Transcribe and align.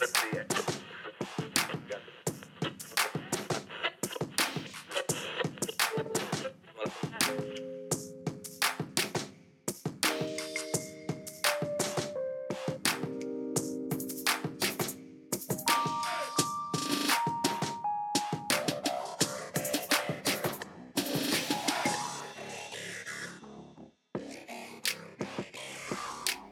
Let's 0.00 0.20
see 0.20 0.38
it. 0.38 0.67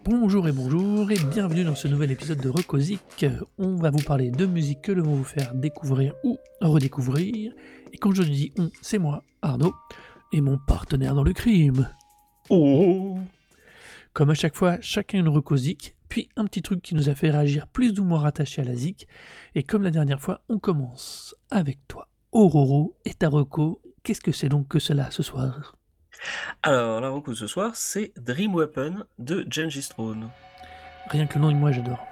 Bonjour 0.08 0.46
et 0.46 0.52
bonjour 0.52 1.10
et 1.10 1.18
bienvenue 1.18 1.64
dans 1.64 1.74
ce 1.74 1.88
nouvel 1.88 2.12
épisode 2.12 2.38
de 2.38 2.48
Recosic. 2.48 3.26
On 3.58 3.74
va 3.74 3.90
vous 3.90 4.04
parler 4.04 4.30
de 4.30 4.46
musique 4.46 4.82
que 4.82 4.92
l'on 4.92 5.02
va 5.02 5.10
vous 5.10 5.24
faire 5.24 5.52
découvrir 5.52 6.14
ou 6.22 6.38
redécouvrir. 6.60 7.52
Et 7.92 7.98
quand 7.98 8.14
je 8.14 8.22
dis 8.22 8.52
on, 8.56 8.70
c'est 8.82 8.98
moi, 8.98 9.24
Arnaud, 9.42 9.74
et 10.32 10.40
mon 10.40 10.58
partenaire 10.58 11.16
dans 11.16 11.24
le 11.24 11.32
crime. 11.32 11.90
Oh 12.50 13.18
Comme 14.12 14.30
à 14.30 14.34
chaque 14.34 14.54
fois, 14.54 14.78
chacun 14.80 15.18
une 15.18 15.28
Recosic, 15.28 15.96
puis 16.08 16.28
un 16.36 16.44
petit 16.44 16.62
truc 16.62 16.82
qui 16.82 16.94
nous 16.94 17.08
a 17.08 17.16
fait 17.16 17.30
réagir 17.30 17.66
plus 17.66 17.98
ou 17.98 18.04
moins 18.04 18.20
rattaché 18.20 18.62
à 18.62 18.64
la 18.64 18.76
zik. 18.76 19.08
Et 19.56 19.64
comme 19.64 19.82
la 19.82 19.90
dernière 19.90 20.20
fois, 20.20 20.40
on 20.48 20.60
commence 20.60 21.34
avec 21.50 21.80
toi. 21.88 22.06
Auroro 22.30 22.96
et 23.04 23.14
ta 23.14 23.28
reco, 23.28 23.82
qu'est-ce 24.04 24.20
que 24.20 24.30
c'est 24.30 24.50
donc 24.50 24.68
que 24.68 24.78
cela 24.78 25.10
ce 25.10 25.24
soir? 25.24 25.74
Alors, 26.62 27.00
la 27.00 27.10
rencontre 27.10 27.38
ce 27.38 27.46
soir, 27.46 27.72
c'est 27.74 28.12
Dream 28.16 28.54
Weapon 28.54 29.04
de 29.18 29.46
Gengis 29.48 29.88
Throne. 29.88 30.30
Rien 31.08 31.26
que 31.26 31.34
le 31.34 31.40
nom, 31.42 31.52
moi 31.52 31.72
j'adore. 31.72 32.04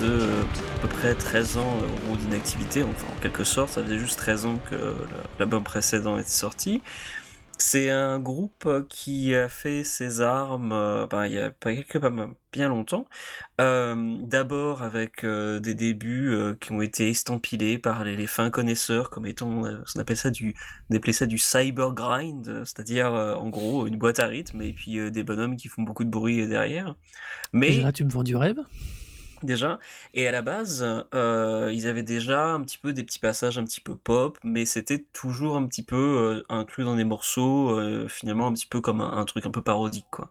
De 0.00 0.42
à 0.76 0.80
peu 0.82 0.88
près 0.88 1.14
13 1.14 1.58
ans 1.58 1.78
euh, 2.10 2.16
d'inactivité, 2.16 2.82
enfin 2.82 3.06
en 3.16 3.20
quelque 3.20 3.44
sorte, 3.44 3.70
ça 3.70 3.82
faisait 3.82 3.98
juste 3.98 4.18
13 4.18 4.46
ans 4.46 4.58
que 4.70 4.94
l'album 5.38 5.62
précédent 5.62 6.18
était 6.18 6.28
sorti. 6.28 6.82
C'est 7.60 7.90
un 7.90 8.18
groupe 8.18 8.66
qui 8.88 9.34
a 9.34 9.50
fait 9.50 9.84
ses 9.84 10.22
armes 10.22 10.72
euh, 10.72 11.06
ben, 11.06 11.26
il 11.26 11.34
y 11.34 11.38
a 11.38 11.50
pas 11.50 11.72
pas 12.00 12.10
bien 12.52 12.68
longtemps. 12.70 13.04
Euh, 13.60 14.16
d'abord 14.22 14.82
avec 14.82 15.24
euh, 15.24 15.60
des 15.60 15.74
débuts 15.74 16.30
euh, 16.30 16.54
qui 16.58 16.72
ont 16.72 16.80
été 16.80 17.10
estampillés 17.10 17.78
par 17.78 18.02
les, 18.02 18.26
fins 18.26 18.48
connaisseurs 18.48 19.10
comme 19.10 19.26
étant, 19.26 19.66
euh, 19.66 19.76
on 19.94 20.00
appelle 20.00 20.16
ça 20.16 20.30
du, 20.30 20.54
on 20.88 20.96
appelait 20.96 21.12
ça 21.12 21.26
du 21.26 21.36
cyber 21.36 21.92
grind, 21.92 22.48
euh, 22.48 22.64
c'est-à-dire 22.64 23.12
euh, 23.14 23.34
en 23.34 23.50
gros 23.50 23.86
une 23.86 23.98
boîte 23.98 24.20
à 24.20 24.26
rythme 24.26 24.62
et 24.62 24.72
puis 24.72 24.98
euh, 24.98 25.10
des 25.10 25.22
bonhommes 25.22 25.56
qui 25.56 25.68
font 25.68 25.82
beaucoup 25.82 26.04
de 26.04 26.10
bruit 26.10 26.46
derrière. 26.48 26.96
Mais 27.52 27.68
Déjà, 27.72 27.92
tu 27.92 28.04
me 28.04 28.10
vends 28.10 28.22
du 28.22 28.36
rêve 28.36 28.60
Déjà. 29.42 29.78
Et 30.12 30.28
à 30.28 30.32
la 30.32 30.42
base, 30.42 30.86
euh, 31.14 31.70
ils 31.72 31.86
avaient 31.86 32.02
déjà 32.02 32.48
un 32.48 32.60
petit 32.62 32.76
peu 32.76 32.92
des 32.92 33.04
petits 33.04 33.18
passages 33.18 33.56
un 33.58 33.64
petit 33.64 33.80
peu 33.80 33.96
pop, 33.96 34.38
mais 34.44 34.66
c'était 34.66 35.04
toujours 35.14 35.56
un 35.56 35.66
petit 35.66 35.82
peu 35.82 35.96
euh, 35.96 36.44
inclus 36.50 36.84
dans 36.84 36.96
des 36.96 37.04
morceaux, 37.04 37.70
euh, 37.70 38.06
finalement 38.08 38.46
un 38.46 38.52
petit 38.52 38.66
peu 38.66 38.80
comme 38.82 39.00
un, 39.00 39.16
un 39.16 39.24
truc 39.24 39.46
un 39.46 39.50
peu 39.50 39.62
parodique, 39.62 40.06
quoi. 40.10 40.30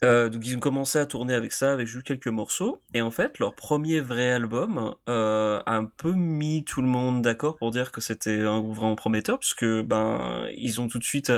Donc 0.00 0.46
ils 0.46 0.56
ont 0.56 0.60
commencé 0.60 0.96
à 1.00 1.06
tourner 1.06 1.34
avec 1.34 1.50
ça, 1.52 1.72
avec 1.72 1.88
juste 1.88 2.06
quelques 2.06 2.28
morceaux, 2.28 2.80
et 2.94 3.02
en 3.02 3.10
fait 3.10 3.40
leur 3.40 3.56
premier 3.56 3.98
vrai 3.98 4.30
album 4.30 4.94
a 5.08 5.62
un 5.66 5.84
peu 5.86 6.12
mis 6.12 6.62
tout 6.62 6.82
le 6.82 6.86
monde 6.86 7.20
d'accord 7.20 7.56
pour 7.56 7.72
dire 7.72 7.90
que 7.90 8.00
c'était 8.00 8.42
un 8.42 8.60
groupe 8.60 8.76
vraiment 8.76 8.94
prometteur, 8.94 9.40
puisque 9.40 9.66
ben 9.82 10.46
ils 10.56 10.80
ont 10.80 10.86
tout 10.86 11.00
de 11.00 11.04
suite 11.04 11.32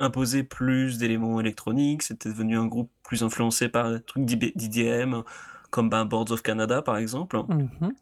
imposé 0.00 0.42
plus 0.42 0.98
d'éléments 0.98 1.40
électroniques, 1.40 2.02
c'était 2.02 2.28
devenu 2.28 2.58
un 2.58 2.66
groupe 2.66 2.90
plus 3.02 3.22
influencé 3.22 3.70
par 3.70 3.90
des 3.90 4.02
trucs 4.02 4.26
d'IDM, 4.26 5.22
comme 5.70 5.90
ben, 5.90 6.04
Boards 6.04 6.30
of 6.30 6.42
Canada 6.42 6.82
par 6.82 6.98
exemple. 6.98 7.38
Mhm. 7.48 7.92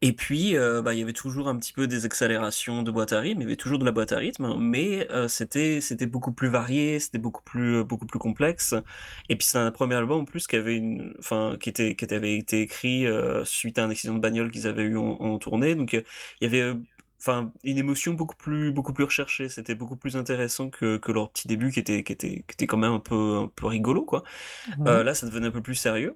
Et 0.00 0.12
puis, 0.12 0.56
euh, 0.56 0.80
bah, 0.80 0.94
il 0.94 1.00
y 1.00 1.02
avait 1.02 1.12
toujours 1.12 1.48
un 1.48 1.56
petit 1.56 1.72
peu 1.72 1.88
des 1.88 2.04
accélérations 2.04 2.84
de 2.84 2.90
boîte 2.92 3.12
à 3.12 3.18
rythme, 3.18 3.40
il 3.40 3.44
y 3.44 3.46
avait 3.46 3.56
toujours 3.56 3.80
de 3.80 3.84
la 3.84 3.90
boîte 3.90 4.12
à 4.12 4.18
rythme, 4.18 4.54
mais 4.56 5.10
euh, 5.10 5.26
c'était 5.26 5.80
c'était 5.80 6.06
beaucoup 6.06 6.30
plus 6.32 6.48
varié, 6.48 7.00
c'était 7.00 7.18
beaucoup 7.18 7.42
plus 7.42 7.82
beaucoup 7.82 8.06
plus 8.06 8.20
complexe. 8.20 8.74
Et 9.28 9.34
puis 9.36 9.46
c'est 9.46 9.58
un 9.58 9.72
premier 9.72 9.96
album 9.96 10.20
en 10.20 10.24
plus 10.24 10.46
qui 10.46 10.54
avait 10.56 10.76
une, 10.76 11.14
enfin 11.18 11.56
qui 11.60 11.68
était 11.68 11.96
qui 11.96 12.14
avait 12.14 12.36
été 12.36 12.60
écrit 12.60 13.06
euh, 13.06 13.44
suite 13.44 13.78
à 13.78 13.84
un 13.84 13.90
accident 13.90 14.14
de 14.14 14.20
bagnole 14.20 14.50
qu'ils 14.52 14.68
avaient 14.68 14.84
eu 14.84 14.96
en, 14.96 15.16
en 15.20 15.38
tournée, 15.38 15.74
donc 15.74 15.94
euh, 15.94 16.02
il 16.40 16.44
y 16.44 16.46
avait 16.46 16.62
euh, 16.62 16.74
Enfin, 17.20 17.52
une 17.64 17.78
émotion 17.78 18.14
beaucoup 18.14 18.36
plus, 18.36 18.70
beaucoup 18.70 18.92
plus 18.92 19.02
recherchée. 19.04 19.48
C'était 19.48 19.74
beaucoup 19.74 19.96
plus 19.96 20.16
intéressant 20.16 20.70
que, 20.70 20.98
que 20.98 21.10
leur 21.10 21.30
petit 21.32 21.48
début 21.48 21.72
qui 21.72 21.80
était, 21.80 22.04
qui 22.04 22.12
était, 22.12 22.44
qui 22.46 22.52
était 22.52 22.66
quand 22.68 22.76
même 22.76 22.92
un 22.92 23.00
peu, 23.00 23.38
un 23.38 23.48
peu 23.48 23.66
rigolo, 23.66 24.04
quoi. 24.04 24.22
Euh, 24.86 25.02
là, 25.02 25.14
ça 25.14 25.26
devenait 25.26 25.48
un 25.48 25.50
peu 25.50 25.60
plus 25.62 25.74
sérieux. 25.74 26.14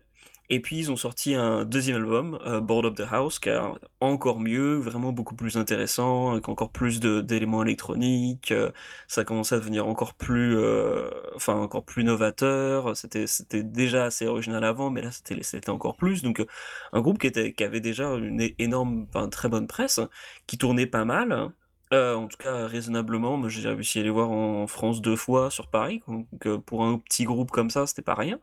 Et 0.55 0.61
puis, 0.61 0.77
ils 0.77 0.91
ont 0.93 0.97
sorti 0.97 1.35
un 1.35 1.65
deuxième 1.65 1.97
album, 1.97 2.39
euh, 2.45 2.61
Board 2.61 2.85
of 2.85 2.95
the 2.95 3.07
House, 3.11 3.39
qui 3.39 3.49
est 3.49 3.59
encore 4.01 4.39
mieux, 4.39 4.75
vraiment 4.77 5.11
beaucoup 5.11 5.35
plus 5.35 5.57
intéressant, 5.57 6.33
avec 6.33 6.47
encore 6.51 6.71
plus 6.71 7.01
d'éléments 7.01 7.63
électroniques. 7.63 8.53
euh, 8.53 8.71
ça 9.09 9.23
a 9.23 9.25
commencé 9.25 9.55
à 9.55 9.59
devenir 9.59 9.89
encore 9.89 10.13
plus, 10.13 10.55
euh, 10.59 11.09
enfin, 11.35 11.55
encore 11.55 11.85
plus 11.87 12.05
novateur. 12.05 12.95
C'était, 12.95 13.25
déjà 13.63 14.05
assez 14.05 14.27
original 14.27 14.63
avant, 14.65 14.91
mais 14.91 15.01
là, 15.01 15.11
c'était, 15.11 15.43
c'était 15.43 15.71
encore 15.71 15.97
plus. 15.97 16.23
Donc, 16.23 16.45
un 16.93 17.01
groupe 17.01 17.19
qui 17.19 17.29
était, 17.29 17.55
qui 17.55 17.65
avait 17.65 17.81
déjà 17.81 18.11
une 18.17 18.47
énorme, 18.59 19.07
enfin, 19.09 19.31
très 19.31 19.49
bonne 19.49 19.67
presse, 19.67 20.01
qui 20.47 20.59
tournait 20.59 20.87
pas 20.87 21.07
mal. 21.07 21.51
Euh, 21.93 22.15
en 22.15 22.27
tout 22.29 22.39
cas, 22.39 22.67
raisonnablement. 22.67 23.37
Moi, 23.37 23.49
j'ai 23.49 23.69
réussi 23.69 24.01
à 24.01 24.03
les 24.03 24.11
voir 24.11 24.31
en 24.31 24.67
France 24.67 25.03
deux 25.03 25.17
fois 25.17 25.51
sur 25.51 25.69
Paris. 25.69 26.03
Donc, 26.09 26.47
euh, 26.47 26.59
pour 26.59 26.85
un 26.85 26.99
petit 26.99 27.25
groupe 27.25 27.51
comme 27.51 27.71
ça, 27.71 27.87
c'était 27.87 28.03
pas 28.03 28.15
rien. 28.15 28.41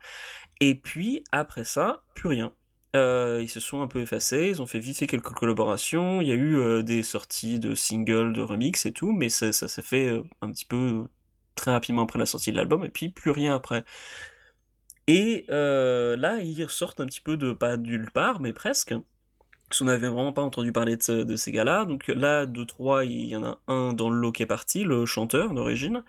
Et 0.62 0.76
puis, 0.76 1.24
après 1.32 1.64
ça, 1.64 2.04
plus 2.16 2.30
rien. 2.30 2.54
Euh, 2.96 3.40
ils 3.42 3.50
se 3.50 3.60
sont 3.60 3.82
un 3.82 3.88
peu 3.88 4.02
effacés, 4.02 4.50
ils 4.50 4.62
ont 4.62 4.66
fait 4.66 4.80
vite 4.80 5.06
quelques 5.08 5.34
collaborations, 5.34 6.22
il 6.22 6.28
y 6.28 6.32
a 6.32 6.36
eu 6.36 6.84
des 6.84 7.04
sorties 7.04 7.60
de 7.60 7.76
singles, 7.76 8.34
de 8.34 8.42
remix 8.42 8.86
et 8.88 8.92
tout, 8.94 9.12
mais 9.12 9.30
ça, 9.30 9.52
ça 9.54 9.68
s'est 9.68 9.84
fait 9.84 10.20
un 10.42 10.52
petit 10.52 10.66
peu 10.66 11.06
très 11.56 11.72
rapidement 11.72 12.04
après 12.04 12.18
la 12.20 12.26
sortie 12.26 12.52
de 12.52 12.58
l'album, 12.58 12.84
et 12.84 12.90
puis 12.90 13.10
plus 13.10 13.32
rien 13.32 13.56
après. 13.56 13.84
Et 15.08 15.46
là, 15.50 16.40
ils 16.40 16.64
ressortent 16.64 17.00
un 17.00 17.06
petit 17.06 17.22
peu 17.22 17.38
de, 17.38 17.54
pas 17.54 17.78
nulle 17.78 18.10
part, 18.12 18.40
mais 18.40 18.54
presque. 18.54 18.96
Parce 19.70 19.80
qu'on 19.80 19.86
n'avait 19.86 20.08
vraiment 20.08 20.34
pas 20.34 20.42
entendu 20.42 20.72
parler 20.72 20.98
de, 20.98 21.04
ce- 21.04 21.24
de 21.24 21.36
ces 21.36 21.52
gars-là. 21.52 21.86
Donc 21.86 22.08
là, 22.08 22.46
de 22.48 22.64
trois, 22.64 23.06
il 23.06 23.28
y 23.28 23.36
en 23.36 23.44
a 23.44 23.60
un 23.68 23.94
dans 23.94 24.10
le 24.10 24.18
lot 24.20 24.32
qui 24.32 24.42
est 24.44 24.48
parti, 24.48 24.84
le 24.84 25.06
chanteur 25.06 25.54
d'origine. 25.54 26.04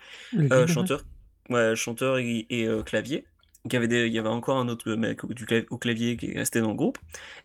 Euh, 0.53 0.67
chanteur, 0.67 1.03
ouais, 1.51 1.77
chanteur 1.77 2.19
et, 2.19 2.47
et, 2.49 2.67
euh, 2.67 2.83
clavier. 2.83 3.27
Il 3.67 3.73
y 3.75 3.77
avait 3.77 3.89
des, 3.89 4.07
il 4.07 4.13
y 4.15 4.19
avait 4.19 4.29
encore 4.31 4.57
un 4.57 4.69
autre 4.69 4.91
mec 4.95 5.25
au, 5.25 5.35
du 5.35 5.45
clav- 5.45 5.67
au 5.69 5.77
clavier 5.77 6.17
qui 6.17 6.31
est 6.31 6.39
resté 6.39 6.63
dans 6.63 6.69
le 6.69 6.75
groupe. 6.75 6.97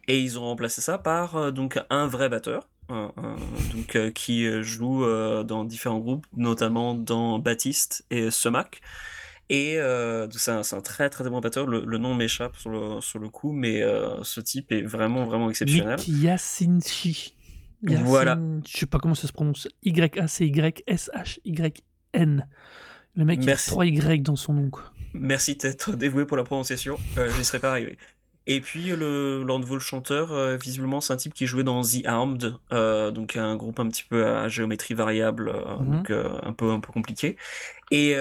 Et 0.08 0.20
ils 0.22 0.40
ont 0.40 0.44
remplacé 0.44 0.80
ça 0.82 0.98
par 0.98 1.36
euh, 1.36 1.52
donc 1.52 1.78
un 1.90 2.08
vrai 2.08 2.30
batteur. 2.30 2.70
donc, 2.88 3.96
euh, 3.96 4.12
qui 4.12 4.48
joue 4.64 5.04
dans 5.44 5.66
différents 5.66 6.00
groupes, 6.00 6.26
notamment 6.38 6.94
dans 6.94 7.40
Baptiste 7.40 8.06
et 8.10 8.32
Semac. 8.32 8.80
Et 9.50 9.78
euh, 9.78 10.28
c'est 10.32 10.52
un, 10.52 10.62
très 10.82 11.10
très 11.10 11.30
bon 11.30 11.40
batteur. 11.40 11.68
Le, 11.68 11.86
le 11.86 11.98
nom 11.98 12.16
m'échappe 12.16 12.58
sur 12.58 12.72
le, 12.72 13.00
sur 13.02 13.20
le 13.20 13.30
coup, 13.30 13.52
mais 13.52 13.84
euh, 13.84 14.24
ce 14.24 14.42
type 14.42 14.72
est 14.72 14.82
vraiment 14.82 15.26
vraiment 15.26 15.50
exceptionnel. 15.50 16.00
Yasinchi. 16.08 17.36
Voilà. 17.84 18.40
Je 18.68 18.78
sais 18.78 18.88
pas 18.88 19.00
comment 19.00 19.16
ça 19.16 19.28
se 19.28 19.34
prononce. 19.34 19.68
Y-A-C-Y-S-H-Y-N. 19.84 22.48
Le 23.18 23.26
mec, 23.26 23.40
il 23.42 23.44
a 23.44 23.54
Merci. 23.54 23.70
3 23.70 23.86
Y 23.86 24.24
dans 24.24 24.36
son 24.36 24.54
nom, 24.54 24.70
quoi. 24.70 24.84
Merci 25.14 25.56
d'être 25.56 25.96
dévoué 25.96 26.26
pour 26.26 26.36
la 26.36 26.44
prononciation, 26.44 26.98
euh, 27.18 27.32
j'y 27.38 27.46
serais 27.46 27.60
pas 27.60 27.72
arrivé. 27.72 27.98
Et 28.48 28.62
puis 28.62 28.88
le, 28.96 29.44
nouveau 29.44 29.80
chanteur, 29.80 30.32
euh, 30.32 30.56
visiblement 30.58 31.02
c'est 31.02 31.14
un 31.14 31.18
type 31.18 31.34
qui 31.34 31.48
jouait 31.48 31.64
dans 31.64 31.82
The 31.82 32.06
Armed, 32.06 32.56
euh, 32.74 33.10
donc 33.12 33.38
un 33.38 33.56
groupe 33.56 33.80
un 33.80 33.88
petit 33.90 34.04
peu 34.04 34.26
à 34.28 34.48
géométrie 34.50 34.94
variable, 34.94 35.50
euh, 35.50 35.78
Mhm. 35.80 35.92
donc 35.92 36.12
un 36.12 36.54
peu 36.54 36.72
un 36.72 36.80
peu 36.80 36.92
compliqué. 36.92 37.38
Et 37.92 38.12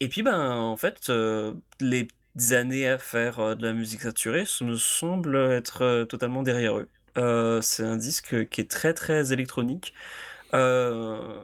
et 0.00 0.08
puis 0.08 0.22
ben 0.22 0.50
en 0.50 0.76
fait 0.76 1.10
les 1.80 2.08
années 2.52 2.88
à 2.88 2.98
faire 2.98 3.56
de 3.56 3.62
la 3.66 3.72
musique 3.72 4.02
saturée 4.02 4.44
ce 4.46 4.64
me 4.64 4.76
semble 4.76 5.36
être 5.36 6.04
totalement 6.04 6.42
derrière 6.42 6.78
eux. 6.78 6.88
C'est 7.62 7.84
un 7.84 7.96
disque 7.96 8.48
qui 8.48 8.60
est 8.60 8.70
très 8.70 8.94
très 8.94 9.32
électronique. 9.32 9.94
Euh, 10.54 11.42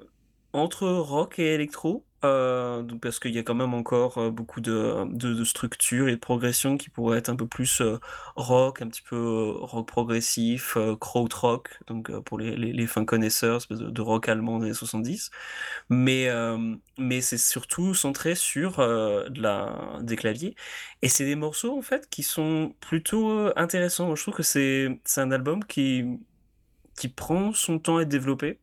entre 0.53 0.87
rock 0.89 1.39
et 1.39 1.55
électro. 1.55 2.05
Euh, 2.25 2.85
parce 3.01 3.19
qu'il 3.19 3.35
y 3.35 3.39
a 3.39 3.43
quand 3.43 3.55
même 3.57 3.75
encore 3.75 4.19
euh, 4.19 4.31
beaucoup 4.31 4.61
de, 4.61 5.05
de, 5.13 5.43
structures 5.43 6.07
et 6.07 6.13
de 6.13 6.21
progression 6.21 6.77
qui 6.77 6.89
pourraient 6.89 7.19
être 7.19 7.31
un 7.31 7.35
peu 7.35 7.49
plus 7.49 7.81
euh, 7.81 7.99
rock, 8.37 8.81
un 8.81 8.87
petit 8.87 9.03
peu 9.03 9.51
rock 9.59 9.89
progressif, 9.89 10.77
krautrock, 11.01 11.81
donc 11.89 12.17
pour 12.21 12.39
les, 12.39 12.55
les, 12.57 12.87
fins 12.87 13.05
connaisseurs, 13.05 13.61
de, 13.71 13.91
de 13.91 14.01
rock 14.01 14.29
allemand 14.29 14.61
des 14.61 14.67
années 14.67 14.75
70. 14.75 15.33
Mais, 15.91 16.29
mais 16.97 17.21
c'est 17.21 17.39
surtout 17.39 17.95
centré 17.95 18.35
sur 18.37 18.79
de 18.79 19.43
la, 19.43 19.99
des 20.03 20.17
claviers. 20.17 20.55
Et 21.03 21.09
c'est 21.09 21.25
des 21.25 21.35
morceaux 21.37 21.77
en 21.77 21.83
fait 21.83 22.09
qui 22.09 22.23
sont 22.23 22.75
plutôt 22.81 23.51
intéressants. 23.57 24.15
Je 24.15 24.23
trouve 24.23 24.35
que 24.35 24.43
c'est 24.45 25.01
un 25.17 25.31
album 25.33 25.65
qui, 25.65 26.05
qui 26.97 27.09
prend 27.09 27.53
son 27.53 27.79
temps 27.79 27.97
à 27.99 28.03
être 28.03 28.09
développé. 28.09 28.61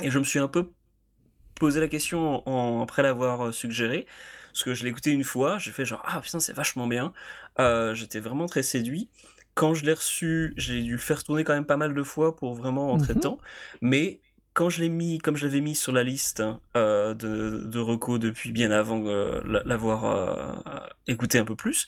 Et 0.00 0.10
je 0.10 0.18
me 0.18 0.24
suis 0.24 0.38
un 0.38 0.48
peu 0.48 0.72
posé 1.60 1.78
la 1.78 1.86
question 1.86 2.42
en, 2.48 2.82
après 2.82 3.02
l'avoir 3.02 3.46
euh, 3.46 3.52
suggéré, 3.52 4.06
parce 4.50 4.64
que 4.64 4.74
je 4.74 4.82
l'ai 4.82 4.90
écouté 4.90 5.12
une 5.12 5.22
fois, 5.22 5.58
j'ai 5.58 5.70
fait 5.70 5.84
genre 5.84 6.02
ah 6.04 6.20
putain 6.20 6.40
c'est 6.40 6.54
vachement 6.54 6.88
bien, 6.88 7.12
euh, 7.60 7.94
j'étais 7.94 8.18
vraiment 8.18 8.46
très 8.46 8.64
séduit. 8.64 9.08
Quand 9.54 9.74
je 9.74 9.84
l'ai 9.84 9.92
reçu, 9.92 10.54
j'ai 10.56 10.80
dû 10.82 10.92
le 10.92 10.98
faire 10.98 11.22
tourner 11.22 11.44
quand 11.44 11.52
même 11.52 11.66
pas 11.66 11.76
mal 11.76 11.92
de 11.94 12.02
fois 12.02 12.34
pour 12.34 12.54
vraiment 12.54 12.88
rentrer 12.88 13.12
mmh 13.12 13.16
dedans, 13.18 13.38
mais 13.80 14.20
quand 14.54 14.70
je 14.70 14.80
l'ai 14.80 14.88
mis, 14.88 15.18
comme 15.18 15.36
je 15.36 15.46
l'avais 15.46 15.60
mis 15.60 15.76
sur 15.76 15.92
la 15.92 16.02
liste 16.02 16.40
hein, 16.40 16.60
euh, 16.76 17.14
de, 17.14 17.62
de 17.66 17.78
recos 17.78 18.18
depuis 18.18 18.52
bien 18.52 18.70
avant 18.72 19.02
l'avoir 19.44 20.90
écouté 21.06 21.38
un 21.38 21.44
peu 21.44 21.54
plus, 21.56 21.86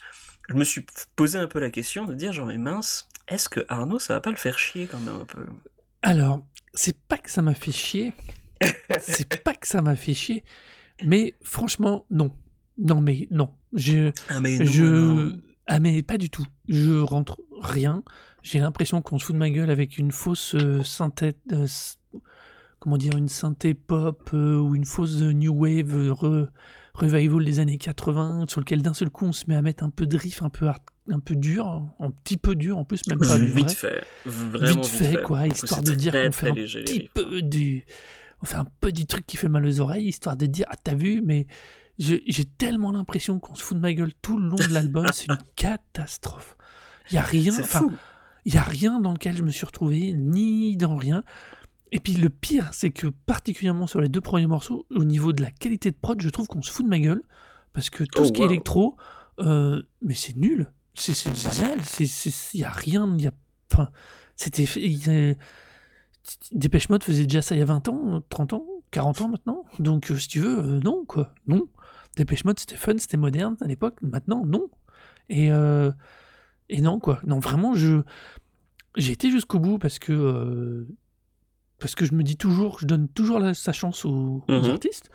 je 0.49 0.55
me 0.55 0.65
suis 0.65 0.85
posé 1.17 1.39
un 1.39 1.47
peu 1.47 1.61
la 1.61 1.71
question 1.71 2.05
de 2.05 2.15
dire 2.15 2.33
genre 2.33 2.47
mais 2.47 2.59
mince, 2.59 3.09
est-ce 3.27 3.49
que 3.49 3.65
Arnaud 3.69 3.99
ça 3.99 4.15
va 4.15 4.21
pas 4.21 4.31
le 4.31 4.37
faire 4.37 4.59
chier 4.59 4.87
quand 4.87 5.01
même 5.01 5.21
un 5.23 5.25
peu? 5.25 5.47
Alors, 6.03 6.45
c'est 6.75 6.97
pas 7.09 7.17
que 7.17 7.31
ça 7.31 7.43
m'a 7.43 7.55
fait 7.55 7.73
chier, 7.73 8.13
c'est 9.01 9.43
pas 9.43 9.55
que 9.55 9.67
ça 9.67 9.83
m'a 9.83 9.97
fait 9.97 10.15
chier, 10.15 10.45
mais 11.05 11.35
franchement, 11.43 12.07
non. 12.11 12.33
Non, 12.79 13.01
mais 13.01 13.29
non. 13.31 13.51
Je, 13.75 14.11
ah, 14.29 14.41
mais 14.41 14.65
je, 14.65 15.37
ah, 15.67 15.81
mais 15.81 16.03
pas 16.03 16.19
du 16.19 16.31
tout. 16.31 16.47
Je 16.69 16.99
rentre 17.01 17.39
rien. 17.61 18.03
J'ai 18.43 18.59
l'impression 18.59 19.03
qu'on 19.03 19.19
se 19.19 19.27
fout 19.27 19.35
de 19.35 19.39
ma 19.39 19.51
gueule 19.51 19.71
avec 19.71 19.99
une 19.99 20.11
fausse 20.11 20.55
euh, 20.55 20.83
synthèse, 20.83 21.35
euh, 21.53 21.67
comment 22.81 22.97
dire, 22.97 23.17
une 23.17 23.29
synthé 23.29 23.75
pop 23.75 24.31
euh, 24.35 24.59
ou 24.59 24.75
une 24.75 24.85
fausse 24.85 25.21
new 25.21 25.55
wave 25.55 26.13
revival 26.95 27.45
des 27.45 27.61
années 27.61 27.79
80, 27.79 28.47
sur 28.49 28.61
lequel 28.61 28.83
d'un 28.83 28.95
seul 28.95 29.11
coup 29.11 29.27
on 29.27 29.33
se 29.33 29.45
met 29.47 29.55
à 29.55 29.63
mettre 29.63 29.85
un 29.85 29.91
peu 29.91 30.07
de 30.07 30.17
riff, 30.17 30.43
un 30.43 30.51
peu 30.51 30.69
un 31.09 31.21
peu 31.21 31.37
dur, 31.37 31.83
un 32.01 32.11
petit 32.11 32.37
peu 32.37 32.55
dur 32.55 32.79
en 32.79 32.85
plus, 32.85 33.01
même 33.09 33.19
pas 33.19 33.39
vite 33.39 33.71
fait, 33.71 34.05
vraiment 34.27 34.83
vite 34.83 34.87
fait, 34.87 35.23
quoi, 35.23 35.47
histoire 35.47 35.83
de 35.83 35.93
dire 35.93 36.13
qu'on 36.13 36.33
fait 36.33 36.51
un 36.51 36.55
petit 36.55 37.09
peu 37.15 37.43
du 37.43 37.85
on 38.43 38.47
fait 38.47 38.57
un 38.57 38.67
petit 38.81 39.07
truc 39.07 39.27
qui 39.27 39.37
fait 39.37 39.49
mal 39.49 39.65
aux 39.65 39.81
oreilles, 39.81 40.09
histoire 40.09 40.37
de 40.37 40.47
dire 40.47 40.67
Ah, 40.69 40.77
t'as 40.83 40.95
vu, 40.95 41.23
mais 41.25 41.47
j'ai 41.99 42.45
tellement 42.45 42.91
l'impression 42.91 43.39
qu'on 43.39 43.55
se 43.55 43.63
fout 43.63 43.77
de 43.77 43.83
ma 43.83 43.93
gueule 43.93 44.13
tout 44.23 44.39
le 44.39 44.49
long 44.49 44.57
de 44.57 44.73
l'album, 44.73 45.07
c'est 45.13 45.27
une 45.27 45.39
catastrophe. 45.57 46.57
Il 47.11 47.15
y 47.15 47.19
a 47.19 47.23
rien, 47.23 47.53
enfin, 47.61 47.89
il 48.45 48.55
y 48.55 48.59
a 48.59 48.63
rien 48.63 49.01
dans 49.01 49.13
lequel 49.13 49.37
je 49.37 49.43
me 49.43 49.51
suis 49.51 49.67
retrouvé, 49.67 50.13
ni 50.13 50.77
dans 50.77 50.97
rien. 50.97 51.23
Et 51.93 52.01
puis 52.01 52.15
le 52.15 52.31
pire, 52.31 52.71
c'est 52.73 52.91
que 52.91 53.07
particulièrement 53.07 53.87
sur 53.87 54.01
les 54.01 54.09
deux 54.09 54.21
premiers 54.21 54.47
morceaux, 54.47 54.87
au 54.91 55.05
niveau 55.05 55.33
de 55.33 55.43
la 55.43 55.51
qualité 55.51 55.91
de 55.91 55.97
prod, 55.97 56.21
je 56.21 56.29
trouve 56.31 56.47
qu'on 56.47 56.63
se 56.63 56.71
fout 56.71 56.85
de 56.85 56.91
ma 56.91 56.99
gueule. 56.99 57.23
Parce 57.75 57.91
que 57.91 58.05
tout 58.05 58.23
oh, 58.23 58.25
ce 58.25 58.33
qui 58.33 58.43
est 58.43 58.47
électro, 58.47 58.97
euh, 59.41 59.83
mais 60.01 60.15
c'est 60.15 60.37
nul. 60.37 60.73
C'est. 60.95 61.13
Il 62.55 62.59
n'y 62.59 62.65
a 62.65 62.71
rien. 62.71 63.17
Y 63.17 63.29
a, 63.29 63.33
enfin, 63.73 63.91
c'était. 64.37 64.67
Dépêche 66.53 66.89
Mode 66.89 67.03
faisait 67.03 67.25
déjà 67.25 67.43
ça 67.43 67.55
il 67.55 67.59
y 67.59 67.63
a 67.63 67.67
20 67.67 67.89
ans, 67.89 68.23
30 68.29 68.53
ans, 68.53 68.67
40 68.91 69.21
ans 69.23 69.29
maintenant. 69.29 69.65
Donc, 69.79 70.11
euh, 70.11 70.17
si 70.17 70.29
tu 70.29 70.41
veux, 70.41 70.59
euh, 70.59 70.81
non, 70.81 71.05
quoi. 71.05 71.35
Non. 71.47 71.69
Dépêche 72.17 72.45
Mode, 72.45 72.59
c'était 72.59 72.77
fun, 72.77 72.97
c'était 72.99 73.17
moderne 73.17 73.57
à 73.61 73.67
l'époque. 73.67 73.97
Maintenant, 74.03 74.45
non. 74.45 74.69
Et, 75.29 75.53
euh, 75.53 75.91
et 76.69 76.81
non, 76.81 76.99
quoi. 77.01 77.21
Non, 77.25 77.39
vraiment, 77.39 77.75
je 77.75 78.03
j'ai 78.97 79.13
été 79.13 79.31
jusqu'au 79.31 79.59
bout 79.59 79.79
parce 79.79 79.99
que 79.99 80.87
parce 81.79 81.95
que 81.95 82.05
je 82.05 82.13
me 82.13 82.23
dis 82.23 82.37
toujours, 82.37 82.79
je 82.79 82.87
donne 82.87 83.09
toujours 83.09 83.41
sa 83.55 83.73
chance 83.73 84.05
aux, 84.05 84.45
mmh 84.49 84.71
artistes. 84.71 85.11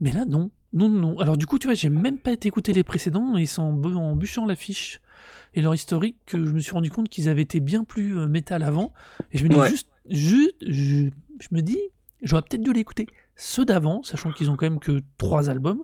Mais 0.00 0.12
là, 0.12 0.24
non. 0.24 0.50
Non, 0.72 0.88
non. 0.88 1.18
Alors, 1.18 1.36
du 1.36 1.46
coup, 1.46 1.58
tu 1.58 1.68
vois, 1.68 1.74
j'ai 1.74 1.88
même 1.90 2.18
pas 2.18 2.32
été 2.32 2.48
écouter 2.48 2.72
les 2.72 2.82
précédents 2.82 3.36
et 3.36 3.46
c'est 3.46 3.60
en, 3.60 3.82
en 3.82 4.16
bûchant 4.16 4.46
l'affiche 4.46 5.00
et 5.54 5.62
leur 5.62 5.74
historique 5.74 6.16
que 6.26 6.44
je 6.44 6.50
me 6.52 6.60
suis 6.60 6.72
rendu 6.72 6.90
compte 6.90 7.08
qu'ils 7.08 7.28
avaient 7.28 7.42
été 7.42 7.60
bien 7.60 7.84
plus 7.84 8.14
métal 8.26 8.62
avant. 8.62 8.92
Et 9.32 9.38
je 9.38 9.44
me 9.44 9.48
dis 9.48 9.70
juste, 9.70 9.88
je, 10.08 10.50
je, 10.60 11.48
me 11.50 11.60
dis, 11.60 11.78
j'aurais 12.22 12.42
peut-être 12.42 12.62
dû 12.62 12.72
l'écouter 12.72 13.06
ceux 13.36 13.64
d'avant, 13.64 14.02
sachant 14.02 14.32
qu'ils 14.32 14.50
ont 14.50 14.56
quand 14.56 14.66
même 14.66 14.80
que 14.80 15.02
trois 15.18 15.50
albums. 15.50 15.82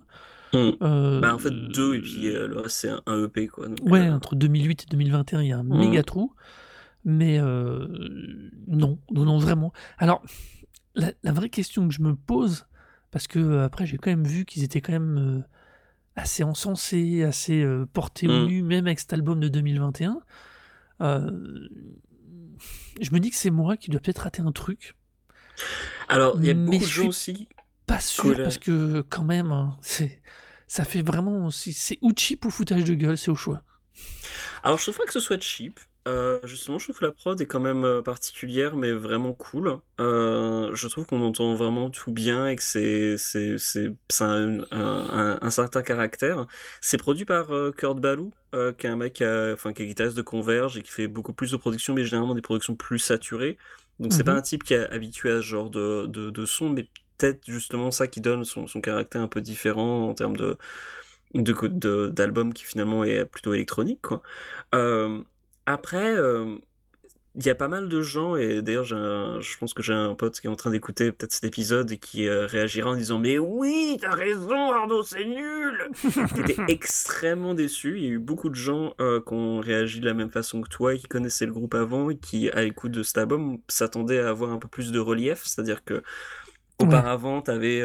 Hmm. 0.53 0.71
Euh, 0.81 1.19
bah, 1.19 1.35
en 1.35 1.37
fait, 1.37 1.51
deux, 1.51 1.95
et 1.95 2.01
puis 2.01 2.27
euh, 2.27 2.47
le 2.47 2.59
reste, 2.59 2.77
c'est 2.77 2.91
un, 3.05 3.25
EP. 3.25 3.47
Quoi, 3.47 3.67
ouais, 3.83 4.07
euh, 4.07 4.15
entre 4.15 4.35
2008 4.35 4.83
et 4.83 4.85
2021, 4.89 5.41
il 5.41 5.47
y 5.47 5.51
a 5.51 5.59
un 5.59 5.63
hmm. 5.63 5.77
méga 5.77 6.03
trou. 6.03 6.33
Mais 7.05 7.39
non, 7.39 8.99
non, 9.11 9.25
non, 9.25 9.37
vraiment. 9.37 9.71
Alors, 9.97 10.21
la, 10.95 11.31
vraie 11.31 11.49
question 11.49 11.87
que 11.87 11.93
je 11.93 12.01
me 12.01 12.13
pose, 12.13 12.65
parce 13.09 13.27
que 13.27 13.59
après, 13.59 13.85
j'ai 13.85 13.97
quand 13.97 14.09
même 14.09 14.27
vu 14.27 14.43
qu'ils 14.45 14.63
étaient 14.63 14.81
quand 14.81 14.91
même 14.91 15.45
assez 16.19 16.43
encensés, 16.43 17.23
assez 17.23 17.65
portés 17.93 18.27
au 18.27 18.45
hmm. 18.45 18.47
nu, 18.47 18.63
même 18.63 18.87
avec 18.87 18.99
cet 18.99 19.13
album 19.13 19.39
de 19.39 19.47
2021 19.47 20.19
je 23.01 23.11
me 23.11 23.19
dis 23.19 23.29
que 23.29 23.35
c'est 23.35 23.49
moi 23.49 23.77
qui 23.77 23.89
dois 23.89 23.99
peut-être 23.99 24.19
rater 24.19 24.41
un 24.41 24.51
truc. 24.51 24.95
Alors, 26.07 26.35
il 26.39 26.45
y 26.45 26.49
a 26.49 26.53
beaucoup 26.53 26.77
de 26.77 26.83
gens 26.83 27.07
aussi. 27.07 27.47
Pas 27.85 27.99
sûr, 27.99 28.37
parce 28.37 28.57
que 28.57 29.01
quand 29.09 29.23
même, 29.23 29.51
hein, 29.51 29.77
c'est, 29.81 30.21
ça 30.67 30.85
fait 30.85 31.01
vraiment. 31.01 31.49
C'est 31.49 31.97
ou 32.01 32.11
cheap 32.15 32.45
ou 32.45 32.51
foutage 32.51 32.83
de 32.83 32.93
gueule, 32.93 33.17
c'est 33.17 33.31
au 33.31 33.35
choix. 33.35 33.63
Alors, 34.63 34.77
je 34.77 34.83
trouve 34.83 34.97
pas 34.97 35.05
que 35.05 35.13
ce 35.13 35.19
soit 35.19 35.41
cheap. 35.41 35.79
Euh, 36.09 36.39
justement, 36.43 36.79
je 36.79 36.85
trouve 36.85 36.99
que 36.99 37.05
la 37.05 37.11
prod 37.11 37.39
est 37.39 37.45
quand 37.45 37.59
même 37.59 37.85
euh, 37.85 38.01
particulière, 38.01 38.75
mais 38.75 38.91
vraiment 38.91 39.33
cool. 39.33 39.77
Euh, 39.99 40.73
je 40.73 40.87
trouve 40.87 41.05
qu'on 41.05 41.21
entend 41.21 41.53
vraiment 41.53 41.89
tout 41.89 42.11
bien 42.11 42.47
et 42.47 42.55
que 42.55 42.63
c'est 42.63 43.17
c'est 43.17 43.57
c'est 43.59 43.93
un, 44.21 44.59
un, 44.71 45.49
certain 45.51 45.83
caractère. 45.83 46.47
C'est 46.81 46.97
produit 46.97 47.25
par 47.25 47.47
Kurt 47.77 47.99
Ballou, 47.99 48.31
qui 48.77 48.87
est 48.87 48.89
un 48.89 48.95
mec 48.95 49.13
qui, 49.13 49.25
enfin, 49.25 49.73
qui 49.73 49.83
est 49.83 49.87
guitariste 49.87 50.17
de 50.17 50.21
Converge 50.23 50.77
et 50.77 50.81
qui 50.81 50.91
fait 50.91 51.07
beaucoup 51.07 51.33
plus 51.33 51.51
de 51.51 51.57
productions, 51.57 51.93
mais 51.93 52.03
généralement 52.05 52.35
des 52.35 52.41
productions 52.41 52.75
plus 52.75 52.99
saturées. 52.99 53.57
Donc 53.99 54.13
c'est 54.13 54.23
pas 54.23 54.31
mhm. 54.31 54.39
un 54.39 54.41
type 54.41 54.63
qui 54.63 54.73
est 54.73 54.89
habitué 54.91 55.29
à 55.29 55.37
ce 55.37 55.41
genre 55.41 55.69
de, 55.69 56.05
de, 56.07 56.29
de 56.29 56.45
son, 56.45 56.69
mais 56.69 56.87
peut-être 57.17 57.41
justement 57.45 57.91
ça 57.91 58.07
qui 58.07 58.21
donne 58.21 58.45
son, 58.45 58.65
son 58.65 58.81
caractère 58.81 59.21
un 59.21 59.27
peu 59.27 59.41
différent 59.41 60.09
en 60.09 60.13
termes 60.13 60.37
de 60.37 60.57
d'album 62.09 62.53
qui 62.53 62.63
finalement 62.63 63.03
est 63.03 63.23
plutôt 63.25 63.53
électronique 63.53 64.01
quoi. 64.01 64.23
Après, 65.71 66.15
il 67.35 67.45
y 67.45 67.49
a 67.51 67.55
pas 67.55 67.67
mal 67.67 67.89
de 67.89 68.01
gens, 68.01 68.35
et 68.35 68.63
d'ailleurs, 68.63 68.85
je 68.85 69.57
pense 69.59 69.75
que 69.75 69.83
j'ai 69.83 69.93
un 69.93 70.15
pote 70.15 70.39
qui 70.39 70.47
est 70.47 70.49
en 70.49 70.55
train 70.55 70.71
d'écouter 70.71 71.11
peut-être 71.11 71.31
cet 71.31 71.43
épisode 71.43 71.91
et 71.91 71.99
qui 71.99 72.27
réagira 72.27 72.89
en 72.89 72.95
disant 72.95 73.19
Mais 73.19 73.37
oui, 73.37 73.99
t'as 74.01 74.15
raison, 74.15 74.71
Arnaud, 74.71 75.03
c'est 75.03 75.25
nul 75.25 75.91
Qui 76.33 76.41
était 76.41 76.63
extrêmement 76.69 77.53
déçu. 77.53 77.97
Il 77.97 78.03
y 78.03 78.07
a 78.07 78.09
eu 78.09 78.17
beaucoup 78.17 78.49
de 78.49 78.55
gens 78.55 78.95
qui 78.97 79.33
ont 79.33 79.59
réagi 79.59 79.99
de 79.99 80.05
la 80.07 80.15
même 80.15 80.31
façon 80.31 80.61
que 80.61 80.69
toi 80.69 80.95
et 80.95 80.97
qui 80.97 81.07
connaissaient 81.07 81.45
le 81.45 81.53
groupe 81.53 81.75
avant 81.75 82.09
et 82.09 82.17
qui, 82.17 82.49
à 82.49 82.63
l'écoute 82.63 82.91
de 82.91 83.03
cet 83.03 83.19
album, 83.19 83.59
s'attendaient 83.67 84.21
à 84.21 84.29
avoir 84.29 84.51
un 84.51 84.57
peu 84.57 84.67
plus 84.67 84.91
de 84.91 84.99
relief. 84.99 85.43
C'est-à-dire 85.45 85.83
que 85.83 86.01
auparavant, 86.79 87.43
t'avais 87.43 87.83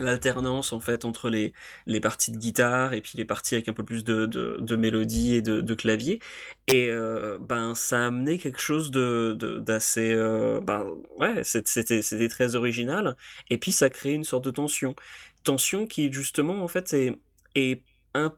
l'alternance 0.00 0.72
en 0.72 0.80
fait 0.80 1.04
entre 1.04 1.30
les, 1.30 1.52
les 1.86 2.00
parties 2.00 2.32
de 2.32 2.38
guitare 2.38 2.94
et 2.94 3.00
puis 3.00 3.12
les 3.16 3.24
parties 3.24 3.54
avec 3.54 3.68
un 3.68 3.72
peu 3.72 3.84
plus 3.84 4.04
de, 4.04 4.26
de, 4.26 4.76
mélodie 4.76 5.34
et 5.34 5.42
de, 5.42 5.74
clavier. 5.74 6.20
Et 6.66 6.88
euh, 6.90 7.38
ben 7.40 7.74
ça 7.74 8.02
a 8.02 8.06
amené 8.06 8.38
quelque 8.38 8.60
chose 8.60 8.90
de 8.90 9.36
d'assez 9.60 10.12
euh, 10.12 10.60
ben 10.60 10.86
ouais 11.18 11.44
c'était 11.44 12.02
c'était 12.02 12.28
très 12.28 12.56
original. 12.56 13.16
Et 13.50 13.58
puis 13.58 13.72
ça 13.72 13.90
crée 13.90 14.12
une 14.12 14.24
sorte 14.24 14.44
de 14.44 14.50
tension. 14.50 14.94
Tension 15.44 15.86
qui 15.86 16.12
justement 16.12 16.62
en 16.62 16.68
fait 16.68 16.92
est 16.94 17.18
est 17.54 17.82
un 18.14 18.34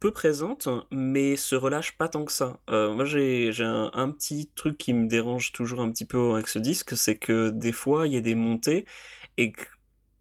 peu 0.00 0.12
présente 0.12 0.68
mais 0.90 1.36
se 1.36 1.54
relâche 1.54 1.96
pas 1.98 2.08
tant 2.08 2.24
que 2.24 2.32
ça. 2.32 2.60
Euh, 2.70 2.94
moi 2.94 3.04
j'ai 3.04 3.52
j'ai 3.52 3.64
un, 3.64 3.90
un 3.94 4.10
petit 4.10 4.50
truc 4.54 4.78
qui 4.78 4.94
me 4.94 5.08
dérange 5.08 5.52
toujours 5.52 5.80
un 5.80 5.90
petit 5.92 6.06
peu 6.06 6.32
avec 6.34 6.48
ce 6.48 6.58
disque 6.58 6.96
c'est 6.96 7.16
que 7.18 7.50
des 7.50 7.72
fois 7.72 8.06
il 8.06 8.14
y 8.14 8.16
a 8.16 8.20
des 8.20 8.34
montées 8.34 8.86
et 9.36 9.52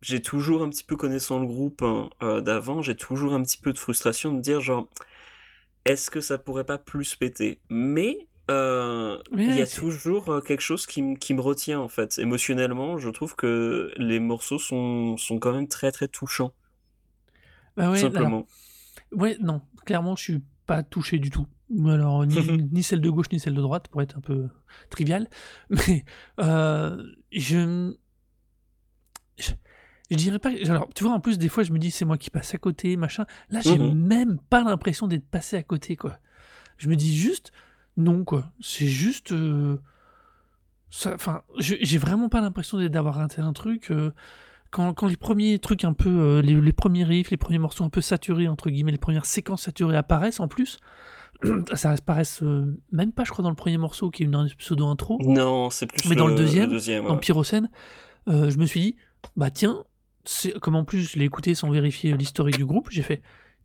j'ai 0.02 0.22
toujours 0.22 0.64
un 0.64 0.70
petit 0.70 0.84
peu 0.84 0.96
connaissant 0.96 1.40
le 1.40 1.48
groupe 1.48 1.82
hein, 1.82 2.10
euh, 2.24 2.42
d'avant, 2.42 2.82
j'ai 2.82 2.96
toujours 2.96 3.34
un 3.34 3.44
petit 3.44 3.58
peu 3.58 3.74
de 3.74 3.78
frustration 3.78 4.34
de 4.34 4.42
dire 4.42 4.62
genre 4.62 4.88
est-ce 5.86 6.12
que 6.12 6.22
ça 6.22 6.38
pourrait 6.38 6.66
pas 6.66 6.78
plus 6.78 7.16
péter? 7.16 7.60
Mais 7.70 8.28
euh, 8.50 9.18
il 9.34 9.56
y 9.56 9.62
a 9.62 9.68
toujours 9.68 10.30
euh, 10.30 10.42
quelque 10.42 10.62
chose 10.62 10.86
qui, 10.86 11.16
qui, 11.16 11.34
me 11.34 11.42
retient 11.42 11.80
en 11.80 11.88
fait. 11.88 12.18
Émotionnellement, 12.20 12.98
je 12.98 13.10
trouve 13.10 13.36
que 13.36 13.92
les 13.98 14.20
morceaux 14.20 14.60
sont, 14.60 15.18
sont 15.18 15.40
quand 15.40 15.54
même 15.54 15.68
très 15.68 15.92
très 15.92 16.08
touchants. 16.08 16.54
Bah 17.78 17.92
ouais, 17.92 18.00
simplement. 18.00 18.48
ouais, 19.12 19.38
non, 19.40 19.62
clairement, 19.86 20.16
je 20.16 20.24
suis 20.24 20.44
pas 20.66 20.84
touché 20.84 21.18
du 21.20 21.30
tout. 21.30 21.48
Alors, 21.88 22.26
ni, 22.26 22.36
ni, 22.72 22.84
celle 22.84 23.02
de 23.02 23.10
gauche 23.10 23.28
ni 23.32 23.40
celle 23.40 23.54
de 23.54 23.62
droite, 23.62 23.88
pour 23.90 24.02
être 24.02 24.18
un 24.18 24.22
peu 24.22 24.48
trivial. 24.90 25.30
Mais 25.70 26.04
je, 26.38 27.94
je 29.38 29.52
je 30.12 30.16
dirais 30.18 30.40
pas. 30.40 30.50
Alors, 30.66 30.88
tu 30.96 31.04
vois, 31.04 31.14
en 31.14 31.20
plus, 31.20 31.38
des 31.38 31.50
fois, 31.50 31.64
je 31.64 31.72
me 31.72 31.80
dis, 31.80 31.92
c'est 31.92 32.06
moi 32.06 32.18
qui 32.18 32.30
passe 32.30 32.54
à 32.54 32.58
côté, 32.58 32.98
machin. 32.98 33.26
Là, 33.50 33.62
j'ai 33.62 33.78
Mhm. 33.78 33.94
même 33.94 34.40
pas 34.50 34.64
l'impression 34.64 35.08
d'être 35.08 35.28
passé 35.28 35.56
à 35.58 35.64
côté, 35.64 35.96
quoi. 35.96 36.18
Je 36.78 36.90
me 36.90 36.96
dis 36.96 37.16
juste, 37.16 37.52
non, 37.98 38.24
quoi. 38.24 38.52
C'est 38.62 38.88
juste. 38.88 39.32
euh, 39.32 39.78
ça, 40.90 41.14
enfin, 41.14 41.44
j'ai 41.60 41.98
vraiment 41.98 42.30
pas 42.30 42.42
l'impression 42.42 42.80
d'avoir 42.88 43.16
raté 43.16 43.42
un 43.42 43.54
truc. 43.54 43.92
euh, 43.92 44.12
quand, 44.72 44.94
quand 44.94 45.08
les 45.08 45.18
premiers 45.18 45.60
trucs 45.60 45.84
un 45.84 45.94
peu. 45.94 46.10
euh, 46.10 46.42
les, 46.42 46.60
les 46.60 46.74
premiers 46.74 47.04
riffs, 47.04 47.30
les 47.32 47.38
premiers 47.38 47.60
morceaux 47.60 47.84
un 47.84 47.90
peu 47.90 48.02
saturés, 48.02 48.48
entre 48.48 48.70
guillemets, 48.70 48.92
les 48.92 48.98
premières 48.98 49.26
séquences 49.26 49.64
saturées 49.64 49.98
apparaissent 49.98 50.40
en 50.40 50.48
plus. 50.48 50.80
ça 51.74 51.92
apparaissent 51.92 52.42
euh, 52.44 52.78
même 52.92 53.12
pas, 53.12 53.24
je 53.24 53.32
crois, 53.32 53.44
dans 53.44 53.50
le 53.50 53.56
premier 53.56 53.78
morceau 53.78 54.10
qui 54.10 54.24
est 54.24 54.26
une 54.26 54.50
pseudo-intro. 54.58 55.20
Non, 55.24 55.70
c'est 55.70 55.86
plus 55.86 56.08
Mais 56.10 56.16
dans 56.16 56.26
le 56.28 56.34
le, 56.34 56.38
deuxième, 56.40 56.70
deuxième. 56.70 57.06
dans 57.06 57.14
ouais. 57.14 57.20
Pyrocène, 57.20 57.70
euh, 58.28 58.50
je 58.50 58.58
me 58.58 58.66
suis 58.66 58.80
dit, 58.82 58.96
bah 59.38 59.50
tiens, 59.52 59.84
comme 60.62 60.76
en 60.76 60.86
plus 60.86 61.02
je 61.02 61.20
l'ai 61.20 61.26
écouté 61.26 61.56
sans 61.56 61.70
vérifier 61.70 62.16
l'historique 62.16 62.58
du 62.58 62.66
groupe, 62.66 62.90
j'ai 62.92 63.02
fait, 63.04 63.22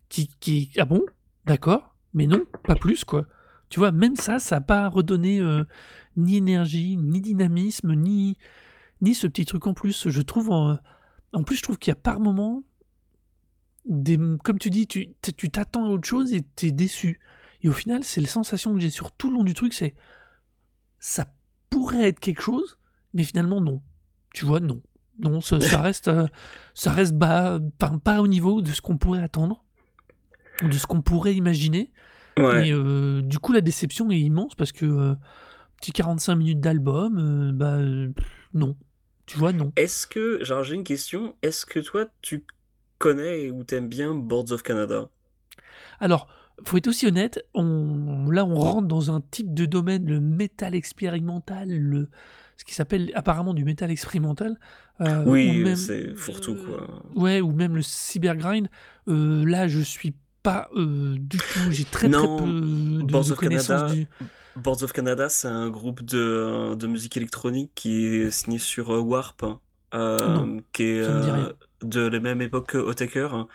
qui, 0.09 0.29
qui, 0.41 0.71
ah 0.79 0.85
bon, 0.85 1.03
d'accord, 1.47 1.95
mais 2.13 2.27
non, 2.27 2.45
pas 2.65 2.77
plus 2.77 3.05
quoi. 3.05 3.27
Tu 3.69 3.81
vois, 3.81 3.93
même 3.93 4.17
ça, 4.17 4.39
ça 4.39 4.57
n'a 4.57 4.61
pas 4.61 4.89
redonné 4.89 5.41
euh, 5.41 5.65
ni 6.17 6.37
énergie, 6.37 6.97
ni 6.97 7.21
dynamisme, 7.21 7.95
ni, 7.95 8.37
ni 9.01 9.15
ce 9.15 9.27
petit 9.27 9.47
truc 9.47 9.67
en 9.67 9.75
plus. 9.75 10.09
Je 10.09 10.23
trouve, 10.23 10.51
en, 10.51 10.79
en 11.33 11.43
plus, 11.43 11.57
je 11.57 11.63
trouve 11.63 11.79
qu'il 11.79 11.91
y 11.91 11.93
a 11.93 11.97
par 11.97 12.21
moment, 12.21 12.63
des, 13.85 14.19
comme 14.45 14.59
tu 14.59 14.71
dis, 14.71 14.87
tu 14.87 15.15
tu 15.37 15.51
t'attends 15.51 15.87
à 15.87 15.89
autre 15.89 16.07
chose 16.07 16.33
et 16.33 16.43
t'es 16.43 16.71
déçu. 16.71 17.21
Et 17.63 17.69
au 17.69 17.73
final, 17.73 18.05
c'est 18.05 18.21
la 18.21 18.29
sensation 18.29 18.75
que 18.75 18.81
j'ai 18.81 18.91
sur 18.91 19.11
tout 19.13 19.31
le 19.31 19.37
long 19.37 19.43
du 19.43 19.55
truc, 19.55 19.73
c'est 19.75 19.95
ça 20.99 21.27
pourrait 21.71 22.09
être 22.09 22.21
quelque 22.21 22.43
chose, 22.43 22.79
mais 23.13 23.25
finalement 23.25 23.61
non. 23.61 23.83
Tu 24.33 24.45
vois, 24.45 24.61
non. 24.61 24.83
Non, 25.19 25.41
ça, 25.41 25.61
ça 25.61 25.81
reste, 25.83 26.09
euh, 26.09 26.27
ça 26.75 26.93
reste 26.93 27.15
bas, 27.15 27.59
pas 28.03 28.21
au 28.21 28.27
niveau 28.27 28.63
de 28.63 28.71
ce 28.71 28.81
qu'on 28.81 28.97
pourrait 28.97 29.23
attendre, 29.23 29.65
de 30.63 30.73
ce 30.73 30.87
qu'on 30.87 31.03
pourrait 31.03 31.35
imaginer. 31.35 31.91
Ouais. 32.37 32.69
Et 32.69 32.73
euh, 32.73 33.23
du 33.23 33.39
coup, 33.39 33.53
la 33.53 33.61
déception 33.61 34.11
est 34.11 34.19
immense 34.19 34.55
parce 34.55 34.73
que 34.73 34.87
euh, 34.87 35.15
petit 35.81 35.93
45 35.93 36.35
minutes 36.35 36.61
d'album, 36.61 37.19
euh, 37.19 37.53
bah 37.53 37.79
non. 38.53 38.77
Tu 39.27 39.39
vois, 39.39 39.53
non. 39.53 39.73
Est-ce 39.77 40.07
que, 40.07 40.43
genre, 40.45 40.65
j'ai 40.65 40.75
une 40.75 40.85
question. 40.85 41.35
Est-ce 41.43 41.65
que 41.65 41.81
toi, 41.81 42.07
tu 42.21 42.45
connais 42.99 43.51
ou 43.51 43.65
t'aimes 43.65 43.89
bien 43.89 44.15
Boards 44.15 44.53
of 44.53 44.63
Canada? 44.63 45.09
Alors, 46.01 46.29
faut 46.65 46.77
être 46.77 46.89
aussi 46.89 47.07
honnête, 47.07 47.45
on, 47.55 48.31
là 48.31 48.45
on 48.45 48.55
rentre 48.55 48.87
dans 48.87 49.11
un 49.11 49.21
type 49.21 49.55
de 49.55 49.65
domaine, 49.67 50.07
le 50.07 50.21
métal 50.21 50.75
expérimental, 50.75 51.69
le, 51.69 52.09
ce 52.57 52.65
qui 52.65 52.75
s'appelle 52.75 53.11
apparemment 53.15 53.55
du 53.55 53.65
métal 53.65 53.91
expérimental, 53.91 54.59
euh, 55.01 55.25
ou 55.25 55.31
Oui, 55.33 55.77
c'est 55.77 56.15
fourre-tout, 56.15 56.57
euh, 56.57 56.79
quoi. 56.79 57.03
ouais, 57.17 57.41
ou 57.41 57.53
même 57.53 57.75
le 57.77 57.83
cybergrind. 57.83 58.69
Euh, 59.09 59.45
là, 59.45 59.69
je 59.69 59.81
suis 59.81 60.15
pas 60.43 60.69
euh, 60.77 61.17
du 61.19 61.39
tout, 61.39 61.71
j'ai 61.71 61.85
très 61.85 62.09
très 62.09 62.31
peu 62.37 62.45
de, 63.03 63.03
Boards 63.03 63.25
de 63.25 63.33
of 63.33 63.39
connaissances 63.39 63.83
Canada, 63.83 63.95
du. 63.95 64.07
Boards 64.57 64.83
of 64.83 64.93
Canada, 64.93 65.29
c'est 65.29 65.49
un 65.49 65.69
groupe 65.71 66.03
de, 66.05 66.75
de 66.77 66.87
musique 66.87 67.17
électronique 67.17 67.73
qui 67.75 68.07
est 68.07 68.31
signé 68.31 68.59
sur 68.59 68.95
euh, 68.95 69.01
Warp, 69.01 69.43
Non, 69.43 69.59
euh, 69.95 70.61
qui 70.73 70.83
est 70.85 71.01
euh, 71.03 71.53
de 71.83 72.01
la 72.03 72.21
même 72.21 72.41
époque 72.43 72.69
que 72.71 72.79
Otaker. 72.79 73.47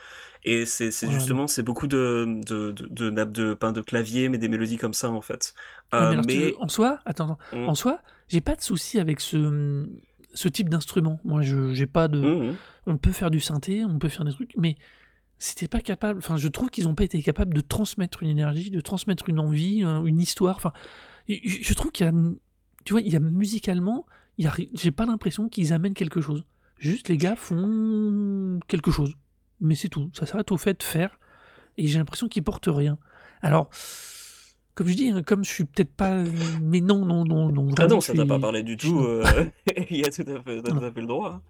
Et 0.43 0.65
c'est 0.65 0.91
c'est 0.91 1.07
là, 1.07 1.13
non. 1.13 1.19
justement, 1.19 1.47
c'est 1.47 1.63
beaucoup 1.63 1.87
de, 1.87 2.25
de, 2.45 2.71
de, 2.71 3.09
nappes 3.09 3.31
de, 3.33 3.53
pas 3.53 3.71
de 3.71 3.81
clavier, 3.81 4.29
mais 4.29 4.37
des 4.37 4.47
mélodies 4.49 4.77
comme 4.77 4.93
ça, 4.93 5.09
en 5.09 5.21
fait. 5.21 5.53
Mais 5.93 5.99
Euh, 5.99 6.21
tu 6.23 6.55
en 6.59 6.67
soi, 6.69 6.99
attends, 7.05 7.37
hum, 7.51 7.67
en 7.67 7.75
soi, 7.75 8.01
j'ai 8.29 8.39
pas 8.41 8.55
de 8.55 8.61
souci 8.61 8.99
avec 8.99 9.19
ce, 9.19 9.87
ce 10.33 10.47
type 10.47 10.69
d'instrument. 10.69 11.19
Moi, 11.25 11.41
je 11.41 11.73
j'ai 11.73 11.87
pas 11.87 12.07
de. 12.07 12.19
hum, 12.19 12.49
hum. 12.49 12.55
On 12.87 12.97
peut 12.97 13.11
faire 13.11 13.29
du 13.29 13.39
synthé, 13.41 13.83
on 13.85 13.99
peut 13.99 14.09
faire 14.09 14.25
des 14.25 14.31
trucs, 14.31 14.53
mais 14.57 14.77
c'était 15.37 15.67
pas 15.67 15.81
capable. 15.81 16.19
Enfin, 16.19 16.37
je 16.37 16.47
trouve 16.47 16.69
qu'ils 16.69 16.85
n'ont 16.85 16.95
pas 16.95 17.03
été 17.03 17.21
capables 17.21 17.53
de 17.53 17.61
transmettre 17.61 18.23
une 18.23 18.29
énergie, 18.29 18.71
de 18.71 18.81
transmettre 18.81 19.29
une 19.29 19.39
envie, 19.39 19.83
un- 19.83 20.03
une 20.05 20.19
histoire. 20.21 20.55
Enfin, 20.55 20.73
je 21.27 21.35
je 21.43 21.73
trouve 21.75 21.91
qu'il 21.91 22.05
y 22.05 22.09
a, 22.09 22.13
tu 22.85 22.93
vois, 22.93 23.01
il 23.01 23.11
y 23.11 23.15
a 23.15 23.19
musicalement, 23.19 24.05
il 24.37 24.45
y 24.45 24.47
a, 24.47 24.51
ri- 24.51 24.69
j'ai 24.73 24.91
pas 24.91 25.05
l'impression 25.05 25.49
qu'ils 25.49 25.71
amènent 25.73 25.93
quelque 25.93 26.21
chose. 26.21 26.45
Juste 26.79 27.09
les 27.09 27.17
gars 27.17 27.35
font 27.35 28.59
quelque 28.67 28.89
chose, 28.91 29.13
mais 29.59 29.75
c'est 29.75 29.89
tout. 29.89 30.09
Ça 30.13 30.25
s'arrête 30.25 30.51
au 30.51 30.57
fait 30.57 30.79
de 30.79 30.83
faire, 30.83 31.19
et 31.77 31.85
j'ai 31.87 31.99
l'impression 31.99 32.27
qu'ils 32.27 32.43
portent 32.43 32.69
rien. 32.71 32.97
Alors, 33.41 33.69
comme 34.79 34.87
je 34.87 34.95
dis, 34.95 35.09
hein, 35.09 35.23
comme 35.23 35.43
je 35.43 35.49
suis 35.49 35.65
peut-être 35.65 35.93
pas, 35.93 36.15
mais 36.61 36.79
non, 36.79 37.03
non, 37.05 37.25
non, 37.25 37.49
non, 37.51 37.67
Ah 37.77 37.87
non, 37.87 37.99
ça 37.99 38.13
t'a 38.15 38.25
pas 38.25 38.39
parlé 38.39 38.63
du 38.63 38.77
tout. 38.77 39.01
euh, 39.01 39.25
Il 39.89 39.97
y 39.97 40.05
a 40.05 40.09
tout 40.09 40.21
à 40.21 40.41
fait, 40.41 40.61
tout 40.61 40.83
à 40.83 40.91
fait 40.91 41.01
le 41.01 41.07
droit. 41.07 41.33
hein. 41.33 41.41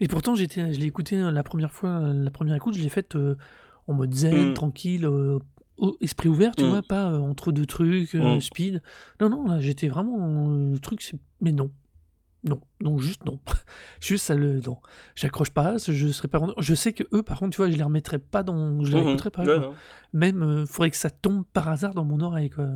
Et 0.00 0.08
pourtant, 0.08 0.34
j'étais, 0.34 0.72
je 0.72 0.80
l'ai 0.80 0.86
écouté 0.86 1.16
euh, 1.16 1.30
la 1.30 1.42
première 1.42 1.72
fois, 1.72 2.00
la 2.00 2.30
première 2.30 2.56
écoute, 2.56 2.76
je 2.76 2.82
l'ai 2.82 2.88
faite 2.88 3.14
euh, 3.16 3.36
en 3.86 3.94
mode 3.94 4.12
zen, 4.14 4.34
Hum, 4.38 4.54
tranquille, 4.54 5.04
euh, 5.06 5.38
au- 5.76 5.96
esprit 6.00 6.28
ouvert, 6.28 6.56
tu 6.56 6.64
hum, 6.64 6.70
vois, 6.70 6.82
pas 6.82 7.12
euh, 7.12 7.18
entre 7.18 7.52
deux 7.52 7.66
trucs, 7.66 8.14
hum. 8.14 8.40
speed. 8.40 8.82
Non, 9.20 9.28
non, 9.28 9.46
là, 9.46 9.60
j'étais 9.60 9.88
vraiment 9.88 10.48
le 10.48 10.78
truc, 10.80 11.02
c'est, 11.02 11.16
mais 11.40 11.52
non, 11.52 11.70
non, 12.44 12.60
non, 12.80 12.98
juste 12.98 13.24
non, 13.24 13.38
juste 14.00 14.26
ça 14.26 14.34
le, 14.34 14.60
non, 14.60 14.78
j'accroche 15.14 15.50
pas, 15.50 15.76
je 15.78 16.08
serais 16.08 16.28
pas, 16.28 16.40
je 16.58 16.74
sais 16.74 16.92
que 16.92 17.04
eux, 17.12 17.22
par 17.22 17.38
contre, 17.38 17.52
tu 17.52 17.58
vois, 17.58 17.70
je 17.70 17.76
les 17.76 17.82
remettrais 17.82 18.18
pas 18.18 18.42
dans, 18.42 18.82
je 18.84 18.92
les 18.92 19.00
réécouterais 19.00 19.30
pas, 19.30 19.44
Ouais. 19.44 19.70
Même, 20.12 20.42
euh, 20.42 20.66
faudrait 20.66 20.90
que 20.90 20.96
ça 20.96 21.10
tombe 21.10 21.44
par 21.52 21.68
hasard 21.68 21.94
dans 21.94 22.04
mon 22.04 22.20
oreille, 22.20 22.50
quoi. 22.50 22.68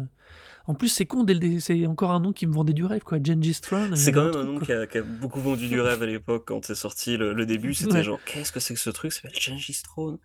En 0.67 0.75
plus, 0.75 0.89
c'est 0.89 1.07
con, 1.07 1.25
le 1.27 1.61
c'est 1.61 1.87
encore 1.87 2.11
un 2.11 2.21
nom 2.21 2.33
qui 2.33 2.47
me 2.47 2.53
vendait 2.53 2.73
du 2.73 2.85
rêve, 2.85 3.03
quoi. 3.03 3.19
Gengis 3.23 3.61
y 3.61 3.61
C'est 3.95 4.13
quand 4.13 4.25
un 4.25 4.27
même 4.27 4.37
un 4.37 4.45
truc, 4.45 4.45
nom 4.45 4.61
qui 4.61 4.73
a, 4.73 4.87
qui 4.87 4.99
a 4.99 5.03
beaucoup 5.03 5.41
vendu 5.41 5.69
du 5.69 5.81
rêve 5.81 6.03
à 6.03 6.07
l'époque 6.07 6.45
quand 6.47 6.65
c'est 6.65 6.75
sorti. 6.75 7.17
Le, 7.17 7.33
le 7.33 7.47
début, 7.47 7.75
c'était 7.75 8.03
Ouais, 8.03 8.05
genre, 8.05 8.23
qu'est-ce 8.25 8.53
que 8.53 8.61
c'est 8.61 8.75
que 8.75 8.81
ce 8.81 8.91
truc? 8.91 9.13
Ça 9.13 9.23
s'appelle 9.23 9.39
Gengis 9.41 9.83
Throne. 9.83 10.19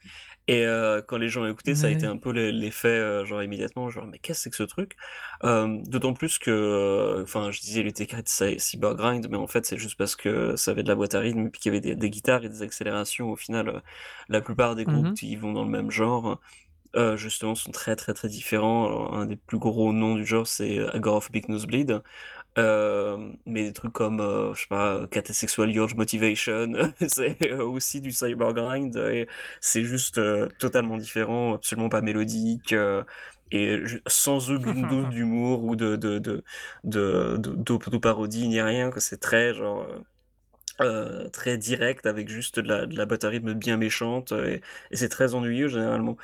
Et 0.47 0.65
euh, 0.65 1.01
quand 1.03 1.17
les 1.17 1.29
gens 1.29 1.43
ont 1.43 1.47
écouté, 1.51 1.75
ça 1.75 1.87
a 1.87 1.91
été 1.91 2.07
un 2.07 2.17
peu 2.17 2.31
l'e- 2.33 2.51
l'effet, 2.51 2.89
euh, 2.89 3.25
genre 3.25 3.43
immédiatement, 3.43 3.89
genre, 3.89 4.07
mais 4.07 4.19
qu'est-ce 4.19 4.39
que 4.39 4.43
c'est 4.45 4.49
que 4.51 4.57
ce 4.57 4.63
truc? 4.63 4.97
Euh, 5.45 5.79
d'autant 5.85 6.13
plus 6.13 6.39
que, 6.39 6.51
euh, 6.51 7.23
enfin, 7.23 7.51
je 7.51 7.61
disais, 7.61 7.81
écrit 7.81 8.23
de 8.23 8.27
Cy- 8.29 8.59
Cybergrind, 8.59 9.27
mais 9.29 9.37
en 9.37 9.47
fait, 9.47 9.65
c'est 9.65 9.77
juste 9.77 9.97
parce 9.97 10.15
que 10.17 10.55
ça 10.57 10.71
avait 10.71 10.83
de 10.83 10.89
la 10.89 10.95
boîte 10.95 11.15
à 11.15 11.21
rythme, 11.21 11.47
et 11.47 11.49
puis 11.51 11.61
qu'il 11.61 11.71
y 11.73 11.77
avait 11.77 11.81
des, 11.81 11.95
des 11.95 12.09
guitares 12.11 12.45
et 12.45 12.49
des 12.49 12.63
accélérations. 12.63 13.31
Au 13.31 13.37
final, 13.37 13.69
euh, 13.69 13.79
la 14.29 14.41
plupart 14.41 14.75
des 14.75 14.85
groupes 14.85 15.11
Mhm. 15.11 15.15
qui 15.15 15.35
vont 15.37 15.53
dans 15.53 15.63
le 15.65 15.69
même 15.71 15.91
genre, 15.91 16.41
euh, 16.95 17.17
justement, 17.17 17.55
sont 17.55 17.71
très, 17.71 17.95
très, 17.95 18.13
très 18.13 18.27
différents. 18.29 18.85
Alors, 18.87 19.15
un 19.15 19.25
des 19.25 19.35
plus 19.37 19.59
gros 19.59 19.93
noms 19.93 20.15
du 20.15 20.25
genre, 20.25 20.47
c'est 20.47 20.79
Agor 20.93 21.15
of 21.17 21.31
Big 21.31 21.47
Nosebleed. 21.49 22.01
Euh, 22.57 23.33
mais 23.45 23.63
des 23.65 23.73
trucs 23.73 23.93
comme, 23.93 24.21
euh, 24.21 24.53
je 24.55 24.61
sais 24.61 24.67
pas, 24.69 25.07
Catasexual 25.09 25.75
Urge 25.75 25.95
Motivation, 25.95 26.73
c'est 27.07 27.37
euh, 27.51 27.65
aussi 27.65 28.01
du 28.01 28.11
cybergrind, 28.11 28.95
et 28.97 29.27
c'est 29.61 29.83
juste 29.85 30.17
euh, 30.19 30.49
totalement 30.59 30.97
différent, 30.97 31.55
absolument 31.55 31.89
pas 31.89 32.01
mélodique, 32.01 32.73
euh, 32.73 33.03
et 33.51 33.79
sans 34.07 34.51
aucune 34.51 34.87
dose 34.87 35.09
d'humour 35.09 35.63
ou 35.65 35.75
de, 35.75 35.95
de, 35.97 36.19
de, 36.19 36.43
de, 36.83 37.37
de- 37.37 37.55
d'auto-parodie 37.55 38.47
ni 38.47 38.61
rien, 38.61 38.91
que 38.91 38.99
c'est 38.99 39.17
très, 39.19 39.53
genre, 39.53 39.87
euh, 40.81 40.91
euh, 41.01 41.29
très 41.29 41.57
direct 41.57 42.05
avec 42.05 42.29
juste 42.29 42.59
de 42.59 42.67
la, 42.67 42.85
de 42.85 42.95
la 42.95 43.29
rythme 43.29 43.53
bien 43.53 43.77
méchante 43.77 44.31
euh, 44.31 44.45
et, 44.55 44.61
et 44.91 44.95
c'est 44.95 45.09
très 45.09 45.33
ennuyeux 45.33 45.67
généralement. 45.67 46.17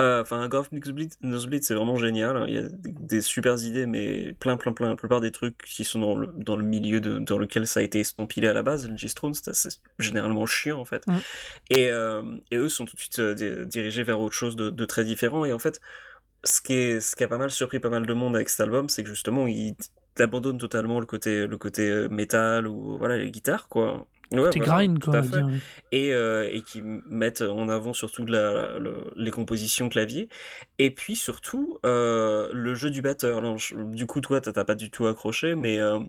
Euh, 0.00 0.22
Enfin, 0.22 0.48
Golf 0.48 0.70
Nosebleed, 0.72 1.12
Nosebleed 1.22 1.62
c'est 1.64 1.74
vraiment 1.74 1.96
génial. 1.96 2.36
hein. 2.36 2.44
Il 2.48 2.54
y 2.54 2.58
a 2.58 2.62
des, 2.62 2.92
des 2.92 3.20
super 3.20 3.62
idées, 3.62 3.86
mais 3.86 4.32
plein, 4.34 4.56
plein, 4.56 4.72
plein. 4.72 4.88
La 4.90 4.96
plupart 4.96 5.20
des 5.20 5.30
trucs 5.30 5.58
qui 5.58 5.84
sont 5.84 6.00
dans 6.00 6.16
le, 6.16 6.28
dans 6.36 6.56
le 6.56 6.64
milieu 6.64 7.00
de, 7.00 7.18
dans 7.18 7.38
lequel 7.38 7.66
ça 7.66 7.80
a 7.80 7.82
été 7.82 8.00
estampillé 8.00 8.48
à 8.48 8.52
la 8.52 8.62
base, 8.62 8.88
le 8.88 8.96
G-Strone, 8.96 9.34
c'est 9.34 9.80
généralement 9.98 10.46
chiant 10.46 10.78
en 10.80 10.84
fait. 10.84 11.06
Mm. 11.06 11.18
Et, 11.70 11.90
euh, 11.90 12.22
et 12.50 12.56
eux 12.56 12.68
sont 12.68 12.84
tout 12.84 12.96
de 12.96 13.00
suite 13.00 13.18
euh, 13.18 13.34
di- 13.34 13.66
dirigés 13.66 14.02
vers 14.02 14.20
autre 14.20 14.34
chose 14.34 14.56
de, 14.56 14.70
de 14.70 14.84
très 14.84 15.04
différent. 15.04 15.44
Et 15.44 15.52
en 15.52 15.58
fait, 15.58 15.80
ce 16.44 16.60
qui 16.60 16.74
est, 16.74 17.00
ce 17.00 17.16
qui 17.16 17.24
a 17.24 17.28
pas 17.28 17.38
mal 17.38 17.50
surpris 17.50 17.80
pas 17.80 17.90
mal 17.90 18.06
de 18.06 18.12
monde 18.14 18.36
avec 18.36 18.48
cet 18.48 18.60
album, 18.60 18.88
c'est 18.88 19.02
que 19.02 19.08
justement, 19.10 19.46
ils 19.46 19.74
abandonnent 20.22 20.58
totalement 20.58 21.00
le 21.00 21.06
côté, 21.06 21.46
le 21.46 21.58
côté 21.58 21.88
euh, 21.90 22.08
métal 22.08 22.66
ou 22.66 22.98
voilà, 22.98 23.18
les 23.18 23.30
guitares, 23.30 23.68
quoi. 23.68 24.06
Ouais, 24.32 24.40
voilà, 24.40 24.52
grind, 24.60 24.98
quoi, 24.98 25.20
dire. 25.20 25.44
Et, 25.92 26.12
euh, 26.12 26.48
et 26.52 26.62
qui 26.62 26.82
mettent 26.82 27.42
en 27.42 27.68
avant 27.68 27.92
surtout 27.92 28.24
la, 28.26 28.78
les 29.16 29.30
compositions 29.30 29.88
clavier. 29.88 30.28
Et 30.78 30.90
puis 30.92 31.14
surtout, 31.16 31.78
euh, 31.86 32.50
le 32.52 32.74
jeu 32.74 32.90
du 32.90 33.02
batteur. 33.02 33.56
Je- 33.58 33.76
du 33.76 34.06
coup, 34.06 34.20
toi, 34.20 34.40
t'as 34.40 34.52
t'as 34.52 34.64
pas 34.64 34.74
du 34.74 34.90
tout 34.90 35.06
accroché, 35.06 35.54
mais 35.54 35.78
euh, 35.78 36.00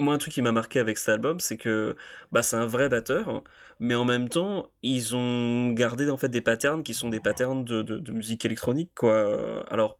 moi, 0.00 0.14
un 0.14 0.18
truc 0.18 0.32
qui 0.32 0.42
m'a 0.42 0.52
marqué 0.52 0.80
avec 0.80 0.96
cet 0.98 1.10
album, 1.10 1.40
c'est 1.40 1.56
que 1.58 1.96
bah, 2.32 2.42
c'est 2.42 2.56
un 2.56 2.66
vrai 2.66 2.88
batteur, 2.88 3.42
mais 3.80 3.94
en 3.94 4.04
même 4.04 4.28
temps, 4.30 4.70
ils 4.82 5.14
ont 5.16 5.70
gardé 5.72 6.10
en 6.10 6.16
fait 6.16 6.28
des 6.30 6.40
patterns 6.40 6.82
qui 6.82 6.94
sont 6.94 7.10
des 7.10 7.20
patterns 7.20 7.64
de, 7.64 7.82
de, 7.82 7.98
de 7.98 8.12
musique 8.12 8.44
électronique, 8.46 8.92
quoi. 8.94 9.64
Alors, 9.70 9.98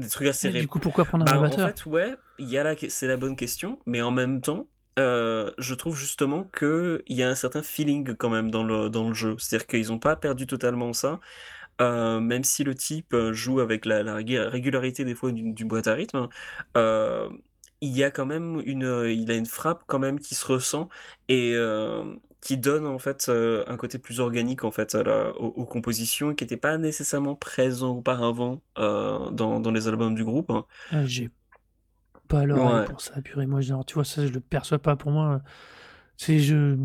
des 0.00 0.08
trucs 0.08 0.28
assez 0.28 0.48
Et 0.48 0.60
du 0.60 0.68
coup, 0.68 0.78
pourquoi 0.78 1.04
prendre 1.04 1.30
un 1.30 1.40
Bah, 1.40 1.48
en 1.48 1.50
fait, 1.50 1.86
ouais, 1.86 2.14
il 2.38 2.48
y 2.48 2.58
a 2.58 2.64
la... 2.64 2.74
c'est 2.88 3.06
la 3.06 3.16
bonne 3.16 3.36
question, 3.36 3.78
mais 3.86 4.02
en 4.02 4.10
même 4.10 4.40
temps, 4.40 4.66
euh, 4.98 5.50
je 5.58 5.74
trouve 5.74 5.96
justement 5.96 6.44
que 6.52 7.02
il 7.06 7.16
y 7.16 7.22
a 7.22 7.28
un 7.28 7.34
certain 7.34 7.62
feeling 7.62 8.14
quand 8.16 8.30
même 8.30 8.50
dans 8.50 8.64
le, 8.64 8.90
dans 8.90 9.08
le 9.08 9.14
jeu. 9.14 9.36
C'est-à-dire 9.38 9.66
qu'ils 9.66 9.88
n'ont 9.88 9.98
pas 9.98 10.16
perdu 10.16 10.46
totalement 10.46 10.92
ça, 10.92 11.20
euh, 11.80 12.20
même 12.20 12.44
si 12.44 12.64
le 12.64 12.74
type 12.74 13.14
euh, 13.14 13.32
joue 13.32 13.60
avec 13.60 13.86
la, 13.86 14.14
régularité 14.14 15.04
des 15.04 15.14
fois 15.14 15.32
du, 15.32 15.52
du 15.52 15.64
boîte 15.64 15.86
à 15.86 15.94
rythme, 15.94 16.28
euh, 16.76 17.28
il 17.80 17.96
y 17.96 18.04
a 18.04 18.10
quand 18.10 18.26
même 18.26 18.60
une, 18.66 19.06
il 19.08 19.30
a 19.30 19.34
une 19.34 19.46
frappe 19.46 19.84
quand 19.86 19.98
même 19.98 20.20
qui 20.20 20.34
se 20.34 20.44
ressent 20.44 20.90
et, 21.28 21.54
qui 22.40 22.56
donne 22.56 22.86
en 22.86 22.98
fait 22.98 23.26
euh, 23.28 23.64
un 23.66 23.76
côté 23.76 23.98
plus 23.98 24.20
organique 24.20 24.64
en 24.64 24.70
fait 24.70 24.94
à 24.94 25.02
la, 25.02 25.30
aux, 25.36 25.66
compositions 25.66 26.34
qui 26.34 26.44
n'était 26.44 26.56
pas 26.56 26.78
nécessairement 26.78 27.34
présent 27.34 27.96
auparavant 27.96 28.62
euh, 28.78 29.30
dans, 29.30 29.60
dans, 29.60 29.70
les 29.70 29.88
albums 29.88 30.14
du 30.14 30.24
groupe. 30.24 30.50
Hein. 30.50 30.64
Ah, 30.90 31.04
j'ai 31.04 31.30
pas 32.28 32.44
l'oreille 32.44 32.86
pour 32.86 33.00
ça, 33.00 33.20
purée. 33.20 33.46
Moi, 33.46 33.60
genre, 33.60 33.84
tu 33.84 33.94
vois, 33.94 34.04
ça, 34.04 34.26
je 34.26 34.32
le 34.32 34.40
perçois 34.40 34.78
pas. 34.78 34.96
Pour 34.96 35.10
moi, 35.10 35.42
c'est 36.16 36.38
je. 36.38 36.76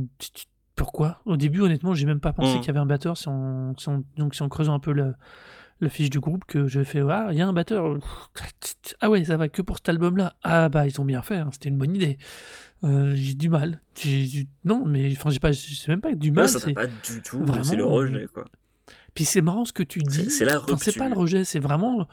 Pourquoi? 0.76 1.22
Au 1.26 1.38
début, 1.38 1.62
honnêtement, 1.62 1.94
j'ai 1.94 2.06
même 2.06 2.20
pas 2.20 2.34
pensé 2.34 2.58
mmh. 2.58 2.60
qu'il 2.60 2.68
y 2.68 2.70
avait 2.72 2.80
un 2.80 2.86
batteur. 2.86 3.16
Si 3.16 3.30
on, 3.30 3.74
donc, 4.18 4.36
si 4.36 4.42
on 4.42 4.50
creuse 4.50 4.70
un 4.70 4.80
peu 4.80 4.92
le, 4.92 5.04
la 5.06 5.16
fiche 5.89 6.10
du 6.10 6.20
groupe, 6.20 6.46
que 6.46 6.67
je 6.67 6.84
fais 6.84 7.01
Ah, 7.10 7.27
il 7.32 7.38
y 7.38 7.41
a 7.41 7.48
un 7.48 7.53
batteur. 7.53 7.98
Ah 9.01 9.10
ouais, 9.10 9.24
ça 9.25 9.38
va 9.38 9.50
que 9.50 9.62
pour 9.62 9.77
cet 9.77 9.89
album-là. 9.89 10.36
Ah 10.44 10.70
bah, 10.70 10.88
ils 10.88 11.00
ont 11.01 11.05
bien 11.05 11.22
fait. 11.22 11.38
Hein, 11.38 11.50
c'était 11.51 11.70
une 11.70 11.77
bonne 11.77 11.96
idée. 11.96 12.17
Euh, 12.84 13.13
j'ai 13.15 13.34
du 13.34 13.50
mal. 13.50 13.82
Non, 14.63 14.86
mais 14.86 15.12
enfin, 15.12 15.29
j'ai 15.29 15.39
pas, 15.39 15.53
c'est 15.53 15.88
même 15.88 16.01
pas 16.01 16.13
du 16.13 16.32
mal. 16.32 16.48
c'est 16.50 16.74
pas 16.74 16.88
du 16.88 17.22
tout. 17.24 17.46
C'est 17.63 17.75
le 17.75 17.86
rejet, 17.86 18.27
quoi. 18.34 18.46
Puis 19.13 19.25
c'est 19.25 19.41
marrant 19.41 19.65
ce 19.65 19.74
que 19.74 19.84
tu 19.84 20.00
dis. 20.00 20.29
C'est 20.29 20.46
la 20.46 20.62
C'est 20.77 20.98
pas 20.98 21.10
le 21.10 21.15
rejet, 21.15 21.46
c'est 21.46 21.60
vraiment. 21.60 22.08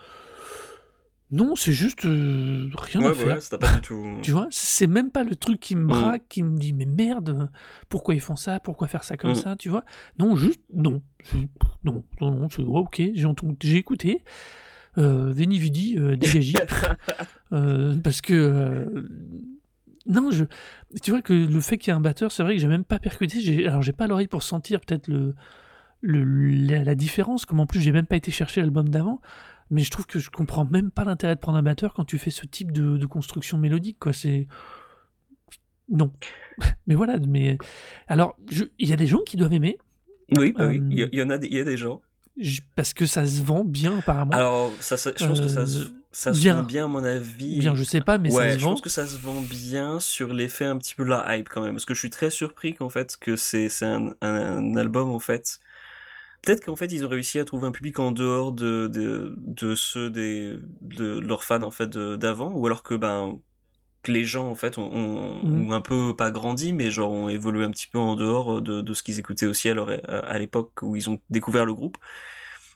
Non, 1.32 1.56
c'est 1.56 1.72
juste 1.72 2.04
euh, 2.04 2.68
rien 2.74 3.02
à 3.02 3.14
faire. 3.14 3.38
pas 3.58 3.74
du 3.74 3.80
tout... 3.80 4.18
tu 4.22 4.32
vois, 4.32 4.46
c'est 4.50 4.86
même 4.86 5.10
pas 5.10 5.24
le 5.24 5.34
truc 5.34 5.58
qui 5.58 5.74
me 5.74 5.84
mm. 5.84 5.88
braque, 5.88 6.28
qui 6.28 6.42
me 6.42 6.58
dit 6.58 6.74
mais 6.74 6.84
merde, 6.84 7.50
pourquoi 7.88 8.14
ils 8.14 8.20
font 8.20 8.36
ça, 8.36 8.60
pourquoi 8.60 8.86
faire 8.86 9.02
ça 9.02 9.16
comme 9.16 9.32
mm. 9.32 9.36
ça, 9.36 9.56
tu 9.56 9.70
vois. 9.70 9.84
Non, 10.18 10.36
juste 10.36 10.60
non, 10.72 11.02
non, 11.84 12.04
non, 12.20 12.48
non, 12.58 12.76
ok, 12.76 13.02
j'ai 13.62 13.76
écouté. 13.76 14.22
Euh, 14.98 15.32
Veni 15.32 15.58
Vidi, 15.58 15.96
euh, 15.98 16.16
euh, 17.52 17.96
parce 18.04 18.20
que 18.20 19.06
non, 20.06 20.30
je, 20.30 20.44
tu 21.02 21.12
vois 21.12 21.22
que 21.22 21.32
le 21.32 21.60
fait 21.60 21.78
qu'il 21.78 21.90
y 21.90 21.94
ait 21.94 21.96
un 21.96 22.00
batteur, 22.00 22.30
c'est 22.30 22.42
vrai 22.42 22.56
que 22.56 22.60
j'ai 22.60 22.68
même 22.68 22.84
pas 22.84 22.98
percuté. 22.98 23.66
Alors 23.66 23.82
j'ai 23.82 23.92
pas 23.92 24.06
l'oreille 24.06 24.26
pour 24.26 24.42
sentir 24.42 24.80
peut-être 24.80 25.08
le, 25.08 25.34
le 26.02 26.24
la, 26.82 26.94
différence. 26.94 27.46
Comme 27.46 27.60
en 27.60 27.66
plus 27.66 27.80
j'ai 27.80 27.92
même 27.92 28.06
pas 28.06 28.16
été 28.16 28.30
chercher 28.30 28.60
l'album 28.60 28.90
d'avant, 28.90 29.22
mais 29.72 29.82
je 29.82 29.90
trouve 29.90 30.06
que 30.06 30.18
je 30.18 30.28
comprends 30.28 30.66
même 30.66 30.90
pas 30.90 31.04
l'intérêt 31.04 31.34
de 31.34 31.40
prendre 31.40 31.56
un 31.56 31.62
batteur 31.62 31.94
quand 31.94 32.04
tu 32.04 32.18
fais 32.18 32.30
ce 32.30 32.44
type 32.44 32.72
de, 32.72 33.06
construction 33.06 33.56
mélodique. 33.56 33.96
Quoi, 33.98 34.12
c'est 34.12 34.46
non. 35.88 36.12
mais 36.86 36.94
voilà. 36.94 37.16
Mais 37.26 37.56
alors, 38.06 38.36
il 38.78 38.88
y 38.88 38.92
a 38.92 38.96
des 38.96 39.06
gens 39.06 39.20
qui 39.24 39.38
doivent 39.38 39.54
aimer. 39.54 39.78
Oui, 40.36 40.52
bah 40.52 40.72
il 40.72 40.98
y, 41.12 41.22
en 41.22 41.30
a, 41.30 41.36
il 41.36 41.54
y 41.54 41.58
a 41.58 41.64
des 41.64 41.78
gens. 41.78 42.02
Parce 42.76 42.92
que 42.92 43.06
ça 43.06 43.26
se 43.26 43.42
vend 43.42 43.64
bien 43.64 43.98
apparemment. 43.98 44.32
Alors, 44.32 44.72
ça, 44.80 44.96
je 44.96 45.26
pense 45.26 45.40
que 45.40 45.48
ça 45.48 45.66
se, 45.66 45.90
ça 46.12 46.34
se 46.34 46.48
vend 46.50 46.62
bien 46.64 46.84
à 46.84 46.88
mon 46.88 47.02
avis. 47.02 47.58
Bien, 47.58 47.74
je 47.74 47.82
sais 47.82 48.02
pas, 48.02 48.18
mais 48.18 48.30
ça 48.30 48.50
se 48.50 48.54
vend. 48.54 48.58
je 48.58 48.64
pense 48.64 48.80
que 48.82 48.90
ça 48.90 49.06
se 49.06 49.16
vend 49.16 49.40
bien 49.40 50.00
sur 50.00 50.34
l'effet 50.34 50.66
un 50.66 50.76
petit 50.76 50.94
peu 50.94 51.04
de 51.04 51.10
la 51.10 51.34
hype 51.34 51.48
quand 51.48 51.62
même. 51.62 51.72
Parce 51.72 51.86
que 51.86 51.94
je 51.94 51.98
suis 51.98 52.10
très 52.10 52.28
surpris 52.28 52.74
qu'en 52.74 52.90
fait, 52.90 53.16
que 53.18 53.36
c'est 53.36 53.70
un, 53.82 54.14
un, 54.20 54.76
album 54.76 55.08
en 55.08 55.18
fait. 55.18 55.60
Peut-être 56.42 56.64
qu'en 56.64 56.76
fait, 56.76 56.92
ils 56.92 57.04
ont 57.04 57.08
réussi 57.08 57.38
à 57.38 57.44
trouver 57.44 57.66
un 57.68 57.72
public 57.72 57.98
en 58.00 58.10
dehors 58.10 58.52
de, 58.52 58.88
de, 58.88 59.34
de 59.38 59.74
ceux 59.74 60.10
des, 60.10 60.56
de 60.80 61.20
leurs 61.20 61.44
fans 61.44 61.62
en 61.62 61.70
fait 61.70 61.96
d'avant, 61.96 62.52
ou 62.52 62.66
alors 62.66 62.82
que 62.82 62.94
ben 62.94 63.38
que 64.02 64.12
les 64.12 64.24
gens 64.24 64.48
en 64.48 64.54
fait 64.54 64.78
ont, 64.78 64.90
mmh. 64.90 65.68
ont, 65.68 65.72
un 65.72 65.80
peu 65.80 66.16
pas 66.16 66.30
grandi 66.32 66.72
mais 66.72 66.90
genre 66.90 67.12
ont 67.12 67.28
évolué 67.28 67.64
un 67.64 67.70
petit 67.70 67.86
peu 67.86 67.98
en 67.98 68.16
dehors 68.16 68.60
de, 68.60 68.80
de 68.80 68.94
ce 68.94 69.02
qu'ils 69.02 69.20
écoutaient 69.20 69.46
aussi 69.46 69.68
à, 69.68 69.76
à 70.18 70.38
l'époque 70.38 70.82
où 70.82 70.96
ils 70.96 71.08
ont 71.08 71.20
découvert 71.30 71.64
le 71.64 71.74
groupe. 71.74 71.98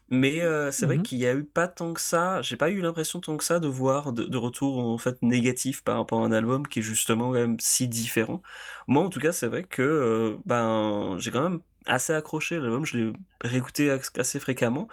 Mais 0.09 0.41
euh, 0.43 0.71
c'est 0.71 0.87
vrai 0.87 0.99
mmh 0.99 1.03
qu'il 1.03 1.19
y 1.19 1.27
a 1.27 1.35
eu 1.35 1.45
pas 1.45 1.67
tant 1.67 1.93
que 1.93 2.01
ça. 2.01 2.41
J'ai 2.41 2.57
pas 2.57 2.71
eu 2.71 2.81
l'impression 2.81 3.21
tant 3.21 3.37
que 3.37 3.43
ça 3.43 3.59
de 3.59 3.67
voir 3.67 4.13
de, 4.13 4.23
de, 4.23 4.37
retour 4.37 4.79
en 4.79 4.99
fait 4.99 5.21
négatif 5.21 5.83
par 5.83 5.97
rapport 5.97 6.23
à 6.23 6.27
un 6.27 6.31
album 6.33 6.67
qui 6.69 6.79
est 6.79 6.83
justement 6.83 7.33
quand 7.33 7.41
même 7.41 7.59
si 7.59 7.89
différent. 7.89 8.41
Moi 8.87 9.03
en 9.03 9.09
tout 9.09 9.19
cas 9.19 9.33
c'est 9.33 9.49
vrai 9.49 9.65
que 9.65 9.83
euh, 9.83 10.37
ben 10.47 11.17
j'ai 11.19 11.33
quand 11.33 11.43
même 11.43 11.61
assez 11.87 12.13
accroché 12.13 12.59
l'album 12.59 12.85
je 12.85 12.97
l'ai 12.97 13.13
réécouté 13.43 13.97
assez 14.19 14.41
fréquemment 14.41 14.89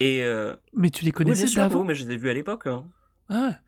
et 0.00 0.22
euh, 0.22 0.54
mais 0.74 0.90
tu 0.90 1.04
les 1.04 1.12
connaissais 1.12 1.52
d'avant 1.54 1.84
mais 1.84 1.94
je 1.94 2.04
les 2.04 2.14
ai 2.14 2.16
vus 2.16 2.30
à 2.30 2.34
l'époque 2.34 2.66
hein. 2.66 2.84
ah 3.28 3.58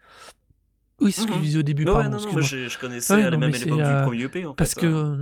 oui, 1.00 1.12
c'est 1.12 1.22
ce 1.22 1.26
que 1.26 1.34
je 1.34 1.40
disais 1.40 1.58
au 1.58 1.62
début. 1.62 1.84
Ouais, 1.84 2.08
non, 2.08 2.18
non, 2.18 2.32
moi, 2.32 2.40
je, 2.40 2.68
je 2.68 2.78
connaissais 2.78 3.12
à 3.12 3.30
la 3.30 3.36
même 3.36 3.54
époque 3.54 3.78
du 3.78 3.84
euh, 3.84 4.02
premier 4.04 4.22
EP. 4.22 4.46
En 4.46 4.54
parce 4.54 4.74
fait, 4.74 4.80
que. 4.80 4.86
Hein. 4.86 5.18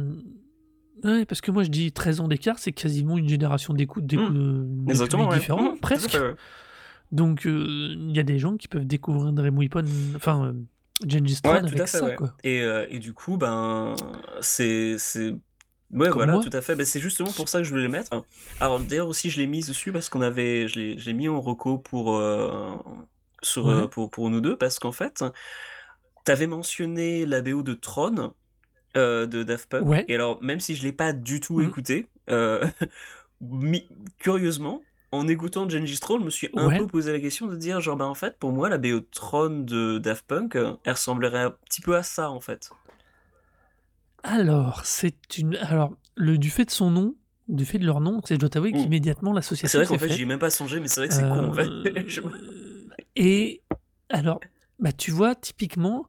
Euh, 1.04 1.18
ouais, 1.18 1.24
parce 1.24 1.40
que 1.40 1.50
moi 1.50 1.64
je 1.64 1.68
dis 1.68 1.92
13 1.92 2.20
ans 2.20 2.28
d'écart, 2.28 2.58
c'est 2.58 2.72
quasiment 2.72 3.18
une 3.18 3.28
génération 3.28 3.74
d'écoute 3.74 4.10
mmh. 4.10 4.86
Exactement, 4.88 5.32
différents, 5.32 5.74
mmh, 5.74 5.80
presque. 5.80 6.18
Donc 7.12 7.46
euh, 7.46 7.94
il 7.98 8.16
y 8.16 8.20
a 8.20 8.22
des 8.22 8.38
gens 8.38 8.56
qui 8.56 8.68
peuvent 8.68 8.86
découvrir 8.86 9.32
Dream 9.32 9.58
Weapon, 9.58 9.84
enfin 10.16 10.46
euh, 10.46 10.52
Gengis 11.06 11.40
Khan 11.42 11.54
avec 11.54 11.88
ça. 11.88 12.12
Quoi. 12.12 12.34
Et, 12.44 12.62
et, 12.88 12.98
du 12.98 13.12
coup, 13.12 13.36
ben, 13.36 13.94
c'est. 14.40 14.96
Ouais, 15.94 16.10
voilà, 16.10 16.38
tout 16.38 16.50
à 16.52 16.60
fait. 16.60 16.74
Ben, 16.74 16.84
c'est 16.84 17.00
justement 17.00 17.32
pour 17.32 17.48
ça 17.48 17.58
que 17.58 17.64
je 17.64 17.70
voulais 17.70 17.84
le 17.84 17.88
mettre. 17.88 18.10
Alors 18.60 18.80
d'ailleurs 18.80 19.08
aussi, 19.08 19.30
je 19.30 19.40
l'ai 19.40 19.46
mis 19.46 19.60
dessus 19.60 19.92
parce 19.92 20.08
qu'on 20.08 20.22
avait. 20.22 20.68
Je 20.68 20.78
l'ai 20.80 21.12
mis 21.12 21.28
en 21.28 21.40
reco 21.40 21.78
pour 21.78 22.20
sur, 23.44 23.68
euh, 23.68 23.86
pour, 23.86 24.10
pour 24.10 24.30
nous 24.30 24.40
deux, 24.40 24.56
parce 24.56 24.78
qu'en 24.78 24.92
fait, 24.92 25.24
tu 26.24 26.32
avais 26.32 26.46
mentionné 26.46 27.26
la 27.26 27.42
BO 27.42 27.62
de 27.62 27.74
Tron 27.74 28.34
euh, 28.96 29.26
de 29.26 29.42
Daft 29.42 29.68
Punk. 29.68 30.04
Et 30.08 30.14
alors, 30.14 30.42
même 30.42 30.60
si 30.60 30.74
je 30.74 30.82
l'ai 30.82 30.92
pas 30.92 31.12
du 31.12 31.40
tout 31.40 31.58
mmh. 31.58 31.64
écouté, 31.64 32.08
euh, 32.30 32.66
curieusement, 34.18 34.82
en 35.12 35.28
écoutant 35.28 35.68
Gengis 35.68 36.00
Troll, 36.00 36.20
je 36.20 36.24
me 36.24 36.30
suis 36.30 36.50
un 36.56 36.76
peu 36.76 36.86
posé 36.86 37.12
la 37.12 37.20
question 37.20 37.46
de 37.46 37.54
dire, 37.54 37.80
genre, 37.80 37.96
ben 37.96 38.06
en 38.06 38.14
fait, 38.14 38.36
pour 38.38 38.52
moi, 38.52 38.68
la 38.68 38.78
BO 38.78 39.00
de 39.00 39.06
Tron 39.12 39.60
de 39.60 39.98
Daft 39.98 40.26
Punk, 40.26 40.56
elle 40.56 40.92
ressemblerait 40.92 41.42
un 41.42 41.50
petit 41.50 41.80
peu 41.80 41.96
à 41.96 42.02
ça, 42.02 42.30
en 42.30 42.40
fait. 42.40 42.70
Alors, 44.24 44.84
c'est 44.84 45.38
une. 45.38 45.56
Alors, 45.56 45.92
le, 46.16 46.38
du 46.38 46.50
fait 46.50 46.64
de 46.64 46.70
son 46.70 46.90
nom, 46.90 47.14
du 47.48 47.66
fait 47.66 47.78
de 47.78 47.84
leur 47.84 48.00
nom, 48.00 48.20
c'est, 48.24 48.34
je 48.34 48.40
dois 48.40 48.48
t'avouer 48.48 48.72
mmh. 48.72 48.82
qu'immédiatement 48.82 49.32
l'association. 49.32 49.68
C'est 49.68 49.84
vrai 49.84 49.86
qu'en 49.86 49.98
fait, 50.00 50.12
j'y 50.12 50.22
ai 50.22 50.26
même 50.26 50.38
pas 50.38 50.50
songé, 50.50 50.80
mais 50.80 50.88
c'est 50.88 51.00
vrai 51.00 51.08
que 51.08 51.14
c'est 51.14 51.22
con, 51.22 51.50
en 51.50 51.52
fait. 51.52 51.68
Et 53.16 53.62
alors, 54.08 54.40
bah, 54.80 54.92
tu 54.92 55.10
vois, 55.10 55.34
typiquement, 55.34 56.08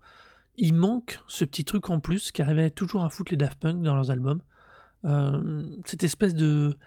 il 0.56 0.74
manque 0.74 1.20
ce 1.28 1.44
petit 1.44 1.66
truc 1.66 1.90
en 1.90 2.00
plus 2.00 2.32
qui 2.32 2.42
arrivait 2.42 2.70
toujours 2.70 3.04
à 3.04 3.10
foutre 3.10 3.32
les 3.32 3.38
Daft 3.38 3.60
Punk 3.60 3.82
dans 3.82 3.96
leurs 3.96 4.12
albums. 4.12 4.42
Euh, 5.04 5.64
cette 5.86 6.04
espèce 6.04 6.34
de. 6.34 6.78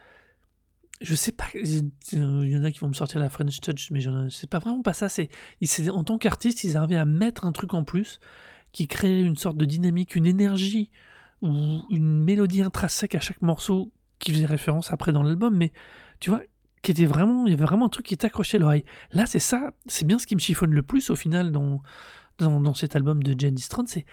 Je 1.01 1.15
sais 1.15 1.31
pas, 1.31 1.45
il 1.55 1.93
y 2.13 2.57
en 2.57 2.65
a 2.65 2.73
qui 2.73 2.81
vont 2.81 2.89
me 2.89 2.95
sortir 2.95 3.21
la 3.21 3.29
French 3.29 3.61
Touch, 3.61 3.93
mais 3.93 4.01
c'est 4.31 4.51
pas 4.51 4.59
vraiment 4.59 4.83
pas 4.83 4.95
ça. 4.95 5.09
C'est, 5.09 5.29
en 5.91 6.03
tant 6.03 6.19
qu'artiste, 6.19 6.65
ils 6.65 6.77
arrivaient 6.77 6.97
à 6.97 7.05
mettre 7.05 7.45
un 7.45 7.53
truc 7.53 7.75
en 7.75 7.85
plus 7.85 8.19
qui 8.73 8.89
créait 8.89 9.21
une 9.21 9.37
sorte 9.37 9.57
de 9.59 9.65
dynamique, 9.65 10.17
une 10.17 10.27
énergie 10.27 10.91
ou 11.43 11.83
une 11.91 12.25
mélodie 12.25 12.63
intrinsèque 12.63 13.15
à 13.15 13.21
chaque 13.21 13.43
morceau 13.43 13.93
qui 14.19 14.33
faisait 14.33 14.47
référence 14.47 14.93
après 14.93 15.13
dans 15.13 15.23
l'album. 15.23 15.57
Mais 15.57 15.73
tu 16.21 16.31
vois, 16.31 16.43
qui 16.83 16.91
était 16.91 17.07
vraiment, 17.07 17.47
il 17.47 17.51
y 17.51 17.55
avait 17.55 17.65
vraiment 17.65 17.87
un 17.87 17.91
truc 17.91 18.07
qui 18.07 18.17
t'accrochait 18.17 18.59
l'oreille. 18.59 18.85
Là, 19.13 19.27
c'est 19.27 19.39
ça, 19.39 19.73
c'est 19.87 20.07
bien 20.07 20.19
ce 20.19 20.27
qui 20.27 20.35
me 20.35 20.41
chiffonne 20.41 20.73
le 20.73 20.83
plus 20.83 21.11
au 21.11 21.17
final 21.17 21.53
dans, 21.53 21.83
dans, 22.39 22.75
cet 22.75 22.97
album 22.97 23.23
de 23.23 23.39
Jenny 23.39 23.61
Strand, 23.61 23.87
c'est 23.87 24.05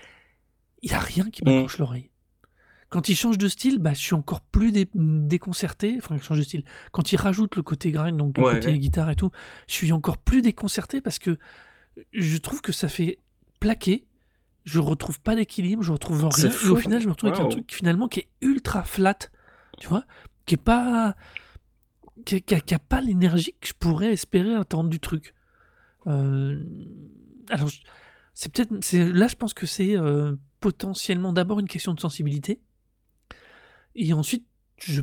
il 0.82 0.90
n'y 0.90 0.96
a 0.96 1.00
rien 1.00 1.30
qui 1.30 1.44
m'accroche 1.44 1.80
mm. 1.80 1.82
l'oreille. 1.82 2.12
Quand 2.90 3.10
il 3.10 3.16
change 3.16 3.38
de 3.38 3.48
style, 3.48 3.80
bah, 3.80 3.94
je 3.94 4.00
suis 4.00 4.14
encore 4.14 4.42
plus 4.42 4.72
déconcerté. 4.94 5.96
Enfin, 5.98 6.16
il 6.16 6.22
change 6.22 6.38
de 6.38 6.44
style. 6.44 6.64
Quand 6.92 7.12
il 7.12 7.18
rajoute 7.18 7.56
le 7.56 7.64
côté 7.64 7.92
grind, 7.92 8.16
donc 8.16 8.38
le 8.38 8.44
côté 8.44 8.78
guitare 8.78 9.10
et 9.10 9.16
tout, 9.16 9.32
je 9.68 9.74
suis 9.74 9.92
encore 9.92 10.18
plus 10.18 10.42
déconcerté 10.42 11.02
parce 11.02 11.20
que 11.20 11.38
je 12.14 12.38
trouve 12.38 12.62
que 12.62 12.72
ça 12.72 12.88
fait 12.88 13.20
plaquer. 13.60 14.06
Je 14.66 14.80
retrouve 14.80 15.20
pas 15.22 15.36
d'équilibre, 15.36 15.84
je 15.84 15.92
retrouve 15.92 16.28
rien. 16.28 16.50
Et 16.50 16.68
au 16.68 16.76
final, 16.76 17.00
je 17.00 17.06
me 17.06 17.12
retrouve 17.12 17.30
avec 17.30 17.42
un 17.42 17.48
truc 17.48 17.72
finalement 17.72 18.08
qui 18.08 18.22
est 18.22 18.28
ultra 18.42 18.84
flat, 18.84 19.18
tu 19.80 19.88
vois, 19.88 20.04
qui 20.46 20.56
est 20.56 20.58
pas 20.58 21.16
qui 22.26 22.44
n'a 22.72 22.80
pas 22.80 23.02
l'énergie 23.02 23.54
que 23.60 23.68
je 23.68 23.74
pourrais 23.74 24.14
espérer 24.14 24.56
attendre 24.56 24.90
du 24.90 25.00
truc. 25.00 25.34
Euh, 26.08 26.64
alors, 27.50 27.70
c'est 28.34 28.52
peut-être. 28.52 28.72
Là, 28.94 29.28
je 29.28 29.36
pense 29.36 29.54
que 29.54 29.66
c'est 29.66 29.98
euh, 29.98 30.36
potentiellement 30.60 31.34
d'abord 31.34 31.60
une 31.60 31.68
question 31.68 31.94
de 31.94 32.00
sensibilité. 32.00 32.62
Et 33.96 34.14
ensuite, 34.14 34.46
je, 34.78 35.02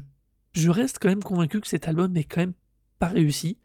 je, 0.52 0.70
reste 0.70 0.98
quand 1.00 1.08
même 1.08 1.22
convaincu 1.22 1.60
que 1.60 1.68
cet 1.68 1.88
album 1.88 2.12
n'est 2.12 2.24
quand 2.24 2.40
même 2.40 2.54
pas 2.98 3.08
réussi. 3.08 3.58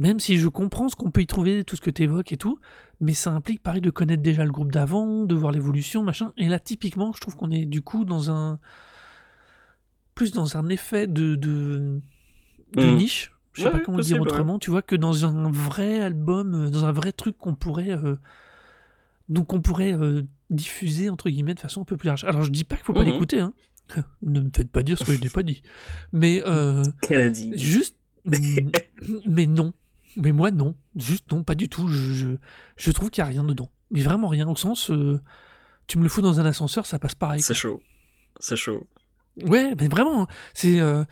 Même 0.00 0.18
si 0.18 0.38
je 0.38 0.48
comprends 0.48 0.88
ce 0.88 0.96
qu'on 0.96 1.12
peut 1.12 1.20
y 1.20 1.26
trouver, 1.26 1.62
tout 1.62 1.76
ce 1.76 1.80
que 1.80 1.90
tu 1.90 2.02
évoques 2.02 2.32
et 2.32 2.36
tout. 2.36 2.58
Mais 3.00 3.14
ça 3.14 3.30
implique, 3.30 3.62
pareil, 3.62 3.80
de 3.80 3.90
connaître 3.90 4.22
déjà 4.22 4.44
le 4.44 4.50
groupe 4.50 4.72
d'avant, 4.72 5.24
de 5.24 5.34
voir 5.36 5.52
l'évolution, 5.52 6.02
machin. 6.02 6.32
Et 6.36 6.48
là, 6.48 6.58
typiquement, 6.58 7.12
je 7.12 7.20
trouve 7.20 7.36
qu'on 7.36 7.52
est 7.52 7.66
du 7.66 7.82
coup 7.82 8.04
dans 8.04 8.32
un. 8.32 8.58
Plus 10.16 10.32
dans 10.32 10.56
un 10.56 10.68
effet 10.68 11.06
de, 11.06 11.36
de 11.36 12.00
de 12.72 12.84
mmh. 12.84 12.96
niche, 12.96 13.32
je 13.52 13.62
sais 13.62 13.70
pas 13.70 13.80
comment 13.80 13.98
le 13.98 14.04
dire 14.04 14.20
autrement, 14.20 14.58
tu 14.58 14.70
vois, 14.70 14.82
que 14.82 14.96
dans 14.96 15.24
un 15.24 15.50
vrai 15.50 16.00
album, 16.00 16.54
euh, 16.54 16.70
dans 16.70 16.84
un 16.84 16.92
vrai 16.92 17.12
truc 17.12 17.36
qu'on 17.38 17.54
pourrait, 17.54 17.90
euh, 17.90 18.16
donc 19.28 19.52
on 19.52 19.60
pourrait 19.60 19.92
euh, 19.92 20.22
diffuser 20.50 21.10
entre 21.10 21.30
guillemets 21.30 21.54
de 21.54 21.60
façon 21.60 21.82
un 21.82 21.84
peu 21.84 21.96
plus 21.96 22.08
large. 22.08 22.24
Alors 22.24 22.42
je 22.42 22.50
dis 22.50 22.64
pas 22.64 22.76
qu'il 22.76 22.84
faut 22.84 22.92
pas 22.92 23.02
mmh 23.02 23.06
l'écouter, 23.06 23.40
hein. 23.40 23.52
ne 24.22 24.40
me 24.40 24.50
faites 24.54 24.70
pas 24.70 24.82
dire 24.82 24.98
ce 24.98 25.04
que 25.04 25.12
je 25.12 25.20
n'ai 25.20 25.30
pas 25.30 25.42
dit, 25.42 25.62
mais 26.12 26.42
dit 27.30 27.52
juste, 27.56 27.96
mais 28.24 29.46
non, 29.46 29.72
mais 30.16 30.32
moi 30.32 30.50
non, 30.50 30.74
juste 30.96 31.30
non, 31.32 31.42
pas 31.44 31.54
du 31.54 31.68
tout. 31.68 31.88
Je, 31.88 32.36
je, 32.76 32.90
trouve 32.90 33.10
qu'il 33.10 33.22
y 33.22 33.24
a 33.24 33.28
rien 33.28 33.44
dedans, 33.44 33.70
mais 33.90 34.02
vraiment 34.02 34.28
rien 34.28 34.48
au 34.48 34.56
sens, 34.56 34.90
tu 35.86 35.98
me 35.98 36.02
le 36.02 36.08
fous 36.08 36.22
dans 36.22 36.40
un 36.40 36.46
ascenseur, 36.46 36.86
ça 36.86 36.98
passe 36.98 37.14
pareil. 37.14 37.42
C'est 37.42 37.54
chaud, 37.54 37.82
c'est 38.38 38.56
chaud. 38.56 38.86
Ouais, 39.42 39.74
mais 39.78 39.88
vraiment, 39.88 40.22
hein, 40.22 40.26
c'est. 40.54 40.80
euh, 40.80 41.04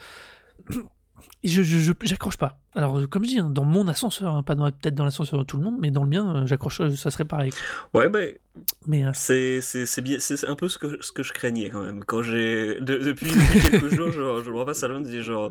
je 1.44 1.62
je- 1.62 1.78
je- 1.78 1.92
j'accroche 2.02 2.36
pas. 2.36 2.58
Alors, 2.74 2.98
euh, 2.98 3.06
comme 3.06 3.24
je 3.24 3.28
dis, 3.30 3.38
hein, 3.38 3.50
dans 3.50 3.64
mon 3.64 3.88
ascenseur, 3.88 4.34
hein, 4.34 4.42
pas 4.42 4.54
dans, 4.54 4.70
peut-être 4.70 4.94
dans 4.94 5.04
l'ascenseur 5.04 5.38
de 5.38 5.44
tout 5.44 5.56
le 5.56 5.64
monde, 5.64 5.76
mais 5.80 5.90
dans 5.90 6.04
le 6.04 6.10
mien, 6.10 6.36
euh, 6.42 6.46
j'accroche, 6.46 6.80
euh, 6.80 6.94
ça 6.94 7.10
serait 7.10 7.24
pareil. 7.24 7.50
Ouais, 7.94 8.08
bah, 8.08 8.20
Mais 8.86 9.04
euh, 9.04 9.10
c'est 9.14 9.60
c'est 9.60 9.84
c'est 9.86 10.00
bien, 10.02 10.18
c'est 10.20 10.44
un 10.46 10.54
peu 10.54 10.68
ce 10.68 10.78
que 10.78 10.98
ce 11.02 11.10
que 11.12 11.22
je 11.22 11.32
craignais 11.32 11.70
quand 11.70 11.82
même. 11.82 12.04
Quand 12.04 12.22
j'ai 12.22 12.80
de- 12.80 12.98
depuis, 12.98 13.30
quelques 13.82 13.94
jours, 13.94 14.12
genre, 14.12 14.42
je 14.44 14.50
me 14.50 14.56
repasse 14.58 14.82
à 14.82 14.88
Londres 14.88 15.08
et 15.08 15.10
dis 15.10 15.22
genre, 15.22 15.50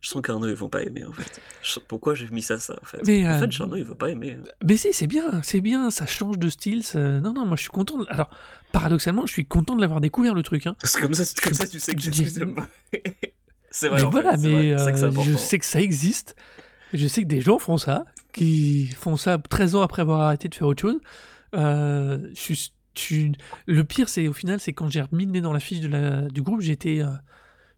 je 0.00 0.08
sens 0.08 0.22
qu'Arnaud 0.22 0.48
ils 0.48 0.54
vont 0.54 0.68
pas 0.68 0.82
aimer 0.82 1.04
en 1.04 1.12
fait. 1.12 1.40
Je- 1.62 1.80
pourquoi 1.80 2.14
j'ai 2.14 2.28
mis 2.28 2.42
ça 2.42 2.58
ça 2.58 2.74
en 2.82 2.84
fait? 2.86 3.00
Mais, 3.06 3.26
En 3.26 3.30
euh, 3.32 3.38
fait, 3.48 3.62
Arnaud 3.62 3.76
il 3.76 3.84
veut 3.84 3.94
pas 3.94 4.10
aimer. 4.10 4.38
hein. 4.40 4.44
Mais 4.66 4.76
si, 4.76 4.92
c'est 4.92 5.06
bien, 5.06 5.42
c'est 5.42 5.60
bien, 5.60 5.90
ça 5.90 6.06
change 6.06 6.38
de 6.38 6.48
style. 6.48 6.82
ça- 6.82 6.98
Non, 7.20 7.32
non, 7.32 7.44
moi 7.46 7.56
je 7.56 7.62
suis 7.62 7.70
content. 7.70 7.98
de- 7.98 8.06
Alors, 8.08 8.30
paradoxalement, 8.72 9.26
je 9.26 9.32
suis 9.32 9.46
content 9.46 9.74
de 9.76 9.80
l'avoir 9.80 10.00
découvert 10.00 10.34
le 10.34 10.42
truc. 10.42 10.66
Hein. 10.66 10.76
C'est 10.82 11.00
comme 11.00 11.14
ça, 11.14 11.24
comme 11.42 11.54
ça 11.54 11.66
tu 11.66 11.78
sais 11.80 11.94
que 11.94 12.00
Je 12.00 12.10
je 12.10 12.22
suis 12.24 12.40
C'est 13.76 13.88
vrai. 13.88 13.98
mais 13.98 14.06
en 14.06 14.10
fait, 14.12 14.22
mais 14.38 14.72
vrai, 14.74 14.94
c'est 14.96 15.04
euh, 15.04 15.10
je 15.22 15.36
sais 15.36 15.58
que 15.58 15.64
ça 15.64 15.80
existe. 15.80 16.36
Je 16.92 17.06
sais 17.08 17.22
que 17.22 17.28
des 17.28 17.40
gens 17.40 17.58
font 17.58 17.76
ça, 17.76 18.04
qui 18.32 18.86
font 18.86 19.16
ça 19.16 19.36
13 19.38 19.74
ans 19.74 19.82
après 19.82 20.02
avoir 20.02 20.20
arrêté 20.20 20.48
de 20.48 20.54
faire 20.54 20.68
autre 20.68 20.80
chose. 20.82 21.00
Euh, 21.54 22.30
je 22.34 22.54
je 22.96 23.32
Le 23.66 23.82
pire, 23.84 24.08
c'est 24.08 24.28
au 24.28 24.32
final, 24.32 24.60
c'est 24.60 24.72
quand 24.72 24.88
j'ai 24.88 25.02
remis 25.02 25.26
le 25.26 25.32
nez 25.32 25.40
dans 25.40 25.52
la 25.52 25.58
fiche 25.58 25.80
de 25.80 25.88
la... 25.88 26.22
du 26.28 26.42
groupe, 26.42 26.60
j'étais. 26.60 27.00
euh, 27.02 27.10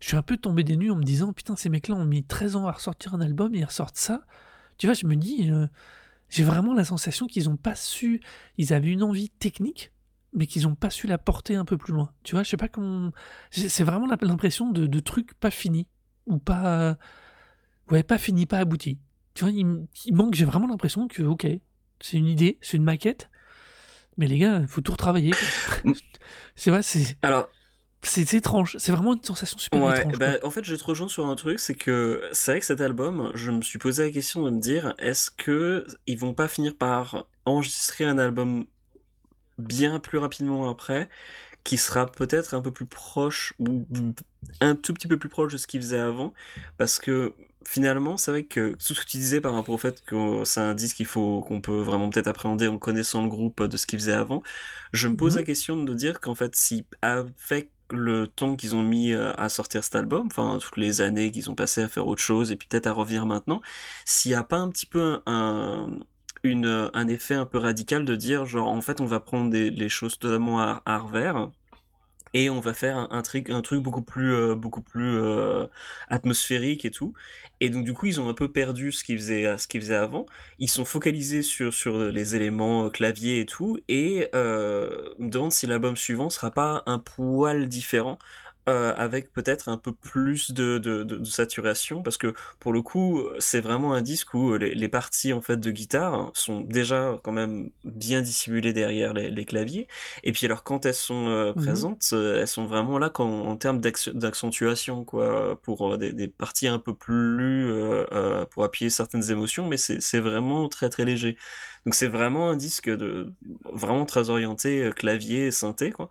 Je 0.01 0.09
suis 0.09 0.17
un 0.19 0.23
peu 0.23 0.37
tombé 0.37 0.63
des 0.65 0.77
nues 0.77 0.91
en 0.91 0.97
me 0.97 1.05
disant 1.05 1.33
Putain, 1.33 1.57
ces 1.57 1.71
mecs-là 1.71 1.95
ont 1.95 2.05
mis 2.05 2.23
13 2.25 2.57
ans 2.57 2.67
à 2.67 2.73
ressortir 2.73 3.15
un 3.15 3.21
album 3.23 3.55
et 3.55 3.61
ils 3.61 3.65
ressortent 3.65 3.97
ça. 3.97 4.21
Tu 4.77 4.87
vois, 4.87 4.95
je 4.95 5.07
me 5.07 5.17
dis. 5.17 5.51
J'ai 6.29 6.45
vraiment 6.45 6.75
la 6.75 6.85
sensation 6.85 7.27
qu'ils 7.27 7.45
n'ont 7.45 7.57
pas 7.57 7.75
su. 7.77 8.21
Ils 8.59 8.73
avaient 8.75 8.91
une 8.91 9.03
envie 9.05 9.31
technique, 9.31 9.93
mais 10.37 10.47
qu'ils 10.47 10.63
n'ont 10.63 10.75
pas 10.77 10.91
su 10.91 11.07
la 11.09 11.19
porter 11.19 11.57
un 11.57 11.65
peu 11.65 11.77
plus 11.77 11.93
loin. 11.93 12.13
Tu 12.23 12.35
vois, 12.37 12.45
je 12.45 12.51
sais 12.51 12.57
pas 12.57 12.69
comment. 12.69 13.11
C'est 13.51 13.83
vraiment 13.83 14.07
l'impression 14.07 14.71
de, 14.71 14.87
de 14.87 15.01
trucs 15.01 15.35
pas 15.35 15.51
finis. 15.51 15.89
Ou 16.27 16.39
pas. 16.39 16.97
Ouais, 17.91 18.03
pas 18.03 18.19
fini, 18.19 18.47
pas 18.47 18.59
abouti. 18.59 18.99
Tu 19.35 19.45
vois, 19.45 19.53
il, 19.53 20.15
manque, 20.15 20.35
j'ai 20.35 20.45
vraiment 20.45 20.67
l'impression 20.67 21.09
que, 21.09 21.23
ok, 21.23 21.47
c'est 22.01 22.17
une 22.17 22.27
idée, 22.27 22.59
c'est 22.63 22.77
une 22.77 22.85
maquette, 22.85 23.31
mais 24.17 24.27
les 24.27 24.39
gars, 24.39 24.59
il 24.61 24.67
faut 24.67 24.81
tout 24.81 24.93
retravailler. 24.93 25.33
Mm. 25.85 25.93
c'est 26.57 26.71
vrai, 26.71 26.83
c'est 26.83 27.17
Alors, 27.23 27.49
c'est 28.03 28.35
étrange. 28.35 28.77
C'est 28.79 28.91
vraiment 28.93 29.15
une 29.15 29.23
sensation 29.23 29.59
super 29.59 29.83
Ouais, 29.83 29.99
étrange. 29.99 30.19
bah, 30.19 30.39
en 30.43 30.51
fait, 30.51 30.65
je 30.65 30.75
te 30.75 30.83
rejoins 30.85 31.09
sur 31.09 31.27
un 31.27 31.37
truc, 31.37 31.61
c'est 31.61 31.75
que 31.75 32.23
c'est 32.33 32.53
vrai 32.53 32.61
que 32.61 32.67
cet 32.67 32.81
album, 32.81 33.31
je 33.35 33.51
me 33.51 33.63
suis 33.63 33.79
posé 33.79 34.05
la 34.05 34.11
question 34.11 34.43
de 34.43 34.51
me 34.51 34.61
dire, 34.61 34.95
est-ce 34.99 35.31
que 35.31 35.87
ils 36.07 36.19
vont 36.19 36.35
pas 36.35 36.49
finir 36.49 36.75
par 36.77 37.27
enregistrer 37.45 38.05
un 38.05 38.19
album 38.19 38.67
bien 39.59 40.01
plus 40.01 40.19
rapidement 40.19 40.69
après, 40.71 41.09
qui 41.65 41.79
sera 41.79 42.07
peut-être 42.11 42.55
un 42.55 42.63
peu 42.63 42.73
plus 42.73 42.87
proche 42.87 43.55
ou 43.59 43.87
un 44.61 44.77
tout 44.77 44.95
petit 44.95 45.09
peu 45.09 45.19
plus 45.19 45.29
proche 45.29 45.53
de 45.53 45.59
ce 45.59 45.67
qu'ils 45.67 45.81
faisaient 45.83 45.99
avant, 45.99 46.33
parce 46.79 46.99
que 46.99 47.35
finalement, 47.67 48.17
c'est 48.17 48.31
vrai 48.31 48.45
que 48.45 48.73
tout 48.75 48.95
ce 48.95 49.01
que 49.01 49.07
tu 49.07 49.17
disais 49.19 49.41
par 49.41 49.55
rapport 49.55 49.75
au 49.75 49.79
fait 49.79 50.03
que 50.05 50.45
c'est 50.45 50.61
un 50.61 50.75
disque 50.75 50.97
qu'il 50.99 51.07
faut 51.07 51.43
qu'on 51.43 51.61
peut 51.61 51.81
vraiment 51.81 52.11
peut-être 52.11 52.29
appréhender 52.29 52.69
en 52.69 52.79
connaissant 52.79 53.23
le 53.23 53.29
groupe 53.29 53.63
de 53.65 53.77
ce 53.77 53.87
qu'ils 53.87 53.99
faisaient 53.99 54.13
avant, 54.13 54.43
je 54.93 55.09
me 55.09 55.17
pose 55.17 55.35
Mhm. 55.35 55.37
la 55.37 55.43
question 55.43 55.83
de 55.83 55.95
dire 55.95 56.21
qu'en 56.21 56.35
fait, 56.35 56.55
si 56.57 56.87
avec 57.03 57.71
le 57.91 58.27
temps 58.27 58.57
qu'ils 58.57 58.75
ont 58.75 58.83
mis 58.83 59.13
euh, 59.13 59.33
à 59.37 59.49
sortir 59.49 59.85
cet 59.85 59.95
album, 59.95 60.27
enfin 60.27 60.59
toutes 60.61 60.77
les 60.77 61.01
années 61.01 61.31
qu'ils 61.31 61.51
ont 61.51 61.55
passé 61.55 61.83
à 61.83 61.89
faire 61.89 62.07
autre 62.09 62.23
chose 62.23 62.51
et 62.51 62.57
puis 62.57 62.67
peut-être 62.69 62.87
à 62.89 62.93
revenir 62.93 63.27
maintenant, 63.27 63.61
s'il 64.05 64.33
n'y 64.33 64.37
a 64.37 64.43
pas 64.45 64.57
un 64.59 64.69
petit 64.71 64.87
peu 64.87 65.01
un, 65.03 65.21
un- 65.27 66.01
une, 66.47 66.91
un 66.95 67.09
effet 67.09 67.35
un 67.35 67.47
peu 67.47 67.59
radical 67.59 68.05
de 68.05 68.17
dire 68.17 68.47
genre 68.47 68.69
en 68.69 68.81
fait 68.81 69.01
on 69.01 69.07
va 69.07 69.21
prendre 69.21 69.51
des, 69.51 69.71
les 69.71 69.89
choses 69.89 70.19
totalement 70.19 70.61
à, 70.61 70.83
à 70.87 70.99
revers 70.99 71.51
et 72.35 72.51
on 72.51 72.61
va 72.61 72.75
faire 72.75 72.99
un, 73.11 73.23
truc 73.23 73.51
un 73.51 73.63
truc 73.63 73.83
beaucoup 73.83 74.03
plus 74.03 74.35
euh, 74.35 74.55
beaucoup 74.55 74.83
plus 74.83 75.17
euh, 75.19 75.67
atmosphérique 76.09 76.85
et 76.85 76.91
tout. 76.91 77.15
Et 77.61 77.71
donc 77.71 77.85
du 77.85 77.95
coup 77.95 78.07
ils 78.07 78.21
ont 78.21 78.29
un 78.29 78.35
peu 78.35 78.53
perdu 78.53 78.93
ce 78.93 79.05
qu'ils 79.05 79.19
faisaient 79.19 79.57
faisaient 79.59 79.95
avant. 79.95 80.27
Ils 80.59 80.69
sont 80.69 80.85
focalisés 80.85 81.43
sur 81.43 81.73
sur 81.73 81.99
les 81.99 82.37
éléments 82.37 82.87
euh, 82.87 82.91
clavier 82.91 83.41
et 83.41 83.47
tout 83.47 83.79
et 83.89 84.29
euh, 84.35 85.15
me 85.19 85.31
demande 85.31 85.53
si 85.53 85.67
l'album 85.67 85.97
suivant 85.97 86.29
sera 86.31 86.51
pas 86.51 86.83
un 86.87 86.99
poil 86.99 87.69
différent 87.69 88.19
euh, 88.69 88.93
avec 88.97 89.33
peut-être 89.33 89.69
un 89.69 89.79
peu 89.79 89.93
plus 89.93 90.51
de, 90.53 90.79
de, 90.79 91.05
de- 91.05 91.17
de 91.19 91.25
saturation 91.25 92.03
parce 92.03 92.17
que 92.17 92.35
pour 92.59 92.73
le 92.73 92.83
coup 92.83 93.23
c'est 93.39 93.61
vraiment 93.61 93.95
un 93.95 94.03
disque 94.03 94.35
où 94.35 94.57
les, 94.57 94.75
les 94.75 94.89
parties 94.89 95.33
en 95.33 95.41
fait 95.41 95.57
de 95.59 95.71
guitare 95.71 96.31
sont 96.35 96.61
déjà 96.63 97.19
quand 97.23 97.33
même 97.33 97.71
bien 97.85 98.23
dissimulées 98.23 98.73
derrière 98.73 99.15
les, 99.15 99.31
les 99.31 99.45
claviers 99.45 99.87
et 100.25 100.33
puis 100.33 100.47
alors 100.47 100.65
quand 100.65 100.85
elles 100.87 100.95
sont 100.95 101.29
euh, 101.29 101.53
Mhm. 101.55 101.87
présentes, 101.87 102.11
euh, 102.13 102.41
elles 102.41 102.49
sont 102.49 102.67
vraiment 102.67 102.99
là 102.99 103.11
quand, 103.11 103.27
en 103.47 103.57
termes 103.57 103.81
d'acc- 103.81 104.11
d'accentuation, 104.13 105.05
quoi, 105.05 105.61
pour 105.63 105.95
euh, 105.95 105.97
des, 105.99 106.13
des 106.13 106.29
parties 106.29 106.69
un 106.69 106.79
peu 106.79 106.95
plus 106.95 107.71
euh, 107.71 108.05
euh, 108.13 108.45
pour 108.47 108.65
appuyer 108.65 108.91
certaines 108.91 109.31
émotions, 109.31 109.67
mais 109.69 109.77
c'est 109.77 110.01
c'est 110.01 110.21
vraiment 110.21 110.69
très 110.69 110.89
très 110.91 111.05
léger. 111.05 111.37
Donc 111.85 111.95
c'est 111.95 112.09
vraiment 112.09 112.51
un 112.51 112.57
disque 112.57 112.89
de 112.91 113.33
vraiment 113.65 114.05
très 114.07 114.31
orienté 114.31 114.83
euh, 114.85 114.91
clavier, 114.93 115.51
synthé, 115.51 115.91
quoi. 115.93 116.09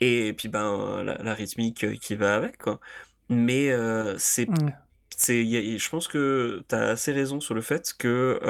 Et 0.00 0.32
puis 0.34 0.48
ben 0.48 1.02
la, 1.04 1.16
la 1.18 1.34
rythmique 1.34 1.84
euh, 1.84 1.96
qui 1.96 2.14
va 2.16 2.36
avec, 2.36 2.58
quoi. 2.58 2.80
Mais 3.28 3.70
euh, 3.70 4.16
c'est 4.18 4.48
Ouais. 4.48 4.74
c'est, 5.16 5.44
je 5.78 5.88
pense 5.90 6.08
que 6.08 6.64
tu 6.68 6.74
as 6.74 6.88
assez 6.90 7.12
raison 7.12 7.40
sur 7.40 7.54
le 7.54 7.60
fait 7.62 7.94
que 7.98 8.40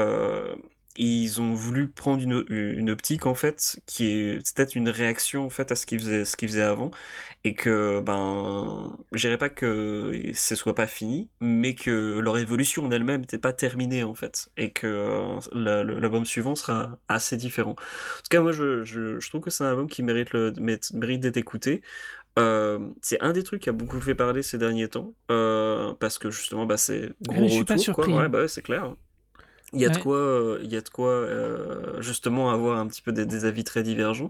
ils 0.97 1.41
ont 1.41 1.55
voulu 1.55 1.89
prendre 1.89 2.23
une, 2.23 2.45
une 2.49 2.91
optique 2.91 3.27
en 3.27 3.35
fait 3.35 3.81
qui 3.87 4.07
est 4.07 4.55
peut-être 4.55 4.75
une 4.77 4.89
réaction 4.89 5.45
en 5.45 5.51
fait 5.51 5.73
à 5.73 5.77
ce 5.77 5.87
qu'ils 5.87 6.01
faisaient, 6.01 6.25
ce 6.25 6.37
qu'ils 6.37 6.49
faisaient 6.49 6.63
avant 6.63 6.91
et 7.45 7.55
que 7.55 8.01
ben 8.01 8.97
je 9.13 9.21
dirais 9.27 9.39
pas 9.39 9.49
que 9.51 10.13
ce 10.35 10.55
soit 10.57 10.75
pas 10.75 10.87
fini 10.87 11.29
mais 11.41 11.75
que 11.75 12.19
leur 12.21 12.39
évolution 12.39 12.85
en 12.87 12.91
elle-même 12.91 13.23
n'était 13.23 13.39
pas 13.39 13.53
terminée 13.53 14.05
en 14.05 14.15
fait 14.15 14.49
et 14.57 14.73
que 14.73 14.87
euh, 14.87 15.41
l'album 15.53 16.25
suivant 16.25 16.55
sera 16.55 16.99
assez 17.09 17.37
différent. 17.37 17.73
En 17.73 17.75
tout 17.75 18.29
cas 18.31 18.41
moi 18.41 18.53
je, 18.53 18.85
je, 18.85 19.19
je 19.21 19.29
trouve 19.29 19.41
que 19.43 19.51
c'est 19.51 19.65
un 19.65 19.69
album 19.71 19.89
qui 19.89 20.03
mérite 20.03 20.33
le 20.33 20.53
mérite 20.57 21.21
d'être 21.21 21.37
écouté. 21.37 21.83
Euh, 22.39 22.91
c'est 23.03 23.21
un 23.23 23.33
des 23.33 23.43
trucs 23.45 23.63
qui 23.63 23.69
a 23.69 23.73
beaucoup 23.73 24.01
fait 24.01 24.15
parler 24.15 24.43
ces 24.43 24.59
derniers 24.59 24.89
temps, 24.89 25.15
euh, 25.31 25.95
parce 25.95 26.19
que 26.19 26.31
justement, 26.31 26.67
bah, 26.67 26.77
c'est 26.77 27.13
Ah, 27.29 27.39
gros 27.39 27.41
mais 27.41 27.49
je 27.49 27.55
suis 27.55 27.65
pas 27.65 27.77
retour, 27.77 27.93
quoi. 27.93 28.09
Ouais, 28.11 28.27
hein. 28.27 28.29
bah 28.29 28.41
ouais, 28.41 28.49
c'est 28.49 28.63
clair. 28.63 28.95
Il 29.75 29.81
y 29.81 29.87
a 29.87 29.91
de 29.91 29.97
quoi, 29.99 30.17
euh, 30.19 30.61
il 30.63 30.73
y 30.73 30.77
a 30.77 30.81
de 30.81 30.89
quoi 30.89 31.11
euh, 31.11 32.01
justement 32.03 32.51
avoir 32.51 32.79
un 32.79 32.87
petit 32.89 33.03
peu 33.03 33.13
des, 33.13 33.27
des 33.27 33.45
avis 33.45 33.65
très 33.65 33.83
divergents. 33.83 34.29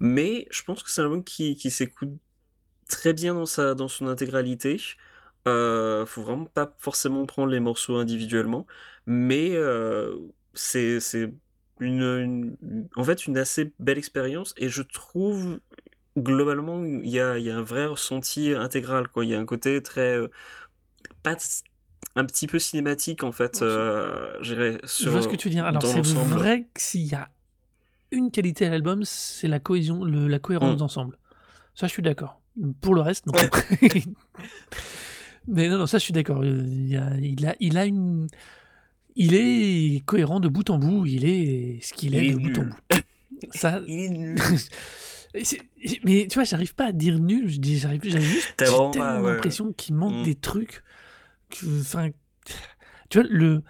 Mais 0.00 0.46
je 0.50 0.62
pense 0.64 0.82
que 0.82 0.90
c'est 0.90 1.00
un 1.02 1.04
album 1.04 1.24
qui, 1.24 1.56
qui 1.56 1.70
s'écoute 1.70 2.10
très 2.88 3.12
bien 3.12 3.34
dans 3.34 3.46
sa, 3.46 3.74
dans 3.74 3.88
son 3.88 4.06
intégralité. 4.08 4.80
Euh, 5.48 6.06
faut 6.06 6.22
vraiment 6.22 6.46
pas 6.46 6.74
forcément 6.78 7.24
prendre 7.26 7.52
les 7.52 7.60
morceaux 7.60 7.96
individuellement, 7.96 8.66
mais 9.06 9.50
euh, 9.54 10.16
c'est, 10.54 11.00
une, 11.80 12.02
une- 12.62 12.88
en 12.96 13.04
fait 13.04 13.26
une 13.26 13.38
assez 13.38 13.72
belle 13.78 13.98
expérience 13.98 14.54
et 14.56 14.68
je 14.68 14.82
trouve 14.82 15.60
globalement 16.18 16.84
il 16.84 17.08
y 17.08 17.20
a, 17.20 17.38
y 17.38 17.50
a 17.50 17.56
un 17.58 17.62
vrai 17.62 17.86
ressenti 17.86 18.52
intégral 18.54 19.08
quoi. 19.08 19.24
Il 19.24 19.30
y 19.32 19.34
a 19.34 19.40
un 19.40 19.46
côté 19.46 19.82
très 19.82 20.16
euh, 20.18 20.28
pas 21.22 21.36
un 22.16 22.24
petit 22.24 22.46
peu 22.46 22.58
cinématique 22.58 23.22
en 23.22 23.32
fait, 23.32 23.58
Je 23.60 23.64
euh, 23.64 24.40
dirais, 24.42 24.78
je 24.84 25.08
vois 25.08 25.20
ce 25.22 25.26
que 25.28 25.32
sur 25.34 25.38
tu 25.38 25.48
veux 25.48 25.54
dire. 25.54 25.64
Alors, 25.66 25.82
c'est 25.82 26.00
vrai 26.00 26.66
que 26.74 26.80
s'il 26.80 27.06
y 27.06 27.14
a 27.14 27.28
une 28.10 28.30
qualité 28.30 28.66
à 28.66 28.70
l'album, 28.70 29.02
c'est 29.04 29.48
la 29.48 29.60
cohésion, 29.60 30.04
le- 30.04 30.26
la 30.28 30.38
cohérence 30.38 30.74
Mm. 30.74 30.78
d'ensemble. 30.78 31.18
Ça, 31.74 31.86
je 31.86 31.92
suis 31.92 32.02
d'accord. 32.02 32.40
Pour 32.80 32.94
le 32.94 33.02
reste, 33.02 33.26
non. 33.26 33.32
Mais 35.48 35.68
non, 35.68 35.78
non, 35.78 35.86
ça, 35.86 35.98
je 35.98 36.04
suis 36.04 36.12
d'accord. 36.12 36.42
Euh, 36.42 36.64
Il, 36.66 36.96
a- 36.96 37.16
il 37.20 37.46
a, 37.46 37.54
il 37.60 37.78
a 37.78 37.84
une. 37.86 38.26
Il 39.14 39.34
est 39.34 40.04
cohérent 40.04 40.40
de 40.40 40.48
bout 40.48 40.68
en 40.70 40.78
bout. 40.78 41.06
Il 41.06 41.24
est 41.24 41.78
ce 41.82 41.92
qu'il 41.94 42.14
Il 42.14 42.20
est 42.20 42.26
est 42.28 42.32
de 42.32 42.38
bout 42.38 42.58
en 42.58 42.64
bout. 42.64 42.76
Ça. 43.54 43.80
Il 43.86 44.00
est 44.00 44.08
nul. 44.08 44.38
Mais 46.04 46.26
tu 46.28 46.34
vois, 46.34 46.44
j'arrive 46.44 46.74
pas 46.74 46.86
à 46.86 46.92
dire 46.92 47.18
nul. 47.18 47.48
Je 47.48 47.58
dis, 47.58 47.78
j'arrive, 47.78 48.00
j'arrive 48.04 48.26
juste. 48.26 48.54
J'ai 48.58 48.64
vraiment 48.66 48.90
pas, 48.90 49.20
ouais. 49.20 49.32
l'impression 49.34 49.72
qu'il 49.72 49.94
manque 49.94 50.14
Mm. 50.20 50.22
des 50.24 50.34
trucs. 50.34 50.82
Que- 51.50 51.80
Enfin, 51.80 52.10
tu 53.10 53.20
vois, 53.20 53.28
le. 53.30 53.62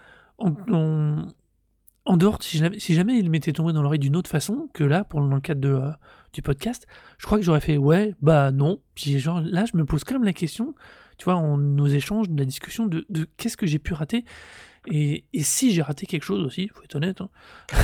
En, 2.05 2.15
dehors, 2.15 2.41
si 2.41 2.57
jamais, 2.57 2.79
si 2.79 2.93
jamais 2.93 3.19
il 3.19 3.29
m'était 3.29 3.51
tombé 3.51 3.73
dans 3.73 3.81
l'oreille 3.81 3.99
d'une 3.99 4.15
autre 4.15 4.29
façon 4.29 4.69
que 4.73 4.83
là, 4.85 5.03
pour, 5.03 5.19
dans 5.19 5.35
le 5.35 5.41
cadre 5.41 5.59
de, 5.59 5.69
euh, 5.73 5.91
du 6.31 6.41
podcast, 6.41 6.87
je 7.17 7.25
crois 7.25 7.37
que 7.37 7.43
j'aurais 7.43 7.59
fait 7.59 7.75
ouais, 7.77 8.15
bah 8.21 8.51
non. 8.51 8.81
Puis 8.95 9.19
genre 9.19 9.41
là, 9.41 9.65
je 9.65 9.75
me 9.75 9.83
pose 9.85 10.03
quand 10.05 10.15
même 10.15 10.23
la 10.23 10.31
question, 10.33 10.73
tu 11.17 11.25
vois, 11.25 11.35
en 11.35 11.57
nos 11.57 11.87
échanges, 11.87 12.29
de 12.29 12.39
la 12.39 12.45
discussion, 12.45 12.85
de, 12.85 13.05
de 13.09 13.27
qu'est-ce 13.35 13.57
que 13.57 13.65
j'ai 13.65 13.79
pu 13.79 13.93
rater 13.93 14.23
et, 14.89 15.25
et 15.33 15.43
si 15.43 15.73
j'ai 15.73 15.81
raté 15.81 16.05
quelque 16.05 16.23
chose 16.23 16.45
aussi, 16.45 16.69
faut 16.69 16.81
être 16.83 16.95
honnête. 16.95 17.19
hein. 17.21 17.29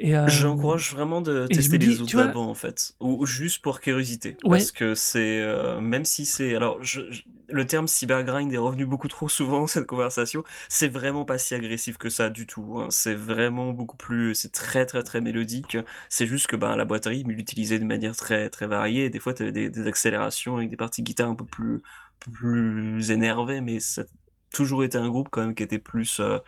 Et, 0.00 0.16
euh, 0.16 0.28
J'encourage 0.28 0.92
vraiment 0.92 1.20
de 1.20 1.48
tester 1.48 1.76
me 1.76 1.84
les 1.84 1.94
dis, 1.96 2.00
autres 2.02 2.12
vois- 2.32 2.36
en 2.36 2.54
fait, 2.54 2.94
ou 3.00 3.20
ou 3.20 3.26
juste 3.26 3.60
pour 3.62 3.80
curiosité, 3.80 4.36
Ouais. 4.44 4.58
parce 4.58 4.70
que 4.70 4.94
c'est 4.94 5.40
euh, 5.42 5.80
même 5.80 6.04
si 6.04 6.24
c'est 6.24 6.54
alors 6.54 6.78
je, 6.84 7.00
je- 7.10 7.22
le 7.48 7.66
terme 7.66 7.86
cybergrind 7.88 8.52
est 8.52 8.58
revenu 8.58 8.86
beaucoup 8.86 9.08
trop 9.08 9.28
souvent 9.28 9.60
dans 9.60 9.66
cette 9.66 9.86
conversation, 9.86 10.44
c'est 10.68 10.88
vraiment 10.88 11.24
pas 11.24 11.38
si 11.38 11.54
agressif 11.54 11.96
que 11.98 12.10
ça 12.10 12.30
du 12.30 12.46
tout. 12.46 12.78
hein. 12.80 12.88
C'est 12.90 13.14
vraiment 13.14 13.72
beaucoup 13.72 13.96
plus, 13.96 14.34
c'est 14.34 14.52
très 14.52 14.86
très 14.86 15.02
très 15.02 15.20
mélodique. 15.20 15.76
C'est 16.08 16.26
juste 16.26 16.46
que 16.46 16.56
ben 16.56 16.76
la 16.76 16.84
rythme 16.84 17.30
il 17.30 17.36
l'utilisait 17.36 17.78
de 17.78 17.84
manière 17.84 18.16
très 18.16 18.50
très 18.50 18.66
variée. 18.66 19.10
Des 19.10 19.18
fois 19.20 19.34
t'avais 19.34 19.52
des, 19.52 19.70
des 19.70 19.86
accélérations 19.86 20.56
avec 20.56 20.70
des 20.70 20.76
parties 20.76 21.02
guitare 21.02 21.30
un 21.30 21.34
peu 21.34 21.44
plus 21.46 21.82
plus 22.20 23.10
énervé, 23.10 23.60
mais 23.60 23.80
ça 23.80 24.02
a 24.02 24.04
toujours 24.52 24.84
été 24.84 24.98
un 24.98 25.08
groupe 25.08 25.28
quand 25.30 25.40
même 25.42 25.54
qui 25.54 25.62
était 25.62 25.78
plus. 25.78 26.20
euh, 26.20 26.38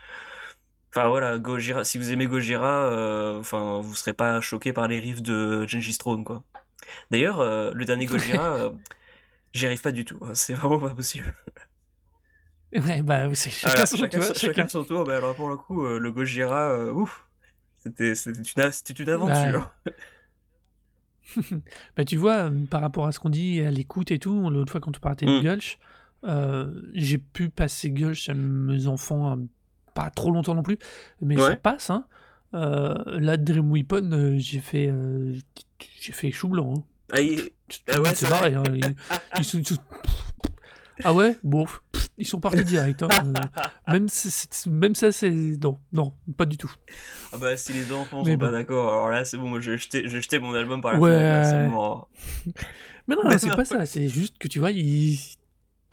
Enfin 0.92 1.08
voilà, 1.08 1.38
Gojira, 1.38 1.84
si 1.84 1.98
vous 1.98 2.10
aimez 2.12 2.26
Gojira, 2.26 2.84
euh, 2.90 3.38
enfin 3.38 3.80
vous 3.80 3.94
serez 3.94 4.12
pas 4.12 4.40
choqué 4.40 4.72
par 4.72 4.88
les 4.88 4.98
riffs 4.98 5.22
de 5.22 5.64
Gengis 5.68 5.96
Throne 5.98 6.24
quoi. 6.24 6.42
D'ailleurs, 7.10 7.40
euh, 7.40 7.72
le 7.74 7.84
dernier 7.86 8.06
Gojira, 8.08 8.54
euh, 8.56 8.70
j'y 9.52 9.66
arrive 9.66 9.80
pas 9.82 9.92
du 9.92 10.04
tout. 10.04 10.18
hein, 10.22 10.34
C'est 10.34 10.54
vraiment 10.54 10.78
pas 10.78 10.94
possible. 10.94 11.34
Ouais, 12.72 13.02
bah, 13.02 13.34
c'est 13.34 13.50
chacun 13.50 13.84
son 13.84 13.96
chacun, 13.96 14.20
tour, 14.20 14.36
chacun 14.36 14.68
son 14.68 14.84
tour. 14.84 15.04
Mais 15.06 15.14
alors 15.14 15.34
pour 15.34 15.48
le 15.48 15.56
coup, 15.56 15.84
euh, 15.84 15.98
le 15.98 16.12
Gojira, 16.12 16.70
euh, 16.70 16.92
ouf, 16.92 17.26
c'était 17.80 18.12
une, 18.12 18.44
une 19.00 19.06
Bah, 19.06 19.12
aventure. 19.14 19.70
bah, 21.96 22.04
tu 22.04 22.16
vois, 22.16 22.50
euh, 22.50 22.66
par 22.70 22.80
rapport 22.80 23.06
à 23.06 23.12
ce 23.12 23.18
qu'on 23.18 23.30
dit 23.30 23.60
à 23.60 23.70
l'écoute 23.70 24.10
et 24.10 24.18
tout, 24.18 24.50
l'autre 24.50 24.72
fois 24.72 24.80
quand 24.80 24.96
on 24.96 25.00
parlait 25.00 25.26
de 25.26 25.38
Mm. 25.38 25.42
Gulch, 25.42 25.78
euh, 26.24 26.82
j'ai 26.94 27.18
pu 27.18 27.48
passer 27.50 27.90
Gulch 27.90 28.28
à 28.28 28.34
mes 28.34 28.86
enfants 28.86 29.38
pas 29.94 30.10
trop 30.10 30.30
longtemps 30.30 30.54
non 30.54 30.62
plus, 30.62 30.78
mais 31.20 31.38
ça 31.38 31.50
Ouais. 31.50 31.56
passe, 31.56 31.90
hein. 31.90 32.06
Là, 32.52 33.36
Dream 33.36 33.70
Weapon, 33.72 34.34
j'ai 34.38 34.60
fait, 34.60 34.92
j'ai 36.00 36.12
fait 36.12 36.30
chou 36.30 36.48
blanc. 36.48 36.74
hein. 36.78 36.82
Ah, 37.12 37.20
il- 37.20 37.50
Ah 37.92 38.00
ouais, 38.00 38.14
c'est 38.14 38.26
vrai. 38.26 38.54
hein. 38.54 38.62
Ils, 38.74 38.94
ils 39.38 39.44
sont, 39.44 39.58
ils 39.58 39.66
sont- 39.66 39.76
Ah 41.04 41.14
ouais 41.14 41.36
Bon, 41.42 41.66
ils 42.18 42.26
sont 42.26 42.40
partis 42.40 42.64
direct. 42.64 43.02
hein. 43.02 43.08
Euh, 43.88 43.92
même, 44.66 44.94
ça, 44.94 45.12
c'est... 45.12 45.30
Non, 45.30 45.78
non, 45.92 46.12
pas 46.36 46.44
du 46.46 46.56
tout. 46.58 46.72
Ah 47.32 47.38
bah 47.38 47.56
si 47.56 47.72
les 47.72 47.90
enfants 47.92 48.24
sont 48.24 48.38
pas 48.38 48.50
d'accord, 48.50 48.92
alors 48.92 49.08
là 49.10 49.24
c'est 49.24 49.36
bon, 49.36 49.48
moi 49.48 49.60
j'ai 49.60 49.78
jeté, 49.78 50.38
mon 50.40 50.52
album 50.52 50.82
par 50.82 50.92
la 50.94 50.98
fenêtre, 50.98 51.56
Ouais. 51.62 51.68
mort. 51.68 52.08
Mais 53.06 53.14
non, 53.16 53.22
c'est 53.38 53.48
pas 53.56 53.64
ça. 53.64 53.86
C'est 53.86 54.08
juste 54.08 54.36
que 54.38 54.46
tu 54.48 54.58
vois, 54.58 54.70
ils... 54.72 55.18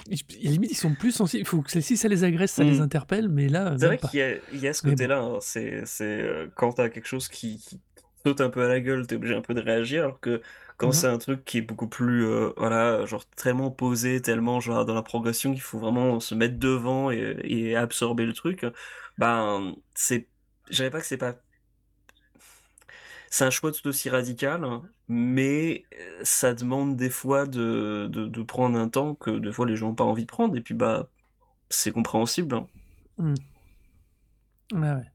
ils- 0.10 0.24
limite, 0.42 0.72
ils 0.72 0.76
sont 0.78 0.94
plus 0.96 1.12
sensibles. 1.12 1.42
Il 1.42 1.48
faut 1.48 1.62
que 1.62 1.80
si 1.80 1.96
ça 1.98 2.08
les 2.08 2.24
agresse, 2.24 2.52
ça 2.52 2.64
les 2.64 2.80
Mm. 2.80 2.84
interpelle, 2.84 3.30
mais 3.30 3.48
là, 3.50 3.76
C'est 3.80 3.86
vrai 3.88 3.98
qu'il 3.98 4.20
y 4.20 4.24
a, 4.24 4.36
il 4.52 4.60
y 4.60 4.68
a 4.68 4.74
ce 4.74 4.84
bon. 4.84 4.90
côté-là, 4.92 5.20
hein, 5.20 5.38
c'est, 5.42 5.84
c'est 5.86 6.22
euh, 6.22 6.48
quand 6.56 6.74
t'as 6.74 6.90
quelque 6.90 7.08
chose 7.08 7.28
qui, 7.28 7.60
qui 7.60 7.80
saute 8.26 8.42
un 8.42 8.50
peu 8.50 8.64
à 8.66 8.68
la 8.68 8.80
gueule, 8.82 9.06
t'es 9.08 9.16
obligé 9.16 9.36
un 9.36 9.42
peu 9.42 9.54
de 9.54 9.62
réagir, 9.62 10.04
alors 10.04 10.20
que 10.20 10.42
quand 10.78 10.92
Mhm. 10.92 10.94
c'est 10.94 11.08
un 11.08 11.18
truc 11.18 11.44
qui 11.46 11.60
est 11.60 11.62
beaucoup 11.62 11.88
plus, 11.90 12.26
euh, 12.26 12.54
voilà, 12.58 13.06
genre 13.06 13.26
tellement 13.32 13.72
posé, 13.72 14.22
tellement 14.22 14.60
genre 14.60 14.86
dans 14.86 14.94
la 14.96 15.04
progression 15.04 15.52
qu'il 15.54 15.62
faut 15.62 15.80
vraiment 15.80 16.20
se 16.20 16.36
mettre 16.36 16.58
devant 16.60 17.12
et, 17.12 17.38
et 17.44 17.76
absorber 17.76 18.26
le 18.26 18.34
truc, 18.34 18.66
ben 19.18 19.76
c'est, 19.96 20.30
je 20.70 20.76
dirais 20.78 20.92
pas 20.92 21.00
que 21.02 21.06
c'est 21.08 21.18
pas, 21.18 21.36
c'est 23.30 23.46
un 23.46 23.50
choix 23.50 23.72
tout 23.72 23.88
aussi 23.88 24.10
radical, 24.10 24.66
mais 25.08 25.86
euh, 26.00 26.20
ça 26.24 26.54
demande 26.54 26.96
des 26.96 27.10
fois 27.10 27.46
de, 27.46 28.08
de, 28.12 28.28
de 28.28 28.44
prendre 28.44 28.78
un 28.78 28.90
temps 28.90 29.16
que 29.16 29.32
des 29.40 29.52
fois 29.52 29.66
les 29.66 29.76
gens 29.76 29.88
n'ont 29.90 29.96
pas 29.96 30.04
envie 30.04 30.24
de 30.24 30.28
prendre, 30.32 30.56
et 30.58 30.62
puis 30.62 30.74
bah 30.74 31.10
c'est 31.70 31.92
compréhensible. 31.92 32.56
hein. 32.56 32.68
Mm. 33.18 33.36
Ouais, 34.74 34.80
ouais. 34.94 35.12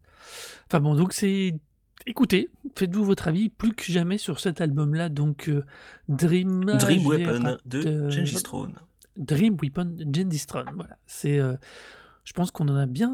Enfin 0.67 0.81
bon, 0.81 0.95
donc 0.97 1.13
c'est... 1.13 1.55
Écoutez, 2.07 2.51
faites-vous 2.77 3.05
votre 3.05 3.29
avis 3.29 3.49
plus 3.49 3.73
que 3.73 3.85
jamais 3.85 4.19
sur 4.19 4.41
cet 4.41 4.61
album-là. 4.61 5.09
Donc, 5.09 5.49
euh, 5.49 5.65
Dream... 6.09 6.65
Dream 6.65 7.07
Weapon 7.07 7.59
de 7.65 7.79
euh, 7.87 8.11
Gengis 8.11 8.43
Throne. 8.43 8.75
Dream 9.17 9.57
Weapon 9.61 9.85
de 9.85 10.05
Gengis 10.13 10.47
Throne. 10.47 10.71
Voilà. 10.75 10.97
C'est... 11.07 11.39
euh, 11.39 11.57
je 12.25 12.33
pense 12.33 12.51
qu'on 12.51 12.69
en 12.69 12.77
a 12.77 12.87
bien... 12.87 13.11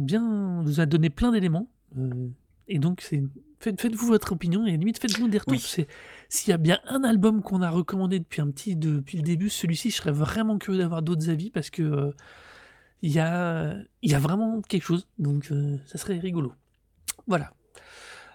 bien... 0.00 0.22
on 0.22 0.62
nous 0.62 0.80
a 0.80 0.86
donné 0.86 1.10
plein 1.10 1.32
d'éléments. 1.32 1.68
euh, 1.98 2.28
et 2.68 2.78
donc, 2.78 3.00
c'est... 3.00 3.22
Faites, 3.58 3.80
faites-vous 3.80 4.08
votre 4.08 4.32
opinion 4.32 4.66
et 4.66 4.76
limite 4.76 5.00
faites-nous 5.00 5.28
des 5.28 5.38
retours. 5.38 5.54
Oui. 5.54 5.86
S'il 6.28 6.50
y 6.50 6.52
a 6.52 6.58
bien 6.58 6.78
un 6.88 7.04
album 7.04 7.40
qu'on 7.40 7.62
a 7.62 7.70
recommandé 7.70 8.18
depuis 8.18 8.42
un 8.42 8.50
petit 8.50 8.76
depuis 8.76 9.16
le 9.16 9.22
début, 9.22 9.48
celui-ci, 9.48 9.88
je 9.90 9.96
serais 9.96 10.12
vraiment 10.12 10.58
curieux 10.58 10.80
d'avoir 10.80 11.00
d'autres 11.00 11.30
avis 11.30 11.48
parce 11.48 11.70
que 11.70 11.82
euh, 11.82 12.10
il 13.00 13.10
y, 13.12 13.18
a, 13.18 13.74
il 14.02 14.10
y 14.10 14.14
a 14.14 14.18
vraiment 14.18 14.60
quelque 14.60 14.82
chose. 14.82 15.08
Donc 15.18 15.48
euh, 15.52 15.78
ça 15.86 15.96
serait 15.96 16.18
rigolo. 16.18 16.52
Voilà. 17.26 17.50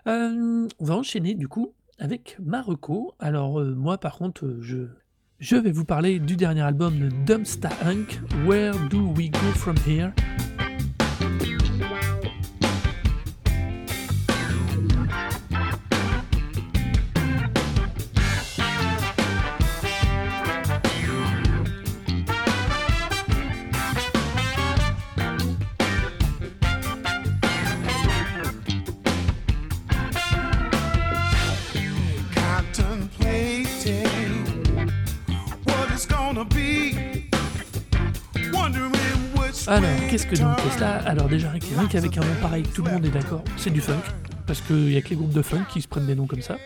Euh, 0.08 0.68
on 0.80 0.86
va 0.86 0.96
enchaîner 0.96 1.36
du 1.36 1.48
coup 1.48 1.74
avec 2.00 2.38
Marocco. 2.40 3.14
Alors 3.20 3.60
euh, 3.60 3.76
moi 3.76 3.98
par 3.98 4.18
contre, 4.18 4.46
euh, 4.46 4.90
je, 5.40 5.56
vais 5.56 5.72
vous 5.72 5.86
parler 5.86 6.20
du 6.20 6.36
dernier 6.36 6.62
album 6.62 6.98
de 7.00 7.10
Dumpsta 7.26 7.70
Inc. 7.86 8.20
Where 8.46 8.74
Do 8.90 9.14
We 9.16 9.30
Go 9.30 9.52
From 9.56 9.76
Here? 9.88 10.12
Alors, 39.72 39.90
qu'est-ce 40.10 40.28
que 40.28 40.36
donc 40.36 40.60
cela 40.76 40.98
Alors 41.08 41.30
déjà, 41.30 41.50
rien 41.50 41.88
qu'avec 41.88 42.18
un 42.18 42.20
nom 42.20 42.36
pareil, 42.42 42.64
tout 42.64 42.84
le 42.84 42.92
monde 42.92 43.06
est 43.06 43.10
d'accord, 43.10 43.42
c'est 43.56 43.70
du 43.70 43.80
funk. 43.80 44.02
Parce 44.46 44.60
qu'il 44.60 44.76
n'y 44.88 44.98
a 44.98 45.02
que 45.02 45.12
les 45.12 45.16
groupes 45.16 45.32
de 45.32 45.42
funk 45.42 45.64
qui 45.70 45.82
se 45.82 45.88
prennent 45.88 46.08
des 46.08 46.14
noms 46.16 46.28
comme 46.28 46.42
ça. 46.42 46.58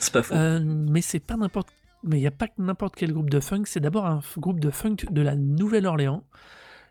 C'est 0.00 0.12
pas 0.12 0.24
faux. 0.24 0.34
Euh, 0.34 0.58
mais 0.64 1.00
c'est 1.00 1.20
pas 1.20 1.36
n'importe... 1.36 1.68
Mais 2.02 2.16
il 2.16 2.20
n'y 2.22 2.26
a 2.26 2.32
pas 2.32 2.48
n'importe 2.58 2.96
quel 2.96 3.12
groupe 3.12 3.30
de 3.30 3.38
funk, 3.38 3.62
c'est 3.66 3.78
d'abord 3.78 4.06
un 4.06 4.20
groupe 4.38 4.58
de 4.58 4.70
funk 4.70 4.96
de 5.12 5.22
la 5.22 5.36
Nouvelle-Orléans. 5.36 6.24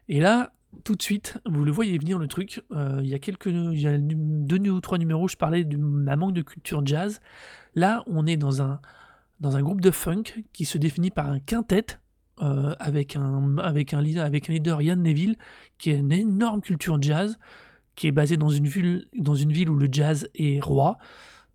Et 0.08 0.22
là, 0.22 0.54
tout 0.86 0.96
de 0.96 1.02
suite, 1.02 1.38
vous 1.46 1.66
le 1.66 1.72
voyez 1.74 1.98
venir 1.98 2.20
le 2.20 2.28
truc. 2.30 2.64
euh, 2.72 3.02
Il 3.04 3.10
y 3.10 3.14
a 3.14 3.20
quelques, 3.20 3.48
y 3.48 3.86
a 3.86 3.98
deux 4.00 4.70
ou 4.70 4.80
trois 4.80 4.98
numéros, 4.98 5.28
je 5.28 5.36
parlais 5.36 5.66
du- 5.66 5.76
d'un 5.78 6.16
manque 6.16 6.34
de 6.34 6.42
culture 6.42 6.86
jazz. 6.86 7.20
Là, 7.76 8.02
on 8.08 8.26
est 8.28 8.38
dans 8.38 8.62
un, 8.62 8.80
dans 9.42 9.58
un 9.58 9.62
groupe 9.62 9.82
de 9.82 9.92
funk 9.92 10.24
qui 10.54 10.64
se 10.64 10.78
définit 10.78 11.12
par 11.12 11.30
un 11.30 11.40
quintet 11.42 11.86
euh, 12.42 12.74
avec, 12.80 13.16
un, 13.16 13.58
avec, 13.58 13.94
un 13.94 14.02
leader, 14.02 14.26
avec 14.26 14.50
un 14.50 14.54
leader, 14.54 14.82
Yann 14.82 15.02
Neville, 15.02 15.36
qui 15.78 15.92
a 15.92 15.96
une 15.96 16.12
énorme 16.12 16.62
culture 16.62 17.02
jazz, 17.02 17.38
qui 17.96 18.08
est 18.08 18.12
basé 18.12 18.38
dans 18.38 18.50
une 18.50 18.68
ville, 18.68 19.08
dans 19.18 19.36
une 19.36 19.52
ville 19.52 19.70
où 19.70 19.76
le 19.76 19.88
jazz 19.92 20.30
est 20.36 20.60
roi. 20.60 20.98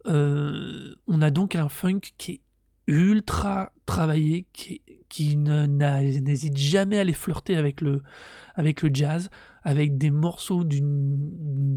Euh, 0.06 0.94
on 1.06 1.20
a 1.20 1.30
donc 1.30 1.56
un 1.56 1.68
funk 1.68 2.00
qui 2.16 2.32
est 2.32 2.40
ultra 2.86 3.72
travaillé, 3.86 4.46
qui, 4.52 4.82
qui 5.08 5.36
n'hésite 5.36 6.56
jamais 6.56 6.98
à 6.98 7.00
aller 7.02 7.12
flirter 7.12 7.56
avec 7.56 7.80
le, 7.80 8.02
avec 8.54 8.82
le 8.82 8.90
jazz, 8.92 9.30
avec 9.62 9.98
des 9.98 10.10
morceaux 10.10 10.64
d'une 10.64 11.76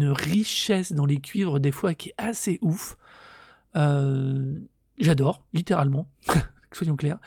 richesse 0.00 0.92
dans 0.92 1.06
les 1.06 1.20
cuivres, 1.20 1.60
des 1.60 1.72
fois 1.72 1.94
qui 1.94 2.08
est 2.10 2.14
assez 2.18 2.58
ouf. 2.62 2.96
Euh, 3.76 4.58
J'adore, 4.98 5.44
littéralement, 5.52 6.08
soyons 6.72 6.96
clairs. 6.96 7.18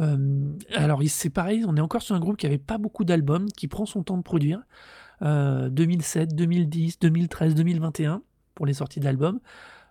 Euh, 0.00 0.52
alors, 0.74 1.00
c'est 1.06 1.30
pareil, 1.30 1.64
on 1.66 1.76
est 1.76 1.80
encore 1.80 2.02
sur 2.02 2.14
un 2.16 2.20
groupe 2.20 2.36
qui 2.36 2.46
avait 2.46 2.58
pas 2.58 2.78
beaucoup 2.78 3.04
d'albums, 3.04 3.46
qui 3.56 3.68
prend 3.68 3.86
son 3.86 4.02
temps 4.02 4.16
de 4.18 4.22
produire. 4.22 4.60
Euh, 5.22 5.68
2007, 5.70 6.34
2010, 6.34 6.98
2013, 6.98 7.54
2021 7.54 8.22
pour 8.54 8.66
les 8.66 8.74
sorties 8.74 9.00
d'albums. 9.00 9.38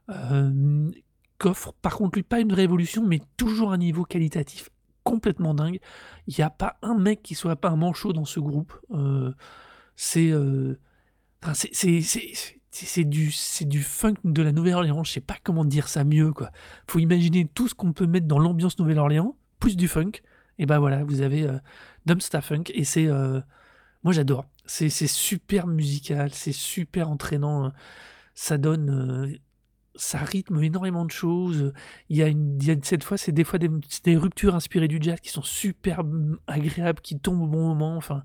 Euh, 0.10 0.92
qu'offre 1.38 1.74
par 1.82 1.96
contre 1.98 2.18
lui 2.18 2.24
pas 2.24 2.40
une 2.42 2.54
révolution, 2.54 3.06
mais 3.06 3.22
toujours 3.38 3.72
un 3.72 3.78
niveau 3.78 4.04
qualitatif 4.04 4.70
complètement 5.04 5.54
dingue. 5.54 5.80
Il 6.28 6.36
n'y 6.38 6.44
a 6.44 6.50
pas 6.50 6.78
un 6.82 6.98
mec 6.98 7.22
qui 7.24 7.36
soit 7.36 7.56
pas 7.56 7.70
un 7.70 7.76
manchot 7.78 8.14
dans 8.14 8.26
ce 8.26 8.40
groupe. 8.40 8.74
Euh, 8.92 9.32
c'est 9.96 10.30
euh, 10.32 10.78
c'est- 11.54 11.72
c'est 12.72 13.04
du, 13.04 13.32
c'est 13.32 13.66
du 13.66 13.82
funk 13.84 14.16
de 14.24 14.42
la 14.42 14.52
Nouvelle-Orléans. 14.52 15.04
Je 15.04 15.12
sais 15.12 15.22
pas 15.22 15.36
comment 15.44 15.64
dire 15.66 15.88
ça 15.88 16.04
mieux. 16.04 16.32
quoi. 16.34 16.50
faut 16.90 17.00
imaginer 17.00 17.48
tout 17.54 17.68
ce 17.68 17.76
qu'on 17.76 17.94
peut 17.94 18.08
mettre 18.08 18.26
dans 18.28 18.40
l'ambiance 18.40 18.80
Nouvelle-Orléans, 18.80 19.36
plus 19.64 19.78
du 19.78 19.88
funk. 19.88 20.12
Et 20.60 20.66
ben 20.66 20.78
voilà, 20.80 21.04
vous 21.06 21.22
avez 21.22 21.48
euh, 21.48 22.42
Funk. 22.42 22.64
Et 22.74 22.84
c'est. 22.84 23.08
euh, 23.08 23.40
moi 24.04 24.12
j'adore. 24.14 24.46
C'est 24.66 24.90
super 24.90 25.68
musical, 25.68 26.34
c'est 26.34 26.52
super 26.52 27.10
entraînant. 27.10 27.72
Ça 28.36 28.58
donne. 28.58 28.90
euh, 28.90 29.38
ça 29.96 30.18
rythme 30.18 30.62
énormément 30.62 31.06
de 31.06 31.12
choses. 31.12 31.72
Il 32.10 32.18
y 32.18 32.24
a, 32.24 32.28
une, 32.28 32.60
cette 32.84 33.04
fois, 33.04 33.16
c'est 33.18 33.32
des 33.32 33.44
fois 33.44 33.60
des, 33.60 34.18
ruptures 34.18 34.56
inspirées 34.56 34.88
du 34.88 34.98
jazz 35.00 35.20
qui 35.22 35.30
sont 35.30 35.44
super 35.44 36.04
mm, 36.04 36.40
agréables, 36.48 37.00
qui 37.02 37.20
tombent 37.20 37.44
au 37.44 37.48
bon 37.48 37.68
moment. 37.68 37.96
Enfin, 37.96 38.24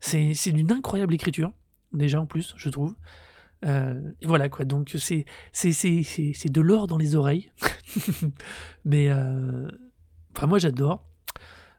c'est 0.00 0.52
d'une 0.52 0.72
incroyable 0.72 1.14
écriture, 1.14 1.52
déjà 1.92 2.20
en 2.20 2.26
plus, 2.26 2.54
je 2.56 2.70
trouve. 2.70 2.96
Euh, 3.64 4.00
voilà 4.24 4.48
quoi, 4.48 4.64
donc 4.64 4.96
c'est 4.98 5.24
c'est 5.52 5.72
c'est- 5.72 6.50
de 6.50 6.60
l'or 6.60 6.86
dans 6.88 6.98
les 6.98 7.14
oreilles. 7.14 7.52
Mais 8.84 9.08
enfin, 10.36 10.46
moi 10.46 10.58
j'adore. 10.58 11.04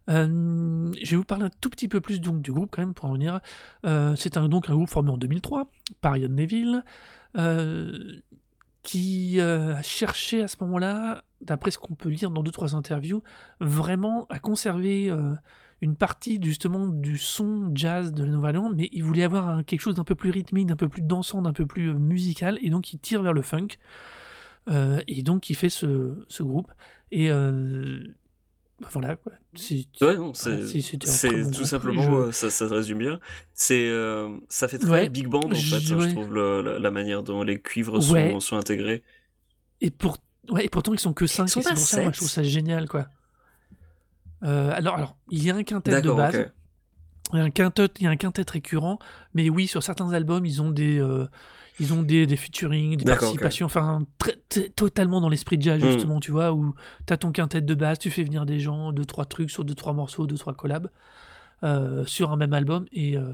Euh, 0.10 0.92
je 1.02 1.12
vais 1.12 1.16
vous 1.18 1.24
parler 1.24 1.46
un 1.46 1.52
tout 1.62 1.70
petit 1.70 1.88
peu 1.88 2.02
plus 2.02 2.20
donc 2.20 2.42
du 2.42 2.52
groupe 2.52 2.70
quand 2.72 2.82
même 2.82 2.94
pour 2.94 3.06
en 3.06 3.13
venir. 3.13 3.39
Euh, 3.86 4.16
c'est 4.16 4.38
un, 4.38 4.50
donc 4.50 4.70
un 4.70 4.74
groupe 4.74 4.89
formé 4.89 5.12
en 5.12 5.18
2003 5.18 5.70
par 6.02 6.18
Ian 6.18 6.30
Neville. 6.30 6.84
euh, 7.38 8.20
qui 8.84 9.39
a 9.39 9.82
cherché 9.82 10.44
à 10.44 10.50
ce 10.50 10.58
moment-là, 10.60 11.24
d'après 11.39 11.72
ce 11.72 11.78
qu'on 11.78 11.96
peut 11.96 12.10
lire 12.10 12.32
dans 12.32 12.44
deux 12.44 12.52
trois 12.52 12.76
interviews, 12.76 13.24
vraiment 13.62 14.28
à 14.30 14.39
conserver 14.39 15.10
une 15.80 15.96
partie 15.96 16.38
justement 16.44 16.88
du 16.88 17.18
son 17.18 17.72
jazz 17.74 18.12
de 18.12 18.26
la 18.26 18.32
Nouvelle-Orléans, 18.32 18.74
mais 18.76 18.89
il 18.92 19.02
voulait 19.06 19.24
avoir 19.24 19.63
quelque 19.63 19.80
chose 19.80 19.96
d'un 19.96 20.04
peu 20.04 20.16
plus 20.16 20.32
rythmique, 20.32 20.68
d'un 20.68 20.76
peu 20.76 20.89
plus 20.89 21.02
dansant, 21.02 21.42
d'un 21.42 21.54
peu 21.54 21.66
plus 21.66 21.94
musical, 21.94 22.60
et 22.62 22.70
donc 22.70 22.92
il 22.92 23.00
tire 23.00 23.24
vers 23.24 23.32
le 23.32 23.42
funk. 23.42 23.70
Et 25.08 25.24
donc 25.24 25.50
il 25.50 25.56
fait 25.56 25.70
ce, 25.70 26.26
ce 26.28 26.44
groupe. 26.44 26.70
Et 27.12 27.32
bah, 28.84 28.89
voilà, 28.91 29.15
quoi. 29.15 29.32
C'est 29.56 29.86
Ouais, 30.02 30.15
non, 30.17 30.34
voilà, 30.34 30.34
c'est 30.34 30.67
c'est- 30.67 30.82
c'était 30.82 31.10
un 31.10 31.17
très 31.17 31.30
c'est 31.30 31.30
bon 31.30 31.52
tout 31.52 31.52
groupe. 31.52 31.65
simplement, 31.65 32.02
Je- 32.04 32.12
euh, 32.12 32.32
ça, 32.32 32.50
ça 32.50 32.67
se 32.69 32.74
résume 32.74 33.00
bien. 33.00 33.19
C'est, 33.54 33.88
euh, 33.89 34.30
ça 34.50 34.67
fait 34.67 34.78
très 34.80 34.89
Ouais, 34.89 35.10
big 35.10 35.28
band 35.28 35.39
en 35.43 35.50
fait, 35.50 35.56
je- 35.56 35.76
ça, 35.76 35.80
je 35.80 35.96
ouais. 35.96 36.10
trouve 36.12 36.34
le- 36.34 36.62
la, 36.62 36.80
la 36.80 36.91
manière 36.91 37.24
dont 37.24 37.43
les 37.43 37.62
cuivres 37.62 38.02
sont, 38.02 38.13
Ouais. 38.13 38.39
sont 38.39 38.58
intégrés. 38.58 39.04
Et, 39.82 39.91
pour... 39.91 40.17
ouais, 40.50 40.65
et 40.65 40.69
pourtant, 40.69 40.93
ils 40.93 41.00
sont 41.00 41.13
que 41.13 41.28
5, 41.28 41.46
Ils 41.46 41.50
sont 41.50 41.60
et 41.60 41.63
c'est 41.63 41.69
pas 41.69 41.76
pour 41.76 41.84
ça, 41.86 42.02
moi, 42.02 42.12
je 42.12 42.17
trouve 42.17 42.30
ça 42.30 42.43
génial, 42.43 42.88
quoi. 42.88 43.08
Euh, 44.43 44.72
alors, 44.74 44.96
alors, 44.96 45.17
il 45.30 45.43
y 45.43 45.50
a 45.52 45.56
un 45.56 45.63
quintet 45.63 45.91
de 45.91 46.02
D'accord, 46.02 46.17
base, 46.17 46.52
il 47.32 47.38
y 47.38 47.41
a 47.41 47.43
un 47.43 47.50
quintet, 47.50 47.88
il 48.00 48.04
y 48.04 48.08
a 48.08 48.10
un 48.10 48.17
quintet 48.17 48.43
récurrent, 48.50 49.00
mais 49.34 49.50
oui, 49.50 49.67
sur 49.67 49.82
certains 49.84 50.12
albums, 50.12 50.46
ils 50.46 50.62
ont 50.62 50.69
des, 50.72 51.00
euh, 51.00 51.28
ils 51.80 51.94
ont 51.94 52.04
des, 52.04 52.26
des 52.28 52.36
featuring, 52.36 52.98
des 52.98 53.04
participations, 53.20 53.66
enfin, 53.66 54.06
totalement 54.76 55.22
dans 55.22 55.30
l'esprit 55.30 55.58
de 55.58 55.64
jazz, 55.64 55.82
Hmm. 55.82 55.90
justement, 55.92 56.20
tu 56.20 56.32
vois, 56.32 56.54
où 56.54 56.74
tu 57.08 57.14
as 57.14 57.18
ton 57.18 57.32
quintet 57.32 57.62
de 57.62 57.74
base, 57.74 58.00
tu 58.00 58.12
fais 58.12 58.24
venir 58.24 58.46
des 58.46 58.60
gens, 58.60 58.92
deux, 58.92 59.06
trois 59.06 59.26
trucs 59.26 59.50
sur 59.52 59.66
deux, 59.66 59.76
trois 59.76 59.94
morceaux, 59.94 60.28
deux, 60.28 60.38
trois 60.38 60.54
collabs, 60.54 60.90
euh, 61.64 62.06
sur 62.06 62.32
un 62.32 62.38
même 62.38 62.54
album, 62.54 62.86
et, 62.92 63.18
euh, 63.18 63.32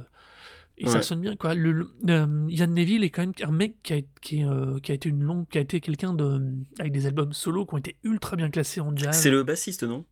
et 0.78 0.86
ça 0.88 1.02
sonne 1.02 1.19
bien, 1.19 1.36
quoi. 1.36 1.56
Le, 1.56 1.71
le- 1.73 1.91
euh, 2.10 2.45
Yann 2.47 2.73
Neville 2.73 3.04
est 3.04 3.10
quand 3.10 3.23
même 3.23 3.34
un 3.43 3.52
mec 3.52 3.75
qui 3.84 3.93
a, 3.93 4.02
qui, 4.21 4.41
est, 4.41 4.82
qui 4.82 4.91
a 4.91 4.95
été 4.95 5.10
une 5.10 5.21
longue, 5.23 5.45
qui 5.49 5.58
a 5.58 5.62
été 5.62 5.82
quelqu'un 5.82 6.13
de, 6.13 6.41
avec 6.80 6.93
des 6.93 7.06
albums 7.06 7.34
solo 7.34 7.65
qui 7.65 7.73
ont 7.73 7.78
été 7.80 7.97
ultra 8.04 8.38
bien 8.38 8.49
classés 8.49 8.80
en 8.80 8.95
jazz. 8.95 9.15
C'est 9.19 9.32
le 9.32 9.43
bassiste, 9.43 9.84
non? 9.84 10.06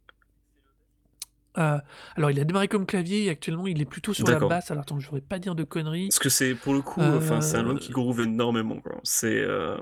Euh, 1.57 1.79
alors, 2.15 2.31
il 2.31 2.39
a 2.39 2.43
démarré 2.43 2.67
comme 2.67 2.85
clavier 2.85 3.25
et 3.25 3.29
actuellement, 3.29 3.67
il 3.67 3.81
est 3.81 3.85
plutôt 3.85 4.13
sur 4.13 4.27
la 4.27 4.39
basse. 4.39 4.71
Alors, 4.71 4.83
attends, 4.83 4.99
je 4.99 5.07
voudrais 5.07 5.21
pas 5.21 5.39
dire 5.39 5.55
de 5.55 5.63
conneries. 5.63 6.07
Parce 6.09 6.19
que 6.19 6.29
c'est 6.29 6.55
pour 6.55 6.73
le 6.73 6.81
coup, 6.81 7.01
enfin, 7.01 7.41
c'est 7.41 7.57
un 7.57 7.61
album 7.61 7.79
qui 7.79 7.91
Euh, 7.91 7.93
groove 7.93 8.21
énormément. 8.21 8.81
C'est 9.03 9.39
euh, 9.39 9.77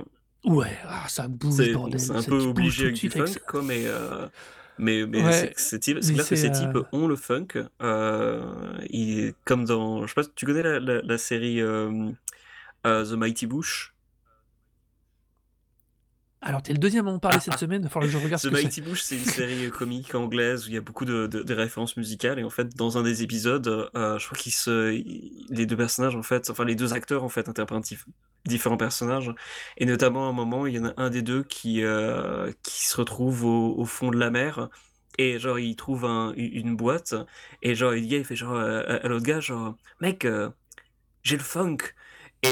Ouais, 0.45 0.77
ah, 0.87 1.05
ça 1.07 1.27
bouge, 1.27 1.55
c'est 1.55 2.11
un 2.11 2.21
peu 2.21 2.39
obligé 2.41 2.85
avec 2.85 2.95
du 2.95 3.09
funk, 3.09 3.39
quoi, 3.47 3.61
mais 3.63 3.85
mais 4.77 5.05
mais 5.07 5.23
Ouais, 5.23 5.53
c'est 5.55 5.79
clair 5.79 6.27
que 6.27 6.35
ces 6.35 6.51
types 6.51 6.77
ont 6.91 7.07
le 7.07 7.15
funk. 7.15 7.47
Il, 8.89 9.33
comme 9.43 9.65
dans, 9.65 10.03
je 10.03 10.07
sais 10.07 10.13
pas, 10.15 10.23
tu 10.35 10.45
connais 10.45 10.63
la, 10.63 10.79
la, 10.79 11.01
la 11.01 11.17
série 11.17 11.61
The 12.83 13.11
Mighty 13.13 13.47
Bush? 13.47 13.94
Alors, 16.45 16.61
t'es 16.61 16.73
le 16.73 16.77
deuxième 16.79 17.07
à 17.07 17.11
en 17.11 17.17
parler 17.19 17.39
cette 17.39 17.57
semaine. 17.57 17.89
Il 17.91 17.99
que 17.99 18.07
je 18.07 18.17
regarde 18.17 18.39
The 18.39 18.45
ce 18.45 18.47
que. 18.49 18.53
Mighty 18.53 18.81
Bush, 18.81 19.01
c'est 19.01 19.15
une 19.17 19.25
série 19.25 19.69
comique 19.71 20.13
anglaise 20.13 20.65
où 20.65 20.69
il 20.69 20.75
y 20.75 20.77
a 20.77 20.81
beaucoup 20.81 21.03
de, 21.05 21.25
de- 21.25 21.41
de 21.41 21.53
références 21.55 21.97
musicales 21.97 22.37
et 22.39 22.43
en 22.43 22.49
fait 22.51 22.75
dans 22.75 22.97
un 22.99 23.03
des 23.03 23.23
épisodes, 23.23 23.67
euh, 23.95 24.19
je 24.19 24.25
crois 24.25 24.37
qu'ils 24.37 24.53
se, 24.53 24.91
les 25.49 25.65
deux 25.65 25.75
personnages 25.75 26.15
en 26.15 26.21
fait, 26.21 26.49
enfin 26.51 26.63
les 26.63 26.75
deux 26.75 26.93
acteurs 26.93 27.23
en 27.23 27.29
fait 27.29 27.49
interprètent 27.49 27.83
dif- 27.83 28.05
différents 28.45 28.77
personnages 28.77 29.33
et 29.77 29.85
notamment 29.87 30.27
à 30.27 30.29
un 30.29 30.33
moment 30.33 30.67
il 30.67 30.75
y 30.75 30.79
en 30.79 30.85
a 30.85 30.93
un 30.97 31.09
des 31.09 31.23
deux 31.23 31.41
qui 31.43 31.83
euh, 31.83 32.51
qui 32.61 32.85
se 32.87 32.95
retrouve 32.97 33.43
au, 33.45 33.75
au 33.75 33.85
fond 33.85 34.11
de 34.11 34.17
la 34.19 34.29
mer 34.29 34.69
et 35.17 35.39
genre 35.39 35.57
il 35.57 35.75
trouve 35.75 36.05
un- 36.05 36.31
une 36.37 36.75
boîte 36.75 37.15
et 37.63 37.73
genre 37.73 37.91
le 37.91 38.01
gars 38.01 38.17
il 38.19 38.25
fait 38.25 38.35
genre 38.35 38.53
euh, 38.53 38.83
à, 38.87 38.93
à 39.03 39.07
l'autre 39.07 39.25
gars 39.25 39.39
genre 39.39 39.75
mec 39.99 40.25
euh, 40.25 40.49
j'ai 41.23 41.37
le 41.37 41.43
funk. 41.43 41.77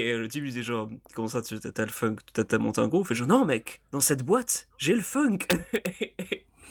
Et 0.02 0.18
le 0.18 0.28
type 0.28 0.44
lui 0.44 0.52
dit 0.52 0.64
genre, 0.64 0.90
comment 1.14 1.28
ça, 1.28 1.42
tu 1.42 1.60
t'as 1.60 1.86
le 1.86 1.92
funk, 1.92 2.18
t'as 2.34 2.58
monté 2.58 2.82
un 2.82 2.88
groupe? 2.88 3.06
Il 3.06 3.08
fait 3.10 3.16
genre, 3.16 3.28
non 3.28 3.46
mec, 3.46 3.82
dans 3.92 4.00
cette 4.00 4.24
boîte, 4.24 4.68
j'ai 4.78 4.94
le 4.96 5.02
funk. 5.02 5.40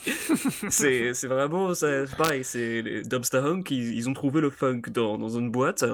c'est 0.71 1.15
c'est 1.15 1.29
vraiment, 1.29 1.75
c'est 1.75 2.05
pareil, 2.17 2.45
c'est 2.45 2.83
les 2.83 3.03
Dubster 3.03 3.39
Hunk, 3.39 3.65
ils, 3.71 3.95
ils 3.95 4.09
ont 4.09 4.13
trouvé 4.15 4.41
le 4.41 4.51
funk 4.51 4.83
dans, 4.91 5.19
dans 5.19 5.29
une 5.29 5.51
boîte, 5.51 5.85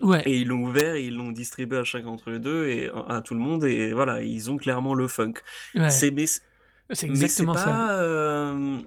Ouais, 0.00 0.22
et 0.26 0.38
ils 0.38 0.48
l'ont 0.48 0.62
ouvert, 0.64 0.96
et 0.96 1.04
ils 1.04 1.14
l'ont 1.14 1.30
distribué 1.30 1.78
à 1.78 1.84
chacun 1.84 2.06
d'entre 2.06 2.30
les 2.30 2.40
deux, 2.40 2.66
et 2.66 2.90
à, 3.08 3.20
tout 3.22 3.34
le 3.34 3.40
monde, 3.40 3.64
et 3.64 3.92
voilà, 3.92 4.22
ils 4.22 4.50
ont 4.50 4.56
clairement 4.56 4.92
le 4.94 5.06
funk. 5.06 5.34
ouais. 5.76 5.88
C'est, 5.90 6.10
mais, 6.10 6.26
C'est 6.26 6.42
mais 6.90 6.94
c'est 6.96 7.06
exactement 7.06 7.54
ça. 7.54 8.00
euh, 8.00 8.80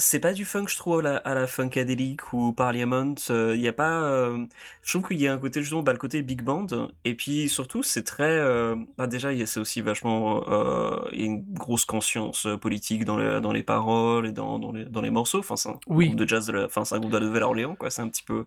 c'est 0.00 0.18
pas 0.20 0.32
du 0.32 0.44
funk, 0.44 0.66
je 0.68 0.76
trouve, 0.76 0.98
à 1.00 1.02
la, 1.02 1.16
à 1.18 1.34
la 1.34 1.46
Funkadelic 1.46 2.32
ou 2.32 2.52
Parliament. 2.52 3.14
Il 3.28 3.60
y 3.60 3.68
a 3.68 3.72
pas. 3.72 4.02
euh, 4.02 4.44
je 4.82 4.92
trouve 4.98 5.08
qu'il 5.08 5.20
y 5.20 5.28
a 5.28 5.32
un 5.32 5.38
côté, 5.38 5.60
justement, 5.60 5.82
bah, 5.84 5.92
le 5.92 5.98
côté 5.98 6.22
big 6.22 6.42
band. 6.42 6.66
Et 7.04 7.14
puis 7.14 7.48
surtout, 7.48 7.82
c'est 7.84 8.02
très. 8.02 8.24
euh, 8.38 8.76
bah, 8.98 9.06
déjà, 9.06 9.32
il 9.32 9.38
y 9.38 9.42
a- 9.42 9.46
c'est 9.46 9.60
aussi 9.60 9.80
vachement. 9.82 10.44
euh, 10.48 11.08
il 11.12 11.20
y 11.20 11.22
a 11.22 11.26
une 11.26 11.44
grosse 11.54 11.84
conscience 11.84 12.46
euh, 12.46 12.56
politique 12.56 13.04
dans 13.04 13.16
les, 13.18 13.40
dans 13.40 13.52
les 13.52 13.62
paroles 13.62 14.26
et 14.26 14.32
dans, 14.32 14.58
dans 14.58 14.72
les, 14.72 14.84
dans 14.86 15.00
les 15.02 15.10
morceaux. 15.10 15.38
Enfin, 15.40 15.56
c'est 15.56 15.68
un 15.68 15.78
Oui, 15.86 16.06
groupe 16.06 16.16
de 16.16 16.26
jazz 16.28 16.46
de 16.46 16.52
la, 16.52 16.64
enfin, 16.66 16.84
c'est 16.84 16.94
un 16.96 16.98
groupe 16.98 17.12
de 17.12 17.18
la 17.18 17.26
Nouvelle-Orléans, 17.26 17.76
quoi. 17.76 17.90
C'est 17.90 18.02
un 18.02 18.08
petit 18.08 18.22
peu 18.24 18.46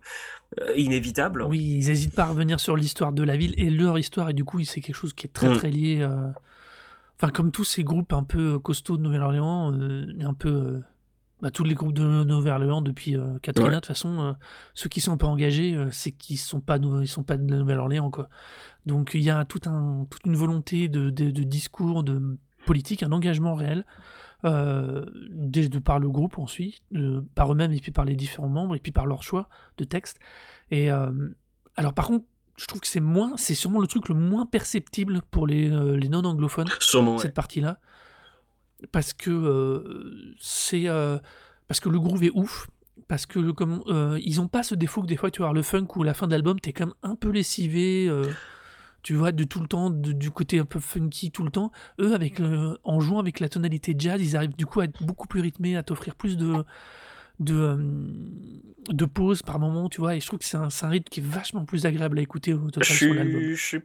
euh, 0.60 0.72
inévitable. 0.76 1.44
oui, 1.44 1.60
ils 1.60 1.90
hésitent 1.90 2.14
pas 2.14 2.24
à 2.24 2.26
revenir 2.28 2.58
sur 2.60 2.76
l'histoire 2.76 3.12
de 3.12 3.22
la 3.22 3.36
ville 3.36 3.54
et 3.58 3.70
leur 3.70 3.98
histoire, 3.98 4.30
et 4.30 4.34
du 4.34 4.44
coup, 4.44 4.62
c'est 4.64 4.80
quelque 4.80 4.96
chose 4.96 5.12
qui 5.14 5.26
est 5.26 5.30
très 5.32 5.50
Mm. 5.50 5.58
très 5.58 5.70
lié. 5.70 5.98
euh, 6.02 6.28
Enfin, 7.18 7.30
comme 7.32 7.52
tous 7.52 7.64
ces 7.64 7.84
groupes 7.84 8.12
un 8.12 8.24
peu 8.24 8.58
costauds 8.58 8.96
de 8.96 9.02
Nouvelle-Orléans, 9.02 9.72
euh, 9.74 10.06
et 10.18 10.24
un 10.24 10.34
peu. 10.34 10.48
euh, 10.50 10.80
bah, 11.44 11.50
tous 11.50 11.62
les 11.62 11.74
groupes 11.74 11.92
de 11.92 12.24
Nouvelle-Orléans 12.24 12.80
depuis 12.80 13.16
euh, 13.16 13.38
Katrina, 13.42 13.68
Ouais. 13.68 13.74
de 13.74 13.80
toute 13.80 13.86
façon, 13.88 14.18
euh, 14.20 14.32
ceux 14.72 14.88
qui 14.88 15.02
sont 15.02 15.12
un 15.12 15.16
peu 15.18 15.26
engagés, 15.26 15.74
euh, 15.76 15.90
c'est 15.92 16.10
qu'ils 16.10 16.38
sont 16.38 16.60
pas, 16.62 16.78
ils 16.78 17.06
sont 17.06 17.22
pas 17.22 17.36
de 17.36 17.42
Nouvelle-Orléans, 17.54 18.10
quoi. 18.10 18.30
Donc 18.86 19.10
il 19.12 19.20
y 19.22 19.28
a 19.28 19.44
tout 19.44 19.60
un, 19.66 20.06
toute 20.10 20.24
une 20.24 20.36
volonté 20.36 20.88
de, 20.88 21.10
de- 21.10 21.30
de 21.30 21.42
discours, 21.42 22.02
de 22.02 22.38
politique, 22.64 23.02
un 23.02 23.12
engagement 23.12 23.54
réel, 23.54 23.84
euh, 24.46 25.04
de, 25.30 25.66
de 25.66 25.78
par 25.78 25.98
le 25.98 26.08
groupe 26.08 26.38
ensuite, 26.38 26.80
par 27.34 27.52
eux-mêmes 27.52 27.72
et 27.72 27.80
puis 27.80 27.92
par 27.92 28.06
les 28.06 28.16
différents 28.16 28.48
membres 28.48 28.74
et 28.74 28.78
puis 28.80 28.92
par 28.92 29.04
leur 29.04 29.22
choix 29.22 29.48
de 29.76 29.84
texte. 29.84 30.18
Et 30.70 30.88
alors 30.88 31.92
par 31.94 32.06
contre, 32.06 32.24
je 32.56 32.66
trouve 32.66 32.80
que 32.80 32.86
c'est 32.86 33.00
moins, 33.00 33.32
c'est 33.36 33.54
sûrement 33.54 33.80
le 33.80 33.86
truc 33.86 34.08
le 34.08 34.14
moins 34.14 34.46
perceptible 34.46 35.20
pour 35.30 35.46
les, 35.46 35.68
les 35.98 36.08
non-anglophones, 36.08 36.68
Sûrement, 36.80 37.12
ouais. 37.16 37.18
cette 37.18 37.34
partie-là, 37.34 37.78
parce 38.92 39.12
que 39.12 39.30
euh, 39.30 40.34
c'est 40.38 40.88
euh, 40.88 41.18
parce 41.68 41.80
que 41.80 41.88
le 41.88 41.98
groove 41.98 42.24
est 42.24 42.30
ouf. 42.34 42.68
Parce 43.08 43.26
que 43.26 43.50
comme, 43.50 43.82
euh, 43.88 44.18
ils 44.22 44.40
ont 44.40 44.48
pas 44.48 44.62
ce 44.62 44.74
défaut 44.74 45.02
que 45.02 45.06
des 45.08 45.16
fois 45.16 45.30
tu 45.30 45.40
voir 45.42 45.52
le 45.52 45.62
funk 45.62 45.88
où 45.96 46.02
à 46.02 46.06
la 46.06 46.14
fin 46.14 46.26
de 46.26 46.32
l'album 46.32 46.58
t'es 46.60 46.72
quand 46.72 46.86
même 46.86 46.94
un 47.02 47.16
peu 47.16 47.28
lessivé, 47.30 48.06
euh, 48.08 48.30
tu 49.02 49.14
vois, 49.14 49.32
de 49.32 49.44
tout 49.44 49.60
le 49.60 49.66
temps, 49.66 49.90
de- 49.90 50.12
du 50.12 50.30
côté 50.30 50.58
un 50.58 50.64
peu 50.64 50.78
funky 50.80 51.30
tout 51.30 51.42
le 51.42 51.50
temps. 51.50 51.70
Eux, 52.00 52.14
avec 52.14 52.38
le- 52.38 52.78
en 52.84 53.00
jouant 53.00 53.18
avec 53.18 53.40
la 53.40 53.48
tonalité 53.48 53.94
jazz, 53.98 54.22
ils 54.22 54.36
arrivent 54.36 54.56
du 54.56 54.64
coup 54.64 54.80
à 54.80 54.84
être 54.84 55.02
beaucoup 55.02 55.26
plus 55.26 55.40
rythmés, 55.40 55.76
à 55.76 55.82
t'offrir 55.82 56.14
plus 56.14 56.36
de, 56.38 56.64
de, 57.40 57.54
euh, 57.54 57.76
de 58.88 59.04
pauses 59.04 59.42
par 59.42 59.58
moment, 59.58 59.88
tu 59.88 60.00
vois. 60.00 60.16
Et 60.16 60.20
je 60.20 60.26
trouve 60.26 60.38
que 60.38 60.44
c'est 60.44 60.56
un, 60.56 60.88
rythme 60.88 61.08
qui 61.10 61.20
est 61.20 61.24
vachement 61.26 61.64
plus 61.64 61.84
agréable 61.86 62.18
à 62.18 62.22
écouter 62.22 62.54
au 62.54 62.66
Je 62.68 62.70
total 62.74 62.96
sur 62.96 63.12
l'album. 63.12 63.42
suis, 63.42 63.56
je 63.56 63.62
suis 63.62 63.80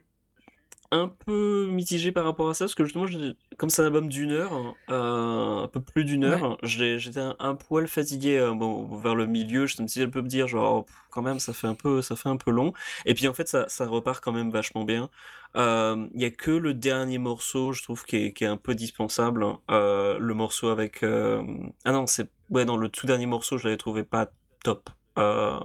un 0.91 1.07
peu 1.07 1.67
mitigé 1.69 2.11
par 2.11 2.25
rapport 2.25 2.49
à 2.49 2.53
ça, 2.55 2.65
parce 2.65 2.75
que 2.75 2.83
justement, 2.83 3.05
je- 3.07 3.33
comme 3.57 3.69
c'est 3.69 3.81
un 3.83 3.85
album 3.85 4.09
d'une 4.09 4.31
heure, 4.31 4.75
euh, 4.89 5.63
un 5.63 5.67
peu 5.67 5.81
plus 5.81 6.03
d'une 6.05 6.23
Ouais, 6.23 6.43
heure, 6.43 6.57
j'étais 6.63 7.19
un, 7.19 7.35
un 7.39 7.55
poil 7.55 7.87
fatigué 7.87 8.37
euh, 8.39 8.53
bon, 8.55 8.85
vers 8.97 9.15
le 9.15 9.27
milieu, 9.27 9.67
je 9.67 9.81
me 9.81 9.87
suis 9.87 10.01
un 10.01 10.09
peu 10.09 10.21
me 10.21 10.27
dire, 10.27 10.47
genre, 10.47 10.77
oh, 10.79 10.83
pff, 10.83 10.95
quand 11.11 11.21
même, 11.21 11.39
ça 11.39 11.53
fait 11.53 11.67
un 11.67 11.75
peu, 11.75 12.01
ça 12.01 12.15
fait 12.15 12.29
un 12.29 12.37
peu 12.37 12.51
long. 12.51 12.73
Et 13.05 13.13
puis 13.13 13.27
en 13.27 13.33
fait, 13.33 13.47
ça, 13.47 13.67
ça 13.69 13.85
repart 13.87 14.23
quand 14.23 14.31
même 14.31 14.49
vachement 14.51 14.83
bien. 14.83 15.09
Euh, 15.55 16.07
Il 16.15 16.21
y 16.21 16.25
a 16.25 16.31
que 16.31 16.51
le 16.51 16.73
dernier 16.73 17.17
morceau, 17.19 17.71
je 17.73 17.83
trouve, 17.83 18.03
qui 18.05 18.17
est, 18.17 18.33
qui 18.33 18.43
est 18.43 18.47
un 18.47 18.57
peu 18.57 18.75
dispensable. 18.75 19.45
euh, 19.71 20.17
le 20.19 20.33
morceau 20.33 20.69
avec... 20.69 21.03
euh, 21.03 21.43
Ah 21.85 21.91
non, 21.91 22.07
c'est... 22.07 22.29
Ouais, 22.49 22.65
non, 22.65 22.77
le 22.77 22.89
tout 22.89 23.05
dernier 23.07 23.25
morceau, 23.27 23.57
je 23.57 23.65
l'avais 23.65 23.77
trouvé 23.77 24.03
pas 24.03 24.31
top. 24.63 24.89
Euh, 25.17 25.59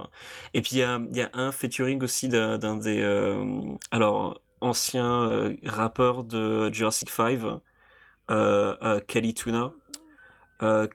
Et 0.53 0.61
puis 0.61 0.71
il 0.73 0.77
y 0.79 0.83
a, 0.83 0.99
il 1.11 1.17
y 1.17 1.21
a 1.21 1.29
un 1.33 1.51
featuring 1.51 2.01
aussi 2.03 2.27
d'un 2.29 2.57
d'un 2.57 2.77
des... 2.77 3.01
euh, 3.01 3.43
Alors, 3.91 4.41
anciens 4.61 5.29
euh, 5.31 5.55
rappeurs 5.65 6.23
de 6.23 6.71
Jurassic 6.73 7.09
5, 7.09 7.39
euh, 8.31 8.75
euh, 8.83 8.99
Kelly 9.07 9.33
Tuna 9.33 9.73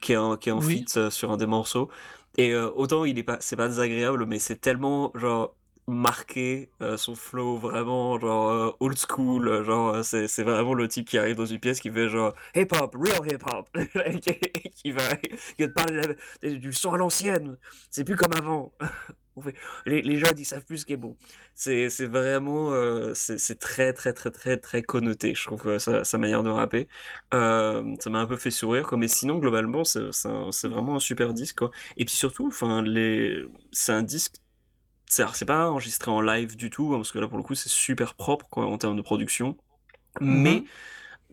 qui 0.01 0.13
est 0.13 0.17
en, 0.17 0.37
qui 0.37 0.49
est 0.49 0.53
en 0.53 0.61
oui, 0.61 0.61
feat 0.61 1.11
sur 1.11 1.31
un 1.31 1.37
des 1.37 1.47
morceaux. 1.47 1.91
Et 2.37 2.55
autant 2.57 3.05
il 3.05 3.19
est 3.19 3.23
pas, 3.23 3.39
c'est 3.41 3.57
pas 3.57 3.69
désagréable, 3.69 4.25
mais 4.27 4.39
c'est 4.39 4.57
tellement 4.61 5.13
genre 5.15 5.57
marqué 5.87 6.71
son 6.97 7.15
flow 7.17 7.57
vraiment 7.59 8.19
genre 8.21 8.77
old 8.81 8.97
school, 8.97 9.65
genre 9.65 10.05
c'est 10.05 10.29
c'est 10.29 10.45
vraiment 10.45 10.75
le 10.75 10.87
type 10.89 11.09
qui 11.09 11.19
arrive 11.19 11.37
dans 11.37 11.47
une 11.47 11.59
pièce 11.61 11.81
qui 11.81 11.91
fait 11.91 12.09
genre 12.09 12.35
hip 12.55 12.69
hop, 12.73 12.95
real 12.99 13.27
hip 13.33 13.43
hop, 13.53 13.69
qui 14.77 14.93
va 14.93 15.17
qui 15.17 15.63
va 15.63 15.69
te 15.69 15.73
parler 15.73 15.93
de 16.01 16.17
la- 16.43 16.51
du 16.59 16.73
son 16.73 16.93
à 16.95 16.99
l'ancienne, 16.99 17.59
c'est 17.91 18.05
plus 18.05 18.17
comme 18.17 18.33
avant. 18.37 18.73
Les, 19.87 20.03
les 20.03 20.19
jeunes 20.19 20.39
ils 20.39 20.45
savent 20.45 20.65
plus 20.65 20.79
ce 20.79 20.87
qui 20.87 20.93
est 20.93 20.97
bon. 20.97 21.17
C'est 21.55 21.89
vraiment 22.07 22.73
euh, 22.73 23.13
c'est 23.15 23.59
très 23.59 23.93
très 23.93 24.13
très 24.13 24.31
très 24.31 24.57
très 24.57 24.83
connoté, 24.83 25.35
je 25.35 25.45
trouve 25.45 25.67
euh, 25.69 25.79
sa, 25.79 26.05
sa 26.05 26.19
manière 26.19 26.43
de 26.43 26.51
rapper. 26.51 26.89
Euh, 27.35 27.95
ça 28.01 28.11
m'a 28.11 28.21
un 28.21 28.27
peu 28.27 28.37
fait 28.37 28.51
sourire, 28.51 28.87
quoi. 28.87 28.99
Mais 28.99 29.09
sinon, 29.09 29.39
globalement, 29.39 29.85
c'est 29.85 30.69
vraiment 30.69 30.97
un 30.97 31.01
super 31.01 31.33
disque, 31.35 31.59
quoi. 31.59 31.71
Et 31.97 32.05
puis 32.05 32.15
surtout, 32.15 32.49
enfin, 32.49 32.83
les... 32.83 33.45
c'est 33.73 33.93
un 33.93 34.03
disque. 34.03 34.35
C'est 35.09 35.45
pas 35.47 35.71
enregistré 35.71 36.11
en 36.11 36.21
live 36.21 36.57
du 36.57 36.71
tout, 36.71 36.93
hein, 36.95 36.99
parce 36.99 37.13
que 37.13 37.19
là, 37.19 37.29
pour 37.29 37.37
le 37.39 37.43
coup, 37.43 37.55
c'est 37.57 37.69
super 37.69 38.15
propre, 38.15 38.47
quoi, 38.51 38.67
en 38.67 38.79
termes 38.79 38.97
de 38.97 39.03
production. 39.03 39.57
Mais 40.21 40.65
Mhm. 40.65 40.69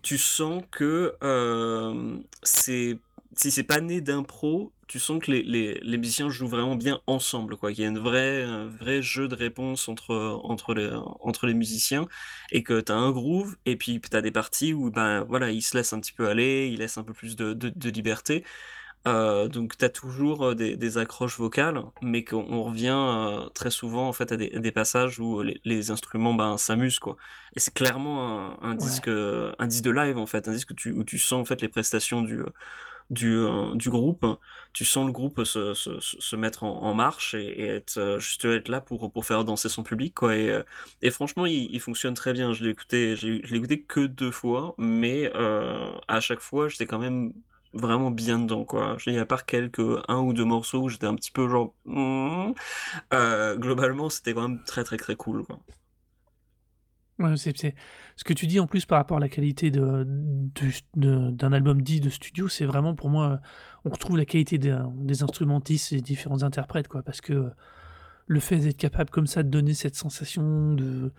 tu 0.03 0.17
sens 0.17 0.63
que 0.71 1.15
euh, 1.23 2.17
c'est 2.43 2.99
si 3.35 3.51
c'est 3.51 3.63
pas 3.63 3.81
né 3.81 4.01
d'impro, 4.01 4.73
tu 4.87 4.99
sens 4.99 5.19
que 5.23 5.31
les 5.31 5.43
les 5.43 5.79
les 5.81 5.97
musiciens 5.97 6.29
jouent 6.29 6.47
vraiment 6.47 6.75
bien 6.75 7.01
ensemble, 7.07 7.57
quoi. 7.57 7.71
Qu'il 7.73 7.83
y 7.83 7.87
a 7.87 7.89
une 7.89 7.99
vraie 7.99 8.43
un 8.43 8.67
vrai 8.67 9.01
jeu 9.01 9.27
de 9.27 9.35
réponse 9.35 9.87
entre, 9.89 10.39
entre 10.43 10.73
les 10.73 10.89
entre 11.19 11.45
les 11.47 11.53
musiciens 11.53 12.07
et 12.51 12.63
que 12.63 12.79
tu 12.81 12.91
as 12.91 12.95
un 12.95 13.11
groove 13.11 13.55
et 13.65 13.75
puis 13.77 13.99
tu 14.01 14.15
as 14.15 14.21
des 14.21 14.31
parties 14.31 14.73
où, 14.73 14.89
ben, 14.91 15.23
voilà, 15.23 15.51
ils 15.51 15.61
se 15.61 15.75
laissent 15.77 15.93
un 15.93 15.99
petit 15.99 16.13
peu 16.13 16.27
aller, 16.29 16.69
ils 16.71 16.79
laissent 16.79 16.97
un 16.97 17.03
peu 17.03 17.13
plus 17.13 17.35
de 17.35 17.53
de 17.53 17.69
de 17.69 17.89
liberté. 17.89 18.43
Heu, 19.07 19.47
donc 19.49 19.77
tu 19.77 19.85
as 19.85 19.89
toujours, 19.89 20.45
heu, 20.45 20.55
des 20.55 20.75
des 20.77 20.97
accroches 20.97 21.37
vocales, 21.37 21.81
mais 22.01 22.23
qu'on 22.25 22.45
on 22.51 22.63
revient, 22.63 22.89
heu, 23.45 23.49
très 23.53 23.71
souvent 23.71 24.07
en 24.07 24.13
fait 24.13 24.31
à 24.31 24.37
des 24.37 24.49
des 24.49 24.71
passages 24.71 25.19
où 25.19 25.41
les 25.41 25.61
les 25.65 25.91
instruments, 25.91 26.33
ben, 26.33 26.57
s'amusent 26.57 26.99
quoi 26.99 27.15
et 27.55 27.59
c'est 27.59 27.73
clairement 27.73 28.61
un 28.63 28.75
disque, 28.75 29.07
un 29.09 29.67
disque 29.67 29.83
de 29.85 29.91
live 29.91 30.17
en 30.17 30.25
fait, 30.27 30.47
un 30.47 30.51
disque 30.51 30.71
où 30.71 30.73
tu 30.75 30.91
où 30.91 31.03
tu 31.03 31.17
sens 31.19 31.41
en 31.41 31.45
fait 31.45 31.61
les 31.61 31.69
prestations 31.69 32.21
du, 32.21 32.41
du, 33.09 33.33
heu, 33.35 33.75
du 33.75 33.89
groupe. 33.89 34.25
Tu 34.73 34.85
sens 34.85 35.05
le 35.05 35.11
groupe 35.11 35.43
se 35.43 35.73
se 35.73 35.99
se 35.99 36.35
mettre 36.35 36.63
en 36.63 36.93
marche 36.93 37.33
et 37.35 37.65
être, 37.67 37.97
heu, 37.97 38.19
juste 38.19 38.45
être 38.45 38.67
là 38.69 38.81
pour 38.81 39.11
pour 39.11 39.25
faire 39.25 39.43
danser 39.45 39.69
son 39.69 39.83
public 39.83 40.13
quoi 40.15 40.35
et 40.35 40.61
et 41.01 41.11
franchement 41.11 41.45
il 41.45 41.79
fonctionne 41.79 42.13
très 42.13 42.33
bien. 42.33 42.53
Je 42.53 42.63
l'ai 42.65 42.71
écouté 42.71 43.15
écouté 43.53 43.81
que 43.83 44.01
2 44.07 44.31
fois, 44.31 44.75
mais 44.77 45.31
à 46.07 46.19
chaque 46.19 46.39
fois 46.41 46.67
j'étais 46.69 46.85
quand 46.85 46.99
même 46.99 47.33
vraiment 47.73 48.11
bien 48.11 48.39
dedans 48.39 48.65
quoi. 48.65 48.95
Je 48.99 49.11
à 49.19 49.25
part 49.25 49.45
quelques 49.45 49.79
1 50.07 50.19
ou 50.19 50.33
2 50.33 50.45
morceaux 50.45 50.81
où 50.83 50.89
j'étais 50.89 51.05
un 51.07 51.15
petit 51.15 51.31
peu 51.31 51.47
genre: 51.49 51.73
heu, 53.13 53.57
globalement 53.57 54.09
c'était 54.09 54.33
quand 54.33 54.47
même 54.47 54.63
très, 54.63 54.83
très, 54.83 54.97
très 54.97 55.15
cool. 55.15 55.45
Ouais, 57.19 57.35
c'est 57.35 57.57
c'est 57.57 57.73
ce 58.15 58.23
que 58.23 58.33
tu 58.33 58.45
dis 58.45 58.59
en 58.59 58.67
plus 58.67 58.85
par 58.85 58.99
rapport 58.99 59.17
à 59.17 59.19
la 59.19 59.29
qualité 59.29 59.71
de 59.71 60.03
du 60.07 60.73
de 60.95 61.31
d'un 61.31 61.51
album 61.51 61.81
dit 61.81 61.99
de 61.99 62.09
studio, 62.11 62.47
c'est 62.47 62.65
vraiment 62.65 62.93
pour 62.93 63.09
moi, 63.09 63.39
on 63.85 63.89
retrouve 63.89 64.17
la 64.17 64.25
qualité 64.25 64.59
des 64.59 65.23
instrumentistes 65.23 65.93
et 65.93 66.01
différents 66.01 66.43
interprètes 66.43 66.87
quoi. 66.87 67.01
Parce 67.01 67.21
que, 67.21 67.51
le 68.27 68.39
fait 68.39 68.57
d'être 68.57 68.77
capable 68.77 69.09
comme 69.09 69.27
ça 69.27 69.43
de 69.43 69.49
donner 69.49 69.73
cette 69.73 69.95
sensation 69.95 70.73
de 70.75 71.11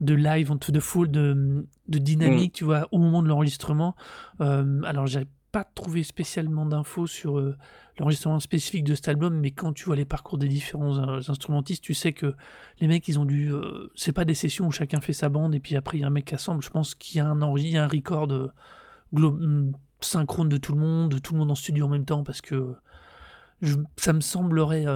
de 0.00 0.14
live, 0.14 0.52
de 0.70 0.80
full 0.80 1.10
de, 1.10 1.66
de 1.88 1.98
Mmh. 1.98 2.02
dynamique, 2.02 2.52
tu 2.54 2.64
vois? 2.64 2.88
Au 2.92 2.98
moment 2.98 3.22
de 3.22 3.28
l'enregistrement. 3.28 3.96
Hem, 4.40 4.84
alors 4.84 5.06
j'avais 5.06 5.26
pas 5.52 5.64
trouvé 5.64 6.02
spécialement 6.04 6.66
d'infos 6.66 7.06
sur, 7.06 7.38
heu, 7.38 7.56
l'enregistrement 7.98 8.40
spécifique 8.40 8.84
de 8.84 8.94
cet 8.94 9.08
album, 9.08 9.38
mais 9.38 9.50
quand 9.50 9.72
tu 9.72 9.84
vois 9.84 9.96
les 9.96 10.04
parcours 10.04 10.38
des 10.38 10.48
différents 10.48 10.98
in 10.98 11.20
instrumentistes, 11.28 11.82
tu 11.82 11.94
sais 11.94 12.12
que 12.12 12.34
les 12.80 12.86
mecs 12.88 13.06
ils 13.08 13.18
ont 13.18 13.24
dû, 13.24 13.50
heu 13.52 13.90
c'est 13.94 14.12
pas 14.12 14.24
des 14.24 14.34
sessions 14.34 14.66
où 14.68 14.72
chacun 14.72 15.00
fait 15.00 15.12
sa 15.12 15.28
bande 15.28 15.54
et 15.54 15.60
puis 15.60 15.76
après 15.76 15.98
il 15.98 16.00
y 16.00 16.04
a 16.04 16.06
un 16.06 16.10
mec 16.10 16.24
qui 16.26 16.34
assemble. 16.34 16.62
Je 16.62 16.70
pense 16.70 16.94
qu'il 16.94 17.18
y 17.18 17.20
a 17.20 17.26
un 17.26 17.42
a 17.42 17.44
un 17.84 17.88
record, 17.88 18.28
mmh, 19.12 19.72
synchrone 20.00 20.48
de 20.48 20.56
tout 20.56 20.72
le 20.72 20.80
monde, 20.80 21.10
de 21.12 21.18
tout 21.18 21.34
le 21.34 21.40
monde 21.40 21.50
en 21.50 21.54
studio 21.54 21.86
en 21.86 21.88
même 21.88 22.04
temps 22.06 22.24
parce 22.24 22.40
que 22.40 22.74
je 23.62 23.76
ça 23.96 24.12
me 24.12 24.20
semblerait, 24.20 24.86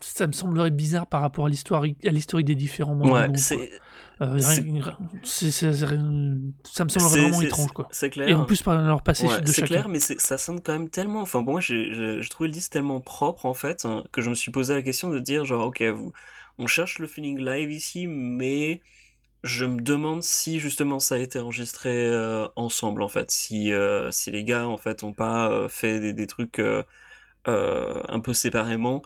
ça 0.00 0.26
me 0.26 0.32
semblerait 0.32 0.70
bizarre 0.70 1.06
par 1.06 1.20
rapport 1.22 1.46
à 1.46 1.48
l'historique 1.48 2.04
à 2.06 2.10
l'historique 2.10 2.46
des 2.46 2.54
différents 2.54 2.94
Ouais, 3.02 3.28
c'est 3.34 3.70
c'est 4.44 4.62
c'est 5.50 5.50
c'est 5.50 5.86
rien 5.86 6.38
ça 6.64 6.84
me 6.84 6.88
semblerait 6.88 7.16
c'est 7.16 7.16
vraiment 7.16 7.42
étrange 7.42 7.72
quoi 7.72 7.88
c'est 7.90 8.10
et 8.26 8.34
en 8.34 8.44
clair. 8.44 8.44
plus 8.44 8.62
par 8.62 8.80
leur 8.82 9.02
passé 9.02 9.28
Ouais, 9.28 9.40
de 9.40 9.52
c'est 9.52 9.64
clair, 9.64 9.88
mais 9.88 10.00
ça 10.00 10.38
sonne 10.38 10.62
quand 10.62 10.72
même 10.74 10.90
tellement 10.90 11.22
enfin 11.22 11.42
moi 11.42 11.60
j'ai 11.60 12.20
trouvé 12.30 12.48
le 12.48 12.54
disque 12.54 12.72
tellement 12.72 13.00
propre 13.00 13.46
en 13.46 13.54
fait, 13.54 13.84
hein, 13.86 14.04
que 14.12 14.22
je 14.22 14.30
me 14.30 14.34
suis 14.34 14.52
posé 14.52 14.74
la 14.74 14.82
question 14.82 15.10
de 15.10 15.20
dire 15.20 15.44
genre: 15.44 15.66
«OK, 15.68 15.82
vous 15.82 16.12
on 16.58 16.66
cherche 16.68 16.98
le 17.00 17.06
feeling 17.08 17.38
live 17.44 17.72
ici, 17.72 18.06
mais 18.08 18.82
je 19.44 19.64
me 19.66 19.80
demande 19.82 20.22
si 20.22 20.60
justement 20.60 21.00
ça 21.00 21.16
a 21.16 21.18
été 21.18 21.38
enregistré, 21.40 22.08
heu, 22.08 22.48
ensemble 22.56 23.02
en 23.02 23.08
fait. 23.08 23.30
Si, 23.32 23.72
heu, 23.72 24.10
si 24.12 24.30
les 24.32 24.44
gars 24.44 24.68
en 24.68 24.78
fait 24.78 25.04
ont 25.04 25.14
pas, 25.14 25.68
fait 25.70 26.00
des 26.00 26.12
des 26.14 26.26
trucs, 26.28 26.60
un 27.46 28.20
peu 28.20 28.34
séparément». 28.34 29.02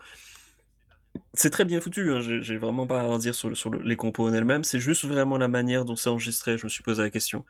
C'est 1.34 1.50
très 1.50 1.64
bien 1.64 1.80
foutu, 1.80 2.12
hein, 2.12 2.20
j'ai 2.20 2.56
vraiment 2.56 2.86
pas 2.86 3.00
à 3.00 3.04
redire 3.04 3.34
sur 3.34 3.48
le 3.48 3.54
sur 3.54 3.70
le 3.70 3.80
les 3.82 3.96
compos 3.96 4.28
en 4.28 4.32
elles-mêmes, 4.32 4.64
c'est 4.64 4.80
juste 4.80 5.04
vraiment 5.04 5.38
la 5.38 5.48
manière 5.48 5.84
dont 5.84 5.96
c'est 5.96 6.10
enregistré, 6.10 6.58
je 6.58 6.64
me 6.64 6.68
suis 6.68 6.82
posé 6.82 7.02
la 7.02 7.10
question. 7.10 7.44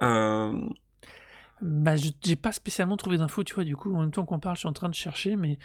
Hem 0.00 0.70
Bah, 1.60 1.96
je 1.96 2.10
j'ai 2.24 2.36
pas 2.36 2.52
spécialement 2.52 2.96
trouvé 2.96 3.18
d'infos, 3.18 3.42
tu 3.44 3.54
vois? 3.54 3.64
Du 3.64 3.76
coup, 3.76 3.94
en 3.94 4.00
même 4.00 4.10
temps 4.12 4.24
qu'on 4.24 4.38
parle, 4.38 4.56
je 4.56 4.60
suis 4.60 4.68
en 4.68 4.72
train 4.72 4.88
de 4.88 4.94
chercher, 4.94 5.36
mais 5.36 5.58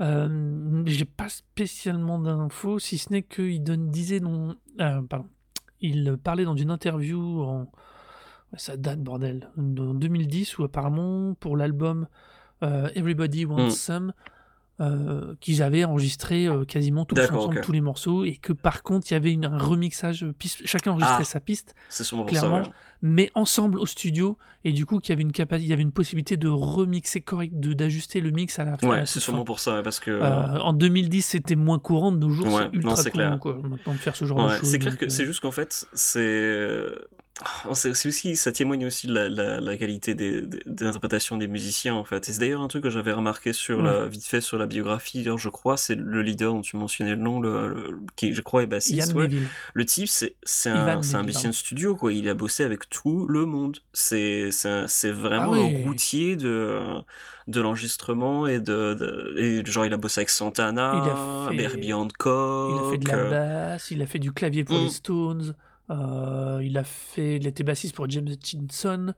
hem, 0.00 0.82
j'ai 0.86 1.04
pas 1.04 1.28
spécialement 1.28 2.18
d'infos, 2.18 2.78
si 2.78 2.98
ce 2.98 3.12
n'est 3.12 3.22
qu'il 3.22 3.62
donne 3.62 3.90
disait 3.90 4.20
non 4.20 4.56
pardon, 4.78 5.26
il 5.80 6.16
parlait 6.22 6.44
dans 6.44 6.56
une 6.56 6.70
interview 6.70 7.42
en 7.42 7.70
ça 8.56 8.76
date 8.76 9.00
bordel, 9.02 9.50
en 9.58 9.62
2010 9.94 10.58
où 10.58 10.64
apparemment 10.64 11.34
pour 11.34 11.56
l'album, 11.56 12.06
heu, 12.62 12.90
Everybody 12.94 13.44
Wants 13.44 13.66
Mmh. 13.66 13.70
Some, 13.70 14.12
heu, 14.80 15.36
qu'ils 15.40 15.62
avaient 15.62 15.84
enregistré, 15.84 16.46
heu, 16.46 16.64
quasiment 16.64 17.04
tous 17.04 17.16
ensemble, 17.30 17.60
tous 17.60 17.72
les 17.72 17.80
morceaux 17.80 18.24
et 18.24 18.36
que 18.36 18.52
par 18.52 18.82
contre 18.82 19.10
il 19.10 19.14
y 19.14 19.16
avait 19.16 19.32
une 19.32 19.44
un 19.46 19.58
remixage, 19.58 20.24
heu, 20.24 20.32
piste 20.32 20.62
chacun 20.66 20.92
enregistrait 20.92 21.22
Ah! 21.22 21.26
sa 21.26 21.40
piste, 21.40 21.74
ça, 21.88 22.16
ouais. 22.16 22.26
clairement, 22.26 22.72
mais 23.02 23.30
ensemble 23.34 23.78
au 23.78 23.86
studio 23.86 24.38
et 24.64 24.72
du 24.72 24.84
coup 24.86 25.00
qu'il 25.00 25.10
y 25.10 25.12
avait 25.14 25.22
une 25.22 25.32
il 25.36 25.66
y 25.66 25.72
avait 25.72 25.82
une 25.82 25.92
possibilité 25.92 26.36
de 26.36 26.48
remixer 26.48 27.20
correct 27.20 27.52
de 27.58 27.72
d'ajuster 27.72 28.20
le 28.20 28.30
mix 28.30 28.58
à 28.58 28.64
la 28.64 28.72
à 28.74 28.86
Ouais, 28.86 29.06
c'est 29.06 29.20
sûrement 29.20 29.38
fin. 29.40 29.44
pour 29.44 29.60
ça, 29.60 29.82
parce 29.82 30.00
que 30.00 30.20
en 30.60 30.72
2010, 30.72 31.22
c'était 31.22 31.56
moins 31.56 31.78
courant, 31.78 32.12
de 32.12 32.18
nos 32.18 32.30
jours, 32.30 32.46
c'est 32.50 32.64
Ouais, 32.64 32.68
ultra 32.72 33.04
courant 33.04 33.38
quoi, 33.38 33.60
maintenant 33.62 33.94
de 33.94 34.00
faire 34.00 34.16
ce 34.16 34.24
genre 34.24 34.38
de 34.38 34.54
choses 34.54 34.70
c'est 34.70 34.78
clair 34.78 34.92
donc 34.92 35.00
que 35.00 35.08
c'est 35.08 35.24
juste 35.24 35.40
qu'en 35.40 35.50
fait, 35.52 35.86
c'est, 35.92 36.88
c'est 37.74 37.92
c'est 37.94 38.08
aussi 38.08 38.34
ça 38.34 38.50
témoigne 38.50 38.86
aussi 38.86 39.06
de 39.08 39.12
la 39.12 39.28
la 39.28 39.60
la 39.60 39.76
qualité 39.76 40.14
des 40.14 40.40
des 40.40 40.58
des 40.64 40.84
interprétations 40.86 41.36
des 41.36 41.48
musiciens, 41.48 41.94
en 41.94 42.02
fait 42.04 42.26
et 42.28 42.32
c'est 42.32 42.40
d'ailleurs 42.40 42.62
un 42.62 42.68
truc 42.68 42.82
que 42.84 42.88
j'avais 42.88 43.12
remarqué 43.12 43.52
sur 43.52 43.82
Ouais. 43.82 43.82
la 43.82 44.06
vite 44.06 44.24
fait 44.24 44.40
sur 44.40 44.56
la 44.56 44.66
biographie, 44.66 45.18
d'ailleurs 45.18 45.36
je 45.36 45.50
crois, 45.50 45.76
c'est 45.76 45.96
le 45.96 46.22
leader 46.22 46.54
dont 46.54 46.62
tu 46.62 46.76
mentionnais 46.78 47.10
le 47.10 47.16
nom, 47.20 47.38
le 47.40 47.68
le 47.68 48.00
qui 48.16 48.32
je 48.32 48.40
crois 48.40 48.62
est 48.62 48.66
bassiste, 48.66 49.12
Yann 49.12 49.14
ouais. 49.14 49.28
Neville. 49.28 49.52
Le 49.74 49.84
type 49.84 50.08
c'est 50.08 50.36
c'est 50.44 50.70
un 50.70 50.96
Ivan 50.96 51.02
c'est 51.02 51.18
un 51.18 51.22
Neville, 51.22 51.24
musicien 51.24 51.50
pardon. 51.50 51.50
de 51.50 51.54
studio 51.54 51.94
quoi, 51.94 52.10
il 52.14 52.26
a 52.30 52.34
bossé 52.34 52.64
avec 52.64 52.88
tout 52.88 53.26
le 53.28 53.44
monde. 53.44 53.78
C'est 53.92 54.50
c'est 54.50 54.68
un 54.70 54.86
c'est 54.88 55.12
Ah 55.36 55.46
vraiment 55.46 55.52
un 55.54 55.60
ouais! 55.62 55.76
routier 55.84 56.36
de 56.36 56.80
de 57.48 57.60
l'enregistrement 57.60 58.46
et 58.46 58.60
de 58.60 58.94
de 58.94 59.34
et 59.38 59.64
genre 59.70 59.84
il 59.84 59.92
a 59.92 59.98
bossé 59.98 60.20
avec 60.20 60.30
Il 60.92 61.08
a 61.08 61.14
Santana, 61.14 61.50
Herbie 61.58 61.92
fait 61.92 61.92
il 62.66 62.78
a 62.78 62.82
fait 62.84 62.98
de 62.98 63.06
Hancock, 63.06 63.08
la 63.08 63.18
basse, 63.18 63.90
il 63.90 64.02
a 64.02 64.06
fait 64.06 64.18
du 64.18 64.32
clavier 64.32 64.64
pour 64.64 64.78
les 64.78 64.88
Mmh. 64.88 64.90
Stones, 64.90 65.56
heu, 65.90 66.60
il 66.64 66.76
a 66.78 66.84
fait 66.84 67.36
il 67.36 67.46
était 67.46 67.64
bassiste 67.64 67.94
pour 67.96 68.08
James 68.10 68.28
Hutchinson, 68.28 69.14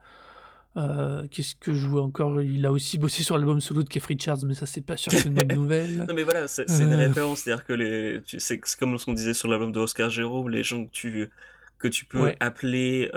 heu, 0.77 1.29
qu'est-ce 1.31 1.57
que 1.57 1.75
je 1.75 1.87
vois 1.89 2.03
encore? 2.05 2.43
Il 2.43 2.67
a 2.67 2.73
aussi 2.73 2.99
bossé 2.99 3.23
sur 3.25 3.39
l'album 3.39 3.61
solo 3.61 3.83
de 3.85 3.89
Keith 3.89 4.07
Richards, 4.07 4.45
mais 4.47 4.55
ça 4.55 4.67
c'est 4.67 4.83
pas 4.83 4.97
sûr 4.97 5.13
que 5.15 5.21
c'est 5.21 5.29
une 5.29 5.35
bonne 5.37 5.51
nouvelle. 5.53 6.09
Non 6.09 6.15
mais 6.15 6.23
voilà, 6.25 6.49
c'est 6.49 6.67
une 6.81 6.95
Heu 6.95 6.95
référence, 6.95 7.43
c'est-à-dire 7.43 7.65
que 7.65 7.73
les 7.73 8.21
c'est 8.39 8.61
comme 8.79 8.99
ce 8.99 9.05
qu'on 9.07 9.13
disait 9.15 9.35
sur 9.35 9.49
l'album 9.49 9.73
de 9.73 9.81
Oscar 9.81 10.11
Jérôme, 10.11 10.51
les 10.51 10.63
gens 10.63 10.85
que 10.87 10.91
tu 10.91 11.31
que 11.79 11.87
tu 11.89 12.07
peux 12.07 12.33
Ouais. 12.33 12.39
appeler, 12.41 13.09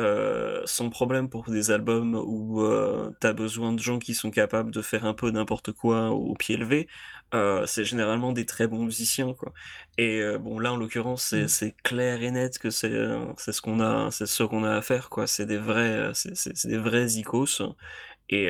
sans 0.65 0.89
problème 0.89 1.29
pour 1.29 1.49
des 1.49 1.71
albums 1.71 2.15
où, 2.15 2.61
heu, 2.61 3.11
tu 3.19 3.25
as 3.27 3.33
besoin 3.33 3.73
de 3.73 3.79
gens 3.79 3.97
qui 3.99 4.13
sont 4.13 4.29
capables 4.31 4.71
de 4.71 4.81
faire 4.83 5.05
un 5.05 5.13
peu 5.15 5.31
n'importe 5.31 5.71
quoi 5.71 6.11
au 6.11 6.35
pied 6.35 6.57
levé, 6.57 6.87
heu, 7.33 7.63
c'est 7.67 7.85
généralement 7.85 8.31
des 8.33 8.45
très 8.45 8.67
bons 8.67 8.83
musiciens, 8.85 9.33
quoi 9.33 9.53
et 9.97 10.19
heu, 10.21 10.37
bon 10.37 10.59
là, 10.59 10.73
en 10.73 10.77
l'occurrence, 10.77 11.23
c'est 11.25 11.43
Mmh. 11.43 11.47
c'est 11.47 11.75
clair 11.83 12.21
et 12.23 12.31
net 12.31 12.57
que 12.59 12.69
c'est, 12.69 12.89
heu, 12.91 13.27
c'est 13.37 13.51
ce 13.53 13.61
qu'on 13.61 13.79
a 13.81 14.11
c'est 14.11 14.25
ce 14.27 14.43
qu'on 14.43 14.63
a 14.63 14.75
à 14.77 14.81
faire, 14.81 15.09
quoi. 15.09 15.27
C'est 15.27 15.45
des 15.45 15.57
vrais, 15.57 15.97
heu, 16.09 16.13
c'est 16.13 16.35
c'est 16.35 16.55
c'est 16.57 16.67
des 16.69 16.77
vrais 16.77 17.07
icos 17.13 17.61
et 18.29 18.49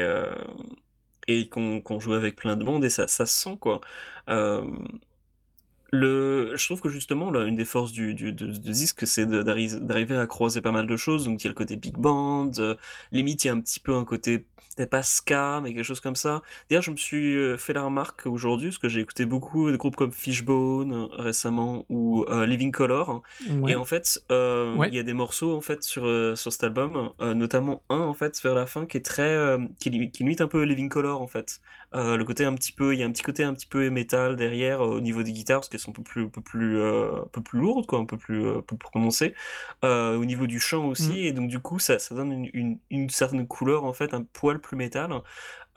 et 1.28 1.50
qu'on 1.50 1.82
qu'on 1.82 2.00
joue 2.00 2.14
avec 2.14 2.36
plein 2.36 2.56
de 2.58 2.64
monde 2.64 2.84
et 2.86 2.90
ça 2.90 3.08
ça 3.08 3.26
se 3.26 3.34
sent, 3.44 3.58
quoi. 3.60 3.82
Le 5.94 6.56
je 6.56 6.66
trouve 6.66 6.80
que 6.80 6.88
justement 6.88 7.32
là, 7.32 7.44
une 7.44 7.56
des 7.56 7.66
forces 7.66 7.92
du 7.92 8.14
du 8.14 8.32
de 8.32 8.46
de 8.48 8.52
disque, 8.72 9.06
c'est 9.06 9.26
d'arriver 9.28 10.16
à 10.16 10.26
croiser 10.26 10.62
pas 10.62 10.72
mal 10.72 10.88
de 10.88 10.96
choses, 10.96 11.26
donc 11.26 11.42
il 11.44 11.46
y 11.46 11.48
a 11.48 11.50
le 11.50 11.54
côté 11.56 11.76
big 11.76 11.98
band, 11.98 12.50
heu, 12.60 12.78
limite 13.12 13.44
il 13.44 13.48
y 13.48 13.50
a 13.50 13.54
un 13.54 13.60
petit 13.60 13.82
peu 13.82 13.94
un 13.94 14.06
côté, 14.06 14.40
peut-être 14.78 14.90
pas 14.90 15.04
ska, 15.04 15.60
mais 15.62 15.74
quelque 15.74 15.84
chose 15.84 16.00
comme 16.00 16.16
ça. 16.16 16.44
D'ailleurs, 16.70 16.82
je 16.84 16.92
me 16.92 16.96
suis, 16.96 17.34
heu, 17.36 17.58
fait 17.58 17.74
la 17.74 17.82
remarque 17.84 18.26
aujourd'hui, 18.26 18.70
parce 18.70 18.78
que 18.78 18.88
j'ai 18.88 19.02
écouté 19.02 19.26
beaucoup 19.26 19.70
de 19.70 19.76
groupes 19.76 19.98
comme 19.98 20.14
Fishbone, 20.14 20.94
heu, 20.94 21.08
récemment 21.12 21.86
ou, 21.90 22.24
heu, 22.30 22.46
Living 22.46 22.72
Colour 22.72 23.22
et 23.68 23.76
Ouais. 23.76 23.76
en 23.76 23.84
fait, 23.84 24.24
hem, 24.30 24.86
il 24.88 24.96
y 24.96 25.00
a 25.00 25.04
des 25.04 25.14
morceaux 25.14 25.54
en 25.58 25.62
fait 25.62 25.84
sur, 25.84 26.04
sur 26.38 26.54
cet 26.54 26.64
album, 26.64 27.12
notamment 27.20 27.84
un 27.90 28.00
en 28.00 28.14
fait 28.14 28.42
vers 28.42 28.56
la 28.56 28.66
fin 28.66 28.86
qui 28.86 28.96
est 28.98 29.02
très, 29.06 29.58
qui 29.82 29.90
qui 30.12 30.24
limite 30.24 30.40
un 30.40 30.48
peu 30.48 30.64
Living 30.64 30.88
Colour 30.90 31.22
en 31.22 31.28
fait. 31.28 31.60
Heu, 31.94 32.16
le 32.18 32.24
côté 32.26 32.46
un 32.46 32.56
petit 32.56 32.72
peu 32.72 32.94
il 32.94 33.00
y 33.00 33.04
a 33.04 33.06
un 33.06 33.12
petit 33.12 33.24
côté 33.24 33.44
un 33.44 33.54
petit 33.54 33.66
peu 33.68 33.90
métal 33.90 34.36
derrière, 34.38 34.82
heu, 34.84 34.88
au 34.98 35.02
niveau 35.02 35.24
des 35.24 35.34
guitares, 35.34 35.60
parce 35.60 35.70
qu'elles 35.70 35.80
sont 35.82 35.92
un 35.92 35.94
peu 35.94 36.04
plus 36.04 36.24
un 36.26 36.30
peu 36.30 36.42
plus, 36.42 36.78
heu, 36.78 37.12
un 37.26 37.28
peu 37.32 37.42
plus 37.44 37.60
lourdes 37.60 37.86
quoi, 37.88 38.00
un 38.00 38.06
peu 38.06 38.18
plus, 38.18 38.46
prononcées. 38.80 39.36
Au 39.84 40.26
niveau 40.26 40.48
du 40.48 40.60
chant 40.60 40.86
aussi 40.88 41.14
Mmh. 41.14 41.22
et 41.28 41.34
donc 41.34 41.50
du 41.50 41.60
coup 41.60 41.80
ça 41.80 42.00
ça 42.00 42.16
donne 42.16 42.32
une 42.32 42.50
une 42.54 42.80
une 42.90 43.10
certaine 43.10 43.48
couleur 43.48 43.84
en 43.86 43.94
fait, 43.94 44.14
un 44.14 44.24
poil 44.24 44.60
plus 44.62 44.78
métal, 44.78 45.12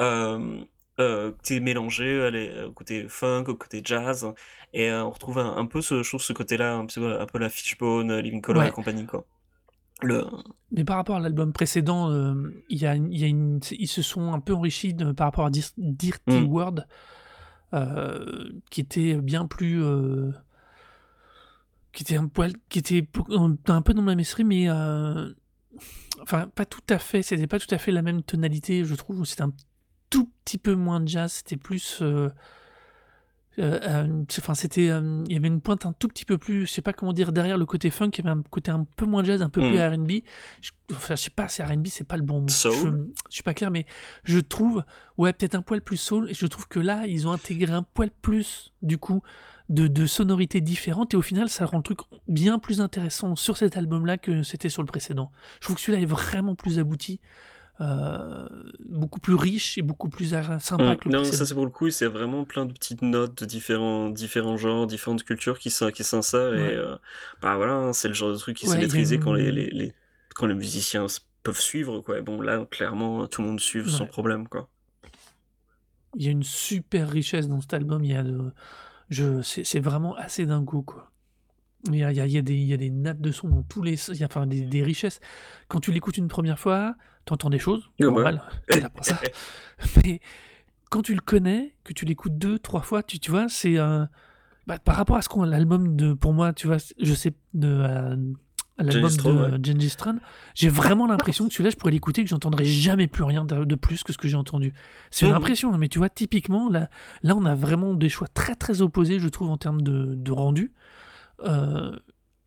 heu, 0.01 1.37
qui 1.45 1.55
est 1.57 1.61
mélangé 1.61 2.65
au 2.67 2.73
côté 2.73 3.09
funk, 3.09 3.45
au 3.49 3.57
côté 3.57 3.83
jazz 3.85 4.33
et 4.75 4.93
on 4.93 5.11
retrouve 5.11 5.39
un 5.41 5.57
un 5.57 5.67
peu 5.67 5.83
ce 5.83 6.03
je 6.05 6.09
trouve 6.11 6.23
ce 6.23 6.33
côté-là, 6.35 6.77
un 6.77 6.87
peu 6.87 7.21
un 7.21 7.27
peu 7.27 7.39
la 7.39 7.51
Fishbone, 7.51 8.19
Living 8.21 8.43
Colour 8.43 8.65
et 8.67 8.73
compagnie, 8.73 9.07
quoi. 9.07 9.27
Le... 10.03 10.25
Mais 10.73 10.85
par 10.85 10.97
rapport 10.97 11.17
à 11.17 11.21
l'album 11.21 11.53
précédent, 11.53 12.11
euh, 12.11 12.35
y 12.69 12.85
a, 12.85 12.97
y 12.97 13.25
a 13.25 13.27
une, 13.27 13.61
ils 13.71 13.87
se 13.89 14.03
sont 14.03 14.33
un 14.33 14.41
peu 14.41 14.53
enrichis 14.55 14.93
de- 14.95 15.13
par 15.13 15.29
rapport 15.29 15.47
à 15.47 15.51
Dir- 15.51 15.73
Dirty 15.79 16.41
Mm. 16.41 16.47
World, 16.49 16.87
euh, 17.75 18.51
qui 18.71 18.81
était 18.81 19.15
bien 19.17 19.47
plus. 19.47 19.83
euh, 19.83 20.33
qui 21.93 22.03
était 22.03 22.17
un 22.17 22.27
poil. 22.27 22.53
qui 22.69 22.81
était 22.81 23.07
un 23.69 23.83
peu 23.83 23.95
dans 23.95 24.01
le 24.03 24.07
même 24.07 24.21
esprit, 24.21 24.45
mais. 24.45 24.69
euh, 24.69 25.33
enfin, 26.23 26.49
pas 26.49 26.67
tout 26.67 26.81
à 26.91 26.99
fait. 26.99 27.23
C'était 27.23 27.47
pas 27.47 27.59
tout 27.61 27.73
à 27.73 27.79
fait 27.79 27.93
la 27.93 28.03
même 28.03 28.23
tonalité, 28.23 28.85
je 28.85 28.95
trouve. 28.97 29.25
C'était 29.25 29.43
un 29.43 29.53
tout 30.11 30.29
petit 30.45 30.59
peu 30.59 30.75
moins 30.75 31.01
de 31.01 31.09
jazz. 31.09 31.33
C'était 31.33 31.57
plus. 31.57 32.01
euh, 32.03 32.07
euh, 32.07 32.29
euh, 32.29 32.31
c'est- 32.31 32.31
enfin, 33.61 34.55
c'était. 34.55 34.89
euh, 34.91 35.23
il 35.27 35.33
y 35.33 35.37
avait 35.37 35.49
une 35.49 35.61
pointe 35.61 35.87
un 35.87 35.93
tout 35.93 36.09
petit 36.09 36.25
peu 36.25 36.39
plus. 36.39 36.67
Je 36.67 36.73
sais 36.73 36.83
pas 36.83 36.93
comment 36.93 37.13
dire. 37.13 37.33
Derrière 37.33 37.59
le 37.59 37.67
côté 37.67 37.91
funk, 37.91 38.11
il 38.15 38.25
y 38.25 38.29
avait 38.29 38.39
un 38.39 38.43
côté 38.51 38.71
un 38.71 38.85
peu 38.97 39.07
moins 39.07 39.23
jazz, 39.25 39.43
un 39.43 39.49
peu 39.49 39.61
plus 39.61 39.79
Mm. 39.79 39.95
R&B. 40.03 40.11
Je, 40.61 40.71
enfin, 40.93 41.15
je 41.17 41.23
sais 41.23 41.31
pas, 41.31 41.49
c'est 41.49 41.63
R&B, 41.65 41.87
c'est 41.87 42.05
pas 42.07 42.17
le 42.17 42.23
bon 42.23 42.41
mot. 42.41 42.49
Soul 42.49 42.73
Je, 42.75 43.21
je 43.31 43.35
suis 43.35 43.43
pas 43.43 43.55
clair, 43.55 43.71
mais 43.71 43.87
je 44.25 44.39
trouve, 44.39 44.85
ouais, 45.19 45.33
peut-être 45.33 45.55
un 45.55 45.63
poil 45.63 45.81
plus 45.81 45.97
soul. 45.97 46.31
Et 46.31 46.35
je 46.35 46.47
trouve 46.47 46.69
que 46.69 46.81
là, 46.81 47.07
ils 47.07 47.27
ont 47.29 47.33
intégré 47.33 47.73
un 47.73 47.83
poil 47.83 48.11
plus, 48.23 48.73
du 48.83 48.99
coup, 48.99 49.23
de, 49.69 49.87
de 49.89 50.07
sonorités 50.07 50.61
différentes. 50.61 51.15
Et 51.15 51.17
au 51.17 51.23
final, 51.23 51.49
ça 51.49 51.65
rend 51.67 51.79
le 51.79 51.83
truc 51.83 52.01
bien 52.29 52.59
plus 52.59 52.81
intéressant 52.81 53.35
sur 53.37 53.57
cet 53.57 53.77
album-là 53.77 54.19
que 54.19 54.43
c'était 54.43 54.69
sur 54.69 54.83
le 54.83 54.87
précédent. 54.87 55.31
Je 55.61 55.67
trouve 55.67 55.77
que 55.77 55.83
celui-là 55.83 56.03
est 56.03 56.07
vraiment 56.07 56.55
plus 56.55 56.79
abouti, 56.79 57.21
euh, 57.81 58.49
beaucoup 58.89 59.21
plus 59.21 59.35
riche 59.35 59.79
et 59.79 59.83
beaucoup 59.83 60.09
plus 60.09 60.35
sympa 60.61 60.95
Mm. 60.95 60.97
que 60.97 61.09
le 61.09 61.13
Non, 61.13 61.25
ça 61.25 61.45
c'est 61.47 61.55
pour 61.55 61.65
le 61.65 61.71
coup, 61.71 61.91
c'est 61.91 62.07
vraiment 62.07 62.45
plein 62.45 62.67
de 62.67 62.73
petites 62.73 63.03
notes 63.03 63.37
de 63.43 63.47
différents, 63.47 64.11
différents 64.11 64.57
genres, 64.57 64.87
différentes 64.87 65.25
cultures 65.25 65.59
qui 65.59 65.71
qui 65.93 66.05
s'insèrent 66.05 66.55
et 66.55 66.59
Ouais. 66.69 66.77
euh, 66.77 66.97
bah 67.43 67.57
voilà, 67.57 67.75
hein, 67.75 67.93
c'est 67.93 68.09
le 68.09 68.15
genre 68.15 68.31
de 68.33 68.37
truc 68.37 68.57
qui 68.57 68.67
s'est 68.67 68.73
Ouais, 68.73 68.79
a 68.79 68.81
maîtrisé 68.81 69.19
quand 69.19 69.33
les, 69.33 69.49
une... 69.49 69.55
les, 69.57 69.71
les- 69.71 69.95
quand 70.35 70.47
les 70.47 70.55
musiciens 70.55 71.07
peuvent 71.43 71.61
suivre 71.61 72.01
quoi. 72.01 72.19
Et 72.19 72.23
bon 72.23 72.41
là, 72.41 72.65
clairement, 72.71 73.27
tout 73.29 73.43
le 73.43 73.49
monde 73.49 73.61
suit 73.61 73.89
sans 73.91 74.07
problème 74.07 74.49
quoi. 74.49 74.69
Il 76.17 76.25
y 76.25 76.29
a 76.29 76.31
une 76.31 76.43
super 76.45 77.09
richesse 77.11 77.49
dans 77.49 77.61
cet 77.61 77.75
album. 77.75 78.05
Il 78.05 78.13
y 78.13 78.17
a 78.17 78.23
de... 78.23 78.53
je... 79.11 79.43
c'est 79.43 79.81
vraiment 79.81 80.15
assez 80.17 80.47
dingo, 80.47 80.83
quoi. 80.83 81.11
Il 81.89 81.97
y 81.97 82.05
a, 82.05 82.13
il 82.13 82.17
y 82.17 82.21
a- 82.21 82.27
il 82.27 82.33
y 82.33 82.39
a 82.39 82.43
des, 82.43 82.55
il 82.55 82.65
y 82.67 82.73
a 82.75 82.77
des 82.79 82.91
nappes 82.91 83.21
de 83.21 83.33
son 83.33 83.49
dans 83.49 83.63
tous 83.63 83.83
les... 83.83 83.95
Il 84.11 84.17
y 84.17 84.23
a 84.25 84.27
enfin, 84.27 84.47
des, 84.47 84.63
des 84.63 84.83
richesses. 84.83 85.21
Quand 85.69 85.81
tu 85.81 85.93
l'écoutes 85.93 86.17
une 86.19 86.29
première 86.29 86.59
fois, 86.59 86.97
t'entends 87.25 87.51
des 87.51 87.59
choses, 87.59 87.91
bah. 87.99 88.07
normal, 88.07 88.43
ça. 89.03 89.19
Mais 90.05 90.21
quand 90.91 91.03
tu 91.03 91.15
le 91.15 91.21
connais, 91.21 91.75
que 91.85 91.93
tu 91.93 92.05
l'écoutes 92.05 92.39
deux, 92.39 92.59
trois 92.59 92.83
fois, 92.83 93.03
tu, 93.03 93.19
tu 93.19 93.31
vois, 93.31 93.49
c'est... 93.49 93.79
euh, 93.79 94.05
bah, 94.67 94.79
par 94.79 94.97
rapport 94.97 95.17
à 95.17 95.23
ce 95.23 95.29
qu'on 95.29 95.43
l'album 95.45 95.97
de... 95.97 96.13
Pour 96.13 96.33
moi, 96.33 96.53
tu 96.53 96.67
vois, 96.67 96.77
je 97.01 97.15
sais... 97.15 97.33
De, 97.53 97.69
euh, 97.69 98.17
à 98.77 98.83
l'album 98.83 99.11
de 99.11 99.65
Gengis 99.65 99.95
Khan, 99.97 100.17
j'ai 100.57 100.69
vraiment 100.69 101.07
l'impression 101.07 101.47
que 101.47 101.53
celui-là, 101.55 101.71
je 101.71 101.77
pourrais 101.77 101.93
l'écouter 101.93 102.23
et 102.23 102.25
que 102.25 102.31
j'entendrai 102.31 102.65
jamais 102.65 103.07
plus 103.07 103.23
rien 103.23 103.45
de, 103.45 103.75
plus 103.77 104.03
que 104.03 104.13
ce 104.13 104.19
que 104.19 104.27
j'ai 104.27 104.37
entendu. 104.37 104.75
C'est 105.13 105.27
une 105.27 105.31
Mhm. 105.33 105.37
impression, 105.39 105.73
hein, 105.73 105.79
mais 105.79 105.89
tu 105.89 105.99
vois, 105.99 106.09
typiquement, 106.09 106.69
là, 106.69 106.89
là, 107.23 107.37
on 107.37 107.45
a 107.45 107.55
vraiment 107.55 107.95
des 107.95 108.09
choix 108.09 108.27
très 108.27 108.57
très 108.57 108.83
opposés, 108.83 109.21
je 109.21 109.29
trouve, 109.29 109.49
en 109.51 109.59
termes 109.59 109.81
de, 109.81 110.15
de 110.17 110.33
rendu. 110.33 110.73
Euh, 111.45 111.97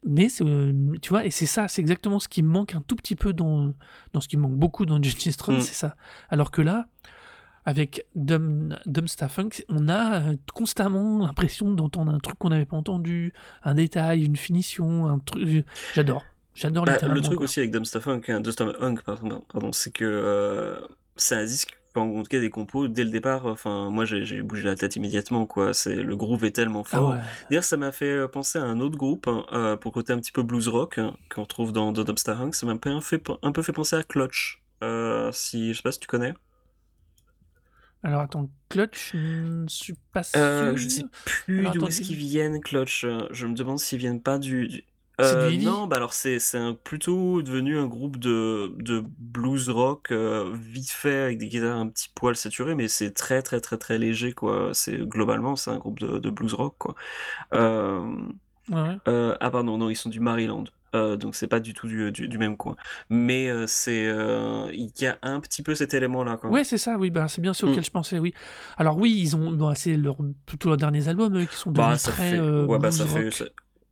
mais 0.07 0.27
euh, 0.41 0.73
tu 1.01 1.09
vois, 1.09 1.25
et 1.25 1.31
c'est 1.31 1.45
ça, 1.45 1.67
c'est 1.67 1.81
exactement 1.81 2.19
ce 2.19 2.27
qui 2.27 2.41
me 2.43 2.49
manque 2.49 2.73
un 2.75 2.81
tout 2.81 2.95
petit 2.95 3.15
peu 3.15 3.33
dans, 3.33 3.73
dans 4.13 4.21
ce 4.21 4.27
qui 4.27 4.37
me 4.37 4.43
manque 4.43 4.55
beaucoup 4.55 4.85
dans 4.85 5.01
Gengis 5.01 5.35
Khan, 5.37 5.53
Mm. 5.53 5.61
c'est 5.61 5.73
ça. 5.75 5.95
Alors 6.29 6.49
que 6.51 6.61
là, 6.61 6.87
avec 7.65 8.05
Dum, 8.15 8.77
Dumsta 8.85 9.27
Funk, 9.27 9.49
on 9.67 9.89
a 9.89 10.21
euh, 10.21 10.35
constamment 10.53 11.19
l'impression 11.25 11.73
d'entendre 11.73 12.13
un 12.13 12.19
truc 12.19 12.37
qu'on 12.39 12.49
n'avait 12.49 12.65
pas 12.65 12.77
entendu, 12.77 13.33
un 13.63 13.73
détail, 13.75 14.23
une 14.23 14.37
finition, 14.37 15.05
un 15.07 15.19
truc. 15.19 15.65
J'adore. 15.93 16.23
J'adore 16.55 16.85
Bah, 16.85 16.97
le 17.13 17.21
truc 17.21 17.35
quoi. 17.35 17.43
aussi 17.43 17.59
avec 17.59 17.71
Funk, 17.99 18.21
hein, 18.29 18.41
Funk, 18.79 18.95
pardon, 19.05 19.43
pardon, 19.51 19.71
c'est 19.73 19.91
que 19.91 20.05
euh, 20.05 20.79
c'est 21.17 21.35
un 21.35 21.43
disque, 21.45 21.76
enfin, 21.95 22.01
en 22.07 22.23
tout 22.23 22.29
cas 22.29 22.39
des 22.39 22.49
compos, 22.49 22.87
dès 22.87 23.03
le 23.03 23.09
départ, 23.09 23.45
enfin 23.45 23.89
moi 23.89 24.05
j'ai 24.05 24.41
bougé 24.41 24.63
la 24.63 24.75
tête 24.75 24.95
immédiatement 24.95 25.45
quoi, 25.45 25.73
c'est 25.73 25.95
le 25.95 26.15
groove 26.15 26.45
est 26.45 26.51
tellement 26.51 26.83
Ah 26.91 26.97
fort. 26.97 27.09
ouais. 27.09 27.21
D'ailleurs 27.49 27.63
ça 27.63 27.77
m'a 27.77 27.91
fait 27.91 28.11
euh, 28.11 28.27
penser 28.27 28.59
à 28.59 28.63
un 28.63 28.79
autre 28.79 28.97
groupe 28.97 29.27
hein, 29.27 29.45
euh, 29.53 29.77
pour 29.77 29.91
côté 29.93 30.13
un 30.13 30.19
petit 30.19 30.31
peu 30.31 30.43
blues 30.43 30.67
rock 30.67 30.97
hein, 30.99 31.15
qu'on 31.33 31.43
retrouve 31.43 31.71
dans, 31.73 31.91
dans 31.91 32.03
Dumpster 32.03 32.35
Funk, 32.35 32.51
ça 32.53 32.65
m'a 32.65 32.73
un 32.73 32.77
peu 32.77 32.99
fait, 33.01 33.23
un 33.41 33.51
peu 33.51 33.61
fait 33.63 33.73
penser 33.73 33.95
à 33.95 34.03
Clutch, 34.03 34.61
euh, 34.83 35.31
si 35.31 35.73
je 35.73 35.77
sais 35.77 35.83
pas 35.83 35.91
si 35.91 35.99
tu 35.99 36.07
connais. 36.07 36.33
Alors 38.03 38.21
attends, 38.21 38.49
Clutch, 38.69 39.11
je 39.13 39.17
ne 39.63 39.67
suis 39.67 39.95
pas 40.13 40.23
Euh, 40.35 40.75
je 40.75 40.87
sais 40.87 41.01
sûr. 41.01 41.09
plus 41.25 41.69
d'où 41.71 41.87
est-ce 41.87 42.01
qu'ils 42.01 42.15
viennent, 42.17 42.61
Clutch. 42.61 43.03
euh, 43.05 43.27
Je 43.31 43.47
me 43.47 43.53
demande 43.55 43.79
s'ils 43.79 43.99
viennent 43.99 44.21
pas 44.21 44.37
du. 44.39 44.67
du- 44.67 44.85
C'est 45.19 45.35
du 45.35 45.57
Euh, 45.57 45.63
non, 45.63 45.87
bah 45.87 45.95
alors 45.95 46.13
c'est 46.13 46.37
c'est 46.39 46.59
plutôt 46.83 47.41
devenu 47.41 47.77
un 47.79 47.87
groupe 47.87 48.17
de, 48.17 48.71
de 48.77 49.03
blues 49.17 49.67
rock 49.69 50.11
euh, 50.11 50.53
vite 50.55 50.91
fait 50.91 51.21
avec 51.23 51.39
des 51.39 51.47
guitares 51.47 51.77
un 51.77 51.89
petit 51.89 52.09
poil 52.13 52.35
saturées, 52.35 52.75
mais 52.75 52.87
c'est 52.87 53.11
très 53.13 53.41
très 53.41 53.59
très 53.59 53.77
très 53.79 53.97
léger 53.97 54.33
quoi. 54.33 54.69
C'est 54.73 54.97
globalement 54.97 55.55
c'est 55.55 55.71
un 55.71 55.77
groupe 55.79 55.99
de, 55.99 56.19
de 56.19 56.29
blues 56.29 56.53
rock 56.53 56.75
quoi. 56.77 56.93
Euh, 57.53 58.15
Ouais, 58.69 58.99
ah 59.05 59.49
pardon 59.51 59.77
non 59.77 59.89
ils 59.89 59.95
sont 59.95 60.09
du 60.09 60.19
Maryland. 60.19 60.65
Euh, 60.95 61.17
donc 61.17 61.35
c'est 61.35 61.47
pas 61.47 61.59
du 61.59 61.73
tout 61.73 61.87
du, 61.87 62.11
du, 62.11 62.27
du 62.27 62.37
même 62.37 62.55
coin. 62.57 62.75
Mais 63.09 63.49
euh, 63.49 63.67
c'est 63.67 64.05
euh, 64.07 64.69
il 64.73 64.91
y 64.99 65.05
a 65.07 65.17
un 65.21 65.39
petit 65.39 65.61
peu 65.63 65.75
cet 65.75 65.93
élément 65.93 66.23
là 66.23 66.37
quoi. 66.37 66.49
Ouais, 66.49 66.63
c'est 66.63 66.77
ça, 66.77 66.97
oui, 66.97 67.09
bah, 67.09 67.27
c'est 67.27 67.41
bien 67.41 67.53
ce 67.53 67.65
Mm. 67.65 67.69
auquel 67.69 67.83
je 67.83 67.91
pensais, 67.91 68.19
oui. 68.19 68.33
Alors 68.77 68.97
oui, 68.97 69.13
ils 69.17 69.35
ont, 69.35 69.51
bon, 69.51 69.73
c'est 69.75 69.97
leur, 69.97 70.17
plutôt 70.45 70.69
leurs 70.69 70.77
derniers 70.77 71.07
albums 71.09 71.45
qui 71.45 71.55
sont 71.55 71.71
Bah 71.71 71.97
très 71.97 72.11
fait 72.11 72.39
ouais 72.39 72.79
bah 72.79 72.91
ça 72.91 73.05
rock, 73.05 73.43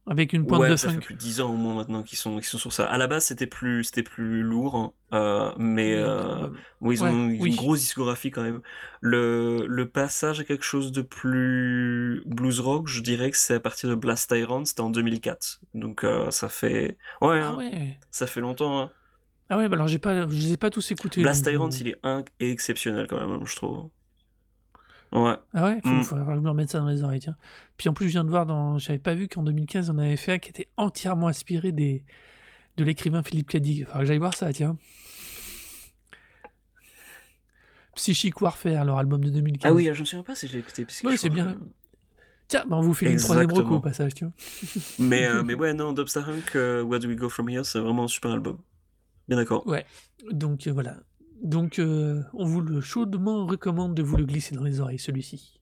avec 0.07 0.33
une 0.33 0.45
pointe 0.45 0.61
Ouais, 0.61 0.69
de 0.69 0.75
ça 0.75 0.89
fait 0.89 0.99
plus 0.99 1.15
de 1.15 1.19
10 1.19 1.41
ans 1.41 1.51
au 1.51 1.55
moins 1.55 1.73
maintenant 1.73 2.03
qu'ils 2.03 2.17
sont, 2.17 2.35
qu'ils 2.35 2.45
sont 2.45 2.59
sur 2.59 2.71
ça. 2.71 2.85
À 2.85 2.97
la 2.97 3.07
base, 3.07 3.25
c'était 3.25 3.47
plus, 3.47 3.85
c'était 3.85 4.03
plus 4.03 4.43
lourd, 4.43 4.75
hein, 4.75 4.93
euh, 5.13 5.51
mais 5.57 5.95
euh, 5.95 6.47
bon, 6.79 6.91
ils 6.91 7.03
ont, 7.03 7.29
une 7.29 7.55
grosse 7.55 7.79
discographie 7.79 8.29
quand 8.29 8.43
même. 8.43 8.61
Le, 9.01 9.65
le 9.67 9.89
passage 9.89 10.39
à 10.39 10.43
quelque 10.43 10.63
chose 10.63 10.91
de 10.91 11.01
plus 11.01 12.21
blues 12.25 12.59
rock, 12.59 12.87
je 12.87 13.01
dirais 13.01 13.31
que 13.31 13.37
c'est 13.37 13.55
à 13.55 13.59
partir 13.59 13.89
de 13.89 13.95
Blast 13.95 14.31
Tyrant, 14.31 14.63
c'était 14.65 14.81
en 14.81 14.91
2004. 14.91 15.61
Donc 15.73 16.03
euh, 16.03 16.29
ça 16.29 16.49
fait, 16.49 16.97
ouais, 17.21 17.39
Ah 17.41 17.47
hein, 17.47 17.57
ouais. 17.57 17.99
ça 18.11 18.27
fait 18.27 18.41
longtemps. 18.41 18.79
Hein. 18.79 18.91
Ah 19.49 19.57
ouais, 19.57 19.69
bah 19.69 19.75
alors 19.75 19.87
pas, 20.01 20.27
je 20.27 20.35
les 20.35 20.53
ai 20.53 20.57
pas 20.57 20.69
tous 20.69 20.91
écoutés. 20.91 21.21
Blast 21.21 21.45
donc, 21.45 21.51
Tyrant, 21.51 21.67
euh, 21.67 21.77
il 21.79 21.87
est 21.89 21.99
un, 22.03 22.23
exceptionnel 22.39 23.07
quand 23.07 23.19
même, 23.19 23.45
je 23.45 23.55
trouve. 23.55 23.89
Ouais. 25.23 25.35
Ah 25.53 25.63
ouais, 25.65 25.79
faut, 25.83 25.89
Mm. 25.89 26.03
faut, 26.03 26.15
faut 26.17 26.25
que 26.25 26.35
je 26.35 26.39
me 26.39 26.49
remette 26.49 26.69
ça 26.69 26.79
dans 26.79 26.87
les 26.87 27.03
oreilles, 27.03 27.19
tiens. 27.21 27.37
Puis 27.77 27.89
en 27.89 27.93
plus, 27.93 28.07
je 28.07 28.11
viens 28.13 28.23
de 28.23 28.29
voir, 28.29 28.45
dans... 28.45 28.77
j'avais 28.77 28.99
pas 28.99 29.13
vu 29.15 29.27
qu'en 29.27 29.43
2015, 29.43 29.89
on 29.89 29.97
avait 29.97 30.17
fait 30.17 30.33
un 30.33 30.39
qui 30.39 30.49
était 30.49 30.67
entièrement 30.77 31.27
inspiré 31.27 31.71
des... 31.71 32.03
de 32.77 32.83
l'écrivain 32.83 33.23
Philippe 33.23 33.49
Cadic. 33.49 33.85
Enfin, 33.87 33.99
que 33.99 34.05
j'aille 34.05 34.17
voir 34.17 34.33
ça, 34.35 34.51
tiens. 34.53 34.77
Psychic 37.95 38.41
Warfare, 38.41 38.83
leur 38.83 38.97
album 38.97 39.23
de 39.23 39.29
2015. 39.29 39.71
Ah 39.71 39.73
oui, 39.73 39.89
je 39.93 39.99
me 40.01 40.05
souviens 40.05 40.23
pas 40.23 40.35
si 40.35 40.47
je 40.47 40.53
l'ai 40.53 40.59
écouté. 40.59 40.85
que 40.85 41.07
Ouais, 41.07 41.17
c'est 41.17 41.29
bien. 41.29 41.55
Tiens, 42.47 42.63
bah 42.67 42.75
on 42.75 42.81
vous 42.81 42.93
fait 42.93 43.11
une 43.11 43.17
troisième 43.17 43.51
reco 43.51 43.75
au 43.75 43.79
passage, 43.79 44.13
tiens. 44.13 44.31
Mais, 44.99 45.25
euh, 45.25 45.41
mais 45.41 45.55
ouais, 45.55 45.73
non, 45.73 45.93
Dubstar 45.93 46.29
Hunk, 46.29 46.55
euh, 46.55 46.83
Where 46.83 46.99
Do 46.99 47.07
We 47.07 47.15
Go 47.17 47.27
From 47.29 47.49
Here, 47.49 47.63
c'est 47.65 47.79
vraiment 47.79 48.03
un 48.03 48.07
super 48.07 48.31
album. 48.31 48.57
Bien 49.27 49.37
d'accord. 49.37 49.65
Ouais, 49.65 49.83
donc 50.31 50.67
euh, 50.67 50.71
voilà. 50.71 50.97
Donc 51.41 51.79
euh, 51.79 52.21
on 52.33 52.45
vous 52.45 52.61
le 52.61 52.81
chaudement 52.81 53.45
recommande 53.45 53.93
de 53.93 54.03
vous 54.03 54.17
le 54.17 54.25
glisser 54.25 54.55
dans 54.55 54.63
les 54.63 54.79
oreilles, 54.79 54.99
celui-ci. 54.99 55.59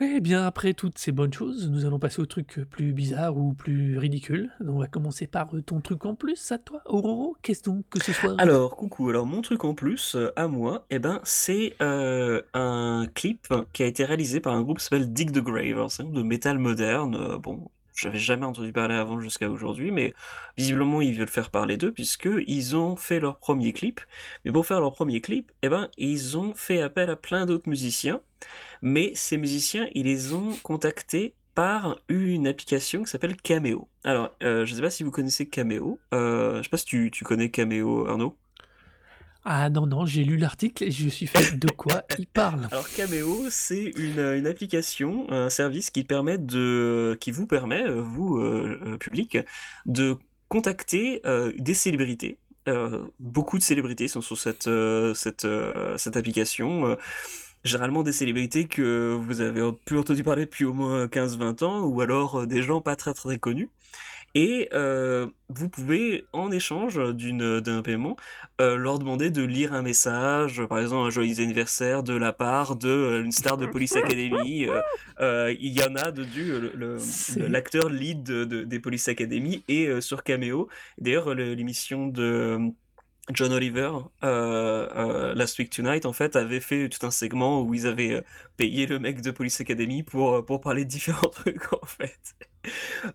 Eh 0.00 0.20
bien, 0.20 0.46
après 0.46 0.74
toutes 0.74 0.96
ces 0.96 1.10
bonnes 1.10 1.32
choses, 1.32 1.68
nous 1.68 1.84
allons 1.84 1.98
passer 1.98 2.22
au 2.22 2.26
truc 2.26 2.60
plus 2.70 2.92
bizarre 2.92 3.36
ou 3.36 3.52
plus 3.52 3.98
ridicule. 3.98 4.50
On 4.60 4.78
va 4.78 4.86
commencer 4.86 5.26
par 5.26 5.50
ton 5.66 5.80
truc 5.80 6.06
en 6.06 6.14
plus, 6.14 6.52
à 6.52 6.58
toi, 6.58 6.82
Aurora. 6.86 7.32
Qu'est-ce 7.42 7.64
donc 7.64 7.84
que 7.90 8.00
ce 8.00 8.12
soit? 8.12 8.36
Alors, 8.38 8.76
coucou, 8.76 9.08
alors 9.08 9.26
mon 9.26 9.42
truc 9.42 9.64
en 9.64 9.74
plus, 9.74 10.14
euh, 10.14 10.30
à 10.36 10.46
moi, 10.46 10.86
eh 10.90 11.00
ben, 11.00 11.20
c'est 11.24 11.74
euh, 11.82 12.42
un 12.54 13.08
clip 13.12 13.52
qui 13.72 13.82
a 13.82 13.86
été 13.86 14.04
réalisé 14.04 14.38
par 14.38 14.54
un 14.54 14.62
groupe 14.62 14.78
qui 14.78 14.84
s'appelle 14.84 15.12
Dig 15.12 15.32
the 15.32 15.40
Grave. 15.40 15.80
Un 15.98 16.04
groupe 16.04 16.14
de 16.14 16.22
métal 16.22 16.58
moderne. 16.58 17.36
bon, 17.42 17.68
j'avais 17.98 18.18
jamais 18.18 18.46
entendu 18.46 18.72
parler 18.72 18.94
avant 18.94 19.20
jusqu'à 19.20 19.50
aujourd'hui, 19.50 19.90
mais 19.90 20.14
visiblement, 20.56 21.00
ils 21.00 21.18
veulent 21.18 21.28
faire 21.28 21.50
parler 21.50 21.76
d'eux 21.76 21.92
puisque 21.92 22.28
ils 22.46 22.76
ont 22.76 22.96
fait 22.96 23.20
leur 23.20 23.38
premier 23.38 23.72
clip. 23.72 24.00
Mais 24.44 24.52
pour 24.52 24.66
faire 24.66 24.80
leur 24.80 24.92
premier 24.92 25.20
clip, 25.20 25.50
eh 25.62 25.68
ben, 25.68 25.90
ils 25.98 26.38
ont 26.38 26.54
fait 26.54 26.80
appel 26.80 27.10
à 27.10 27.16
plein 27.16 27.44
d'autres 27.46 27.68
musiciens. 27.68 28.20
Mais 28.82 29.12
ces 29.14 29.36
musiciens, 29.36 29.88
ils 29.94 30.04
les 30.04 30.32
ont 30.32 30.54
contactés 30.62 31.34
par 31.54 31.98
une 32.08 32.46
application 32.46 33.02
qui 33.02 33.10
s'appelle 33.10 33.36
Cameo. 33.36 33.88
Alors, 34.04 34.30
euh, 34.44 34.64
je 34.64 34.70
ne 34.70 34.76
sais 34.76 34.82
pas 34.82 34.90
si 34.90 35.02
vous 35.02 35.10
connaissez 35.10 35.48
Cameo. 35.48 35.98
Euh, 36.14 36.52
je 36.52 36.58
ne 36.58 36.62
sais 36.62 36.68
pas 36.68 36.76
si 36.76 36.84
tu, 36.84 37.10
tu 37.10 37.24
connais 37.24 37.50
Cameo, 37.50 38.06
Arnaud? 38.06 38.38
Ah 39.50 39.70
non, 39.70 39.86
non, 39.86 40.04
j'ai 40.04 40.24
lu 40.24 40.36
l'article 40.36 40.84
et 40.84 40.90
je 40.90 41.08
suis 41.08 41.26
fait 41.26 41.58
de 41.58 41.70
quoi 41.70 42.02
il 42.18 42.26
parle? 42.26 42.68
Alors 42.70 42.86
Cameo, 42.90 43.46
c'est 43.48 43.92
une, 43.96 44.18
une 44.18 44.46
application, 44.46 45.24
un 45.32 45.48
service 45.48 45.88
qui 45.88 46.04
permet 46.04 46.36
de, 46.36 47.16
qui 47.18 47.30
vous 47.30 47.46
permet, 47.46 47.82
euh, 47.82 48.02
vous 48.02 48.36
euh, 48.36 48.78
euh, 48.84 48.96
public, 48.98 49.38
de 49.86 50.18
contacter 50.48 51.22
des 51.56 51.74
célébrités. 51.74 52.36
Beaucoup 53.20 53.56
de 53.56 53.62
célébrités 53.62 54.08
sont 54.08 54.20
sur 54.20 54.36
cette 54.36 54.68
cette 55.14 55.46
cette 55.96 56.16
application. 56.16 56.96
Généralement 57.64 58.02
des 58.02 58.12
célébrités 58.12 58.66
que 58.66 59.14
vous 59.18 59.40
avez 59.40 59.62
pu 59.86 59.96
entendu 59.96 60.22
parler 60.22 60.44
depuis 60.44 60.64
au 60.66 60.74
moins 60.74 61.06
15-20 61.06 61.64
ans, 61.64 61.80
ou 61.84 62.00
alors 62.02 62.46
des 62.46 62.62
gens 62.62 62.80
pas 62.80 62.96
très 62.96 63.14
très 63.14 63.38
connus. 63.38 63.68
Et 64.34 64.68
euh, 64.72 65.26
vous 65.48 65.68
pouvez, 65.68 66.26
en 66.32 66.50
échange 66.50 67.00
d'une, 67.14 67.60
d'un 67.60 67.82
paiement, 67.82 68.16
euh, 68.60 68.76
leur 68.76 68.98
demander 68.98 69.30
de 69.30 69.42
lire 69.42 69.72
un 69.72 69.82
message, 69.82 70.62
par 70.68 70.78
exemple 70.78 71.06
un 71.06 71.10
joyeux 71.10 71.40
anniversaire 71.40 72.02
de 72.02 72.14
la 72.14 72.32
part 72.32 72.76
de 72.76 72.88
euh, 72.88 73.22
une 73.24 73.32
star 73.32 73.56
de 73.56 73.66
Police 73.66 73.96
Academy. 73.96 74.66
Il 75.20 75.72
y 75.72 75.82
en 75.82 75.96
a 75.96 76.10
de 76.12 76.24
du 76.24 76.52
l'acteur 77.48 77.88
lead 77.88 78.22
de, 78.22 78.44
de- 78.44 78.64
des 78.64 78.78
Police 78.80 79.08
Academy 79.08 79.64
et 79.68 80.00
sur 80.00 80.22
Cameo. 80.22 80.68
D'ailleurs, 80.98 81.34
le- 81.34 81.54
l'émission 81.54 82.06
de 82.06 82.58
John 83.32 83.52
Oliver, 83.52 83.90
euh, 84.24 84.88
euh, 84.96 85.34
Last 85.34 85.58
Week 85.58 85.70
Tonight, 85.70 86.06
en 86.06 86.12
fait, 86.14 86.34
avait 86.36 86.60
fait 86.60 86.88
tout 86.88 87.04
un 87.06 87.10
segment 87.10 87.62
où 87.62 87.74
ils 87.74 87.86
avaient 87.86 88.12
euh, 88.14 88.22
payé 88.56 88.86
le 88.86 88.98
mec 88.98 89.20
de 89.20 89.30
Police 89.30 89.60
Academy 89.60 90.02
pour, 90.02 90.44
pour 90.46 90.60
parler 90.60 90.84
de 90.84 90.90
différents 90.90 91.28
trucs, 91.32 91.72
en 91.72 91.84
fait. 91.86 92.18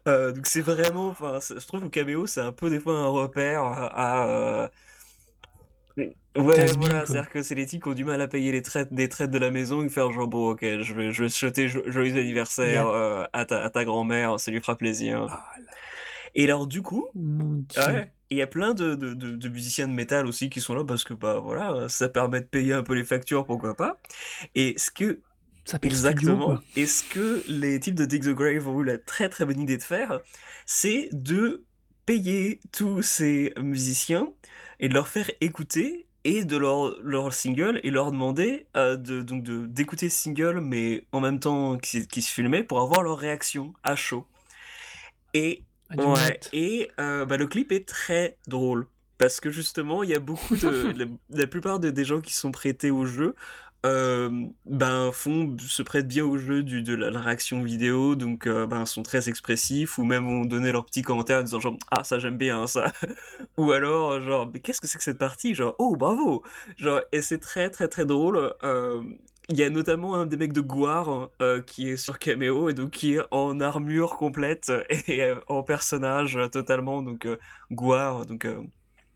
Euh, 0.07 0.31
donc 0.31 0.47
c'est 0.47 0.61
vraiment, 0.61 1.09
enfin, 1.09 1.39
je 1.41 1.65
trouve 1.65 1.81
que 1.83 1.87
Cameo, 1.87 2.27
c'est 2.27 2.41
un 2.41 2.51
peu 2.51 2.69
des 2.69 2.79
fois 2.79 2.97
un 2.99 3.07
repère 3.07 3.63
à... 3.63 4.63
à, 4.65 4.71
Ouais, 6.35 6.73
voilà, 6.75 7.05
c'est-à-dire 7.05 7.29
que 7.29 7.43
c'est 7.43 7.53
les 7.53 7.67
types 7.67 7.83
qui 7.83 7.89
ont 7.89 7.93
du 7.93 8.05
mal 8.05 8.19
à 8.19 8.27
payer 8.27 8.51
les 8.51 8.63
traites, 8.63 8.91
des 8.91 9.07
traites 9.07 9.29
de 9.29 9.37
la 9.37 9.51
maison 9.51 9.83
et 9.83 9.89
faire 9.89 10.11
genre, 10.11 10.27
bon, 10.27 10.49
ok, 10.51 10.61
je 10.61 10.93
vais, 10.95 11.11
je 11.11 11.25
vais 11.25 11.67
jo- 11.67 11.83
joyeux 11.85 12.19
anniversaire 12.19 12.87
à 13.33 13.45
ta, 13.45 13.63
à 13.63 13.69
ta 13.69 13.85
grand-mère, 13.85 14.39
ça 14.39 14.49
lui 14.49 14.59
fera 14.59 14.75
plaisir. 14.75 15.27
Ah, 15.29 15.53
là, 15.59 15.71
Et 16.33 16.45
alors, 16.45 16.65
du 16.65 16.81
coup, 16.81 17.07
mon 17.13 17.63
Dieu. 17.69 17.81
Ouais. 17.81 18.11
Il 18.33 18.37
y 18.37 18.41
a 18.41 18.47
plein 18.47 18.73
de, 18.73 18.95
de, 18.95 19.13
de, 19.13 19.35
de 19.35 19.49
musiciens 19.49 19.87
de 19.87 19.93
métal 19.93 20.27
aussi 20.27 20.49
qui 20.49 20.61
sont 20.61 20.75
là 20.75 20.83
parce 20.85 21.03
que 21.03 21.13
bah 21.13 21.39
voilà, 21.39 21.87
ça 21.89 22.09
permet 22.09 22.41
de 22.41 22.45
payer 22.47 22.73
un 22.73 22.83
peu 22.83 22.93
les 22.95 23.03
factures, 23.05 23.45
pourquoi 23.45 23.75
pas. 23.75 24.01
Et 24.55 24.75
ce 24.77 24.91
que 24.91 25.23
Ça 25.65 25.79
exactement, 25.81 26.37
quoi. 26.37 26.63
et 26.75 26.87
ce 26.87 27.03
que 27.03 27.43
les 27.47 27.79
types 27.79 27.95
de 27.95 28.05
Dig 28.05 28.23
the 28.23 28.29
Grave 28.29 28.67
ont 28.67 28.81
eu 28.81 28.85
la 28.85 28.97
très 28.97 29.29
très 29.29 29.45
bonne 29.45 29.59
idée 29.61 29.77
de 29.77 29.83
faire, 29.83 30.21
c'est 30.65 31.09
de 31.13 31.65
payer 32.05 32.61
tous 32.71 33.01
ces 33.01 33.53
musiciens 33.57 34.29
et 34.79 34.89
de 34.89 34.93
leur 34.93 35.07
faire 35.07 35.29
écouter 35.41 36.07
et 36.25 36.45
de 36.45 36.57
leur, 36.57 36.99
leur 37.01 37.33
single 37.33 37.79
et 37.83 37.91
leur 37.91 38.11
demander 38.11 38.67
euh, 38.77 38.95
de 38.97 39.21
donc 39.21 39.43
de 39.43 39.65
d'écouter 39.67 40.09
ce 40.09 40.17
single 40.23 40.61
mais 40.61 41.07
en 41.11 41.19
même 41.21 41.39
temps 41.39 41.77
qui, 41.77 42.07
qui 42.07 42.21
se 42.21 42.31
filmait 42.33 42.63
pour 42.63 42.81
avoir 42.81 43.03
leur 43.03 43.17
réaction 43.17 43.73
à 43.83 43.95
chaud. 43.95 44.27
Et 45.33 45.65
Ouais, 45.97 46.05
mat. 46.13 46.49
et 46.51 46.91
euh, 46.99 47.25
bah, 47.25 47.37
le 47.37 47.47
clip 47.47 47.71
est 47.71 47.87
très 47.87 48.37
drôle. 48.47 48.87
Parce 49.17 49.39
que 49.39 49.51
justement, 49.51 50.03
il 50.03 50.09
y 50.09 50.15
a 50.15 50.19
beaucoup 50.19 50.57
de. 50.57 50.91
la, 50.97 51.05
la 51.29 51.47
plupart 51.47 51.79
de- 51.79 51.89
des 51.91 52.03
gens 52.05 52.19
qui 52.21 52.33
sont 52.33 52.51
prêtés 52.51 52.91
au 52.91 53.05
jeu 53.05 53.35
euh, 53.85 54.29
ben, 54.65 55.11
font, 55.11 55.55
se 55.59 55.83
prêtent 55.83 56.07
bien 56.07 56.25
au 56.25 56.37
jeu 56.37 56.63
du, 56.63 56.81
de 56.83 56.95
la, 56.95 57.11
la 57.11 57.19
réaction 57.21 57.61
vidéo, 57.63 58.15
donc 58.15 58.47
euh, 58.47 58.65
ben, 58.65 58.85
sont 58.85 59.03
très 59.03 59.27
expressifs, 59.29 59.97
ou 59.97 60.03
même 60.05 60.27
ont 60.27 60.45
donné 60.45 60.71
leurs 60.71 60.85
petits 60.85 61.01
commentaires 61.03 61.39
en 61.39 61.43
disant 61.43 61.59
genre 61.59 61.77
Ah, 61.91 62.03
ça 62.03 62.17
j'aime 62.19 62.37
bien, 62.37 62.65
ça. 62.67 62.91
ou 63.57 63.71
alors, 63.71 64.21
genre, 64.21 64.49
mais 64.53 64.59
qu'est-ce 64.61 64.81
que 64.81 64.87
c'est 64.87 64.97
que 64.97 65.03
cette 65.03 65.17
partie? 65.17 65.53
Genre, 65.55 65.75
oh, 65.79 65.95
bravo! 65.97 66.43
Genre, 66.77 67.01
et 67.11 67.21
c'est 67.21 67.39
très 67.39 67.69
très 67.69 67.87
très 67.87 68.05
drôle. 68.05 68.53
Il 69.49 69.57
y 69.57 69.63
a 69.63 69.69
notamment 69.69 70.15
un 70.15 70.25
des 70.25 70.37
mecs 70.37 70.53
de 70.53 70.61
Gouar 70.61 71.29
euh, 71.41 71.61
qui 71.61 71.89
est 71.89 71.97
sur 71.97 72.19
Cameo 72.19 72.69
et 72.69 72.73
donc 72.73 72.91
qui 72.91 73.15
est 73.15 73.21
en 73.31 73.59
armure 73.59 74.15
complète 74.17 74.71
et 75.07 75.21
euh, 75.23 75.35
en 75.47 75.63
personnage 75.63 76.37
euh, 76.37 76.47
totalement. 76.47 77.01
Donc 77.01 77.25
euh, 77.25 77.37
Gouar, 77.71 78.25
donc 78.25 78.47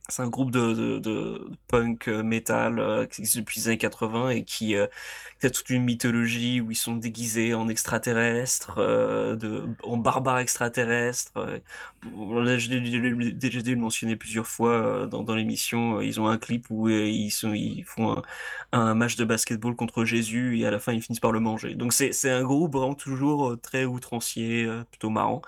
c'est 0.10 0.22
un 0.24 0.28
groupe 0.30 0.52
de, 0.52 0.74
de, 0.74 1.00
de 1.00 1.50
punk 1.68 2.08
euh, 2.08 2.24
metal 2.24 2.80
euh, 2.80 3.06
qui 3.06 3.22
existe 3.22 3.38
depuis 3.38 3.60
les 3.62 3.68
années 3.70 3.78
80 3.78 4.30
et 4.30 4.44
qui, 4.46 4.76
euh, 4.76 4.88
qui 5.40 5.48
a 5.48 5.50
toute 5.50 5.70
une 5.70 5.84
mythologie 5.84 6.62
où 6.62 6.72
ils 6.72 6.76
sont 6.76 6.96
déguisés 6.96 7.54
en 7.54 7.68
extraterrestres, 7.70 8.76
euh, 8.80 9.36
de, 9.36 9.66
en 9.84 9.98
barbares 9.98 10.40
extraterrestres. 10.40 11.32
euh. 11.38 11.60
L'ai 12.06 13.32
déjà 13.34 13.62
dû 13.62 13.76
le 13.76 13.82
mentionner 13.82 14.16
plusieurs 14.16 14.48
fois 14.48 14.72
euh, 14.72 15.06
dans, 15.08 15.24
dans 15.24 15.36
l'émission. 15.36 16.02
Ils 16.02 16.20
ont 16.22 16.28
un 16.28 16.38
clip 16.38 16.68
où 16.70 16.90
ils, 16.90 17.32
sont, 17.32 17.54
ils 17.54 17.84
font 17.84 18.18
un, 18.72 18.80
un 18.80 18.94
match 18.96 19.16
de 19.16 19.26
basketball 19.26 19.76
contre 19.76 20.06
Jésus 20.06 20.60
et 20.60 20.66
à 20.66 20.72
la 20.72 20.80
fin 20.80 20.94
ils 20.94 21.02
finissent 21.02 21.20
par 21.20 21.32
le 21.32 21.40
manger. 21.40 21.76
Donc 21.76 21.94
c'est 21.94 22.30
un 22.32 22.44
groupe 22.44 22.74
vraiment 22.74 22.96
toujours 22.96 23.58
très 23.62 23.86
outrancier, 23.86 24.68
plutôt 24.92 25.10
marrant. 25.10 25.42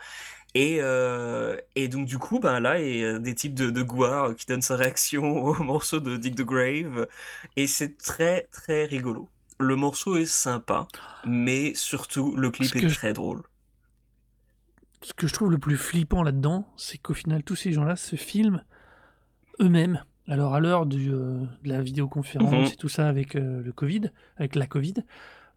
Et, 0.55 0.79
euh, 0.81 1.55
et 1.75 1.87
donc 1.87 2.07
du 2.07 2.17
coup, 2.17 2.39
ben 2.39 2.59
là, 2.59 2.81
il 2.81 2.97
y 2.97 3.05
a 3.05 3.19
des 3.19 3.35
types 3.35 3.53
de, 3.53 3.69
de 3.69 3.81
Gouard 3.83 4.35
qui 4.35 4.45
donnent 4.47 4.61
sa 4.63 4.75
réaction 4.75 5.23
au 5.45 5.63
morceau 5.63 5.99
de 5.99 6.17
Dick 6.17 6.35
the 6.35 6.41
Grave, 6.41 7.07
et 7.55 7.67
c'est 7.67 7.97
très 7.97 8.47
très 8.51 8.85
rigolo. 8.85 9.29
Le 9.59 9.75
morceau 9.75 10.15
est 10.17 10.25
sympa, 10.25 10.87
mais 11.25 11.73
surtout 11.75 12.35
le 12.35 12.49
clip 12.49 12.75
est 12.75 12.87
je- 12.89 12.95
très 12.95 13.13
drôle. 13.13 13.43
Ce 15.01 15.13
que 15.13 15.27
je 15.27 15.33
trouve 15.33 15.51
le 15.51 15.57
plus 15.57 15.77
flippant 15.77 16.23
là-dedans, 16.23 16.67
c'est 16.75 16.97
qu'au 16.97 17.13
final, 17.13 17.43
tous 17.43 17.55
ces 17.55 17.71
gens-là 17.71 17.95
se 17.95 18.15
filment 18.15 18.63
eux-mêmes. 19.61 20.03
Alors, 20.27 20.53
à 20.53 20.59
l'heure 20.59 20.83
euh, 20.83 20.85
de 20.85 21.69
la 21.69 21.81
vidéoconférence 21.81 22.51
Mhm. 22.51 22.73
et 22.73 22.75
tout 22.75 22.89
ça 22.89 23.07
avec 23.07 23.35
euh, 23.35 23.61
le 23.63 23.71
Covid, 23.71 24.11
avec 24.37 24.55
la 24.55 24.67
Covid, 24.67 24.95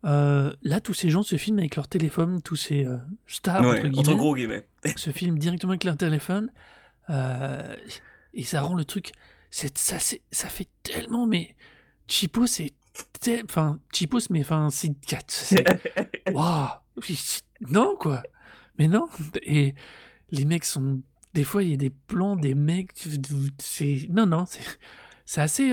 euh, 0.05 0.53
là, 0.63 0.81
tous 0.81 0.95
ces 0.95 1.11
gens 1.11 1.23
se 1.23 1.37
filment 1.37 1.61
avec 1.61 1.77
leur 1.77 1.89
téléphone, 1.89 2.43
tous 2.43 2.57
ces 2.57 2.85
euh, 2.85 2.97
stars, 3.27 3.63
Ouais, 3.65 3.87
entre 3.97 4.15
gros 4.15 4.35
guillemets. 4.35 4.67
se 4.97 5.11
filment 5.11 5.39
directement 5.39 5.73
avec 5.73 5.85
leur 5.85 5.97
téléphone. 5.97 6.51
euh, 7.11 7.77
et 8.35 8.45
ça 8.45 8.63
rend 8.63 8.75
le 8.75 8.85
truc. 8.85 9.13
c'est- 9.51 9.77
Ça, 9.79 9.99
c'est- 9.99 10.23
ça 10.31 10.49
fait 10.49 10.69
tellement, 10.83 11.27
mais. 11.27 11.55
Chipo, 12.09 12.47
c'est. 12.47 12.73
Enfin, 13.45 13.79
Chipos, 13.93 14.21
mais 14.31 14.41
enfin, 14.41 14.69
c'est. 14.71 14.93
c'est- 15.29 15.65
Waouh 16.33 16.69
Non, 17.71 17.97
quoi 17.99 18.23
Mais 18.79 18.89
non 18.89 19.09
Et 19.43 19.75
les 20.31 20.45
mecs 20.45 20.65
sont... 20.65 21.01
Des 21.35 21.45
fois, 21.45 21.63
il 21.63 21.71
y 21.71 21.75
a 21.75 21.77
des 21.79 21.91
plans 21.91 22.37
des 22.37 22.55
mecs... 22.55 22.91
C'est... 23.59 24.07
Non, 24.11 24.27
non, 24.27 24.45
c'est... 24.47 24.61
C'est 25.25 25.41
assez... 25.41 25.71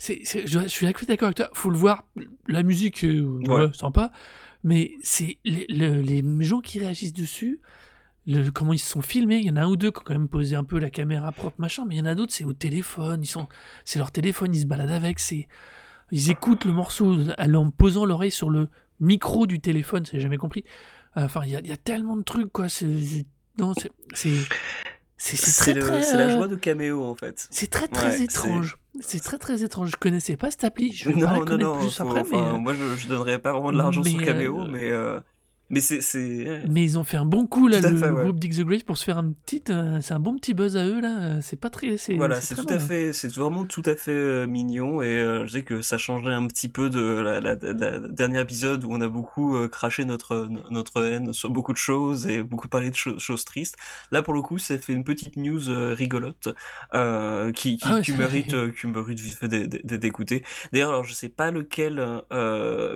c'est, 0.00 0.20
c'est- 0.24 0.46
je, 0.46 0.60
je 0.60 0.66
suis 0.68 0.86
d'accord 1.06 1.26
avec 1.26 1.36
toi. 1.36 1.50
Faut 1.52 1.70
le 1.70 1.76
voir. 1.76 2.04
La 2.48 2.62
musique, 2.64 3.04
euh, 3.04 3.20
ouais, 3.46 3.48
Ouais. 3.66 3.72
sympa. 3.74 4.10
Mais 4.64 4.92
c'est 5.02 5.38
les, 5.44 5.66
le- 5.68 6.00
les 6.00 6.22
gens 6.44 6.60
qui 6.60 6.78
réagissent 6.80 7.12
dessus, 7.12 7.60
le, 8.26 8.50
comment 8.50 8.72
ils 8.72 8.78
se 8.78 8.90
sont 8.90 9.02
filmés. 9.02 9.36
Il 9.38 9.44
y 9.44 9.50
en 9.50 9.56
a 9.56 9.62
un 9.62 9.68
ou 9.68 9.76
deux 9.76 9.90
qui 9.90 9.98
ont 9.98 10.02
quand 10.04 10.14
même 10.14 10.28
posé 10.28 10.56
un 10.56 10.64
peu 10.64 10.78
la 10.78 10.90
caméra 10.90 11.32
propre, 11.32 11.60
machin. 11.60 11.84
Mais 11.86 11.94
il 11.96 11.98
y 11.98 12.00
en 12.02 12.06
a 12.06 12.14
d'autres, 12.14 12.32
c'est 12.32 12.44
au 12.44 12.52
téléphone. 12.52 13.22
Ils 13.22 13.26
sont, 13.26 13.46
c'est 13.84 13.98
leur 13.98 14.10
téléphone, 14.10 14.54
ils 14.54 14.62
se 14.62 14.66
baladent 14.66 14.90
avec. 14.90 15.18
C'est, 15.20 15.48
ils 16.10 16.30
écoutent 16.30 16.64
le 16.64 16.72
morceau 16.72 17.16
en 17.38 17.70
posant 17.70 18.04
l'oreille 18.04 18.30
sur 18.32 18.50
le 18.50 18.68
micro 19.00 19.46
du 19.46 19.60
téléphone. 19.60 20.04
C'est 20.04 20.20
jamais 20.20 20.36
compris. 20.38 20.64
Enfin, 21.16 21.42
il 21.44 21.50
y, 21.50 21.68
y 21.68 21.72
a 21.72 21.76
tellement 21.76 22.16
de 22.16 22.22
trucs, 22.22 22.52
quoi. 22.52 22.68
C'est, 22.68 22.86
c'est- 23.04 23.26
non, 23.58 23.74
c'est, 23.78 23.90
c'est, 24.14 24.30
c'est, 25.16 25.36
c'est 25.36 25.50
C'est 25.50 25.72
très, 25.72 25.74
le- 25.74 25.80
très, 25.80 26.02
c'est 26.02 26.16
la 26.16 26.28
euh, 26.28 26.36
joie 26.36 26.48
de 26.48 26.56
caméo 26.56 27.04
en 27.04 27.14
fait. 27.14 27.46
c'est 27.50 27.68
très 27.70 27.88
très 27.88 28.18
Ouais, 28.18 28.22
étrange. 28.22 28.76
C'est 28.98 29.22
très 29.22 29.38
très 29.38 29.62
étrange. 29.62 29.90
Je 29.90 29.96
connaissais 29.96 30.36
pas 30.36 30.50
cette 30.50 30.64
appli. 30.64 30.92
Je 30.92 31.08
vais 31.08 31.14
pas 31.14 31.32
la 31.32 31.38
Non, 31.38 31.44
non, 31.44 31.58
non, 31.58 31.78
plus 31.78 32.00
après, 32.00 32.24
mais, 32.24 32.36
enfin, 32.36 32.54
euh, 32.54 32.58
moi 32.58 32.74
je, 32.74 32.96
je 32.96 33.06
donnerais 33.06 33.38
pas 33.38 33.52
vraiment 33.52 33.72
de 33.72 33.78
l'argent 33.78 34.02
sur 34.02 34.22
Cameo, 34.24 34.60
euh, 34.62 34.68
mais, 34.68 34.90
euh, 34.90 35.20
mais 35.70 35.80
c'est, 35.80 36.00
c'est... 36.00 36.62
mais 36.68 36.82
ils 36.84 36.98
ont 36.98 37.04
fait 37.04 37.16
un 37.16 37.24
bon 37.24 37.46
coup 37.46 37.68
là, 37.68 37.80
le, 37.80 37.96
fait, 37.96 38.06
le 38.08 38.12
ouais. 38.14 38.22
groupe 38.24 38.38
Dig 38.40 38.54
the 38.56 38.62
Grave 38.66 38.84
pour 38.84 38.98
se 38.98 39.04
faire 39.04 39.18
un 39.18 39.30
petit, 39.30 39.62
euh, 39.70 40.00
c'est 40.02 40.14
un 40.14 40.18
bon 40.20 40.36
petit 40.36 40.52
buzz 40.52 40.76
à 40.76 40.84
eux 40.86 41.00
là. 41.00 41.40
C'est 41.42 41.58
pas 41.60 41.70
très, 41.70 41.96
c'est, 41.96 42.14
Voilà, 42.14 42.40
c'est 42.40 42.54
tout 42.56 42.62
à 42.68 42.74
malin. 42.74 42.80
fait, 42.80 43.12
c'est 43.12 43.32
vraiment 43.32 43.64
tout 43.64 43.82
à 43.86 43.94
fait 43.96 44.10
euh, 44.12 44.46
mignon 44.46 45.00
et 45.00 45.06
euh, 45.18 45.46
je 45.46 45.52
sais 45.52 45.62
que 45.62 45.80
ça 45.82 45.96
changeait 45.96 46.32
un 46.34 46.46
petit 46.48 46.68
peu 46.68 46.90
de 46.90 47.00
la, 47.00 47.40
la- 47.40 47.54
la- 47.54 47.72
la 47.72 47.98
dernier 48.08 48.40
épisode 48.40 48.84
où 48.84 48.88
on 48.92 49.00
a 49.00 49.08
beaucoup 49.08 49.56
craché 49.68 50.04
notre 50.04 50.48
notre 50.70 51.02
haine 51.04 51.32
sur 51.32 51.50
beaucoup 51.50 51.72
de 51.72 51.78
choses 51.78 52.26
et 52.26 52.42
beaucoup 52.42 52.68
parlé 52.68 52.90
de 52.90 52.96
cho- 52.96 53.18
choses 53.18 53.44
tristes. 53.44 53.76
Là, 54.10 54.22
pour 54.22 54.34
le 54.34 54.42
coup, 54.42 54.58
ça 54.58 54.76
fait 54.78 54.92
une 54.92 55.04
petite 55.04 55.36
news 55.36 55.60
rigolote 55.94 56.48
qui 57.54 57.76
qui, 57.76 57.78
Ah 57.82 57.94
ouais, 57.96 58.02
qui 58.02 58.10
c'est- 58.12 58.18
mérite 58.18 58.54
qui 58.80 58.86
mérite 58.88 59.20
vite 59.20 59.34
fait 59.34 59.48
d'é- 59.48 59.66
d'é- 59.68 59.98
d'écouter. 59.98 60.42
D'ailleurs, 60.72 60.90
alors 60.90 61.04
je 61.04 61.12
sais 61.14 61.28
pas 61.28 61.50
lequel 61.50 62.04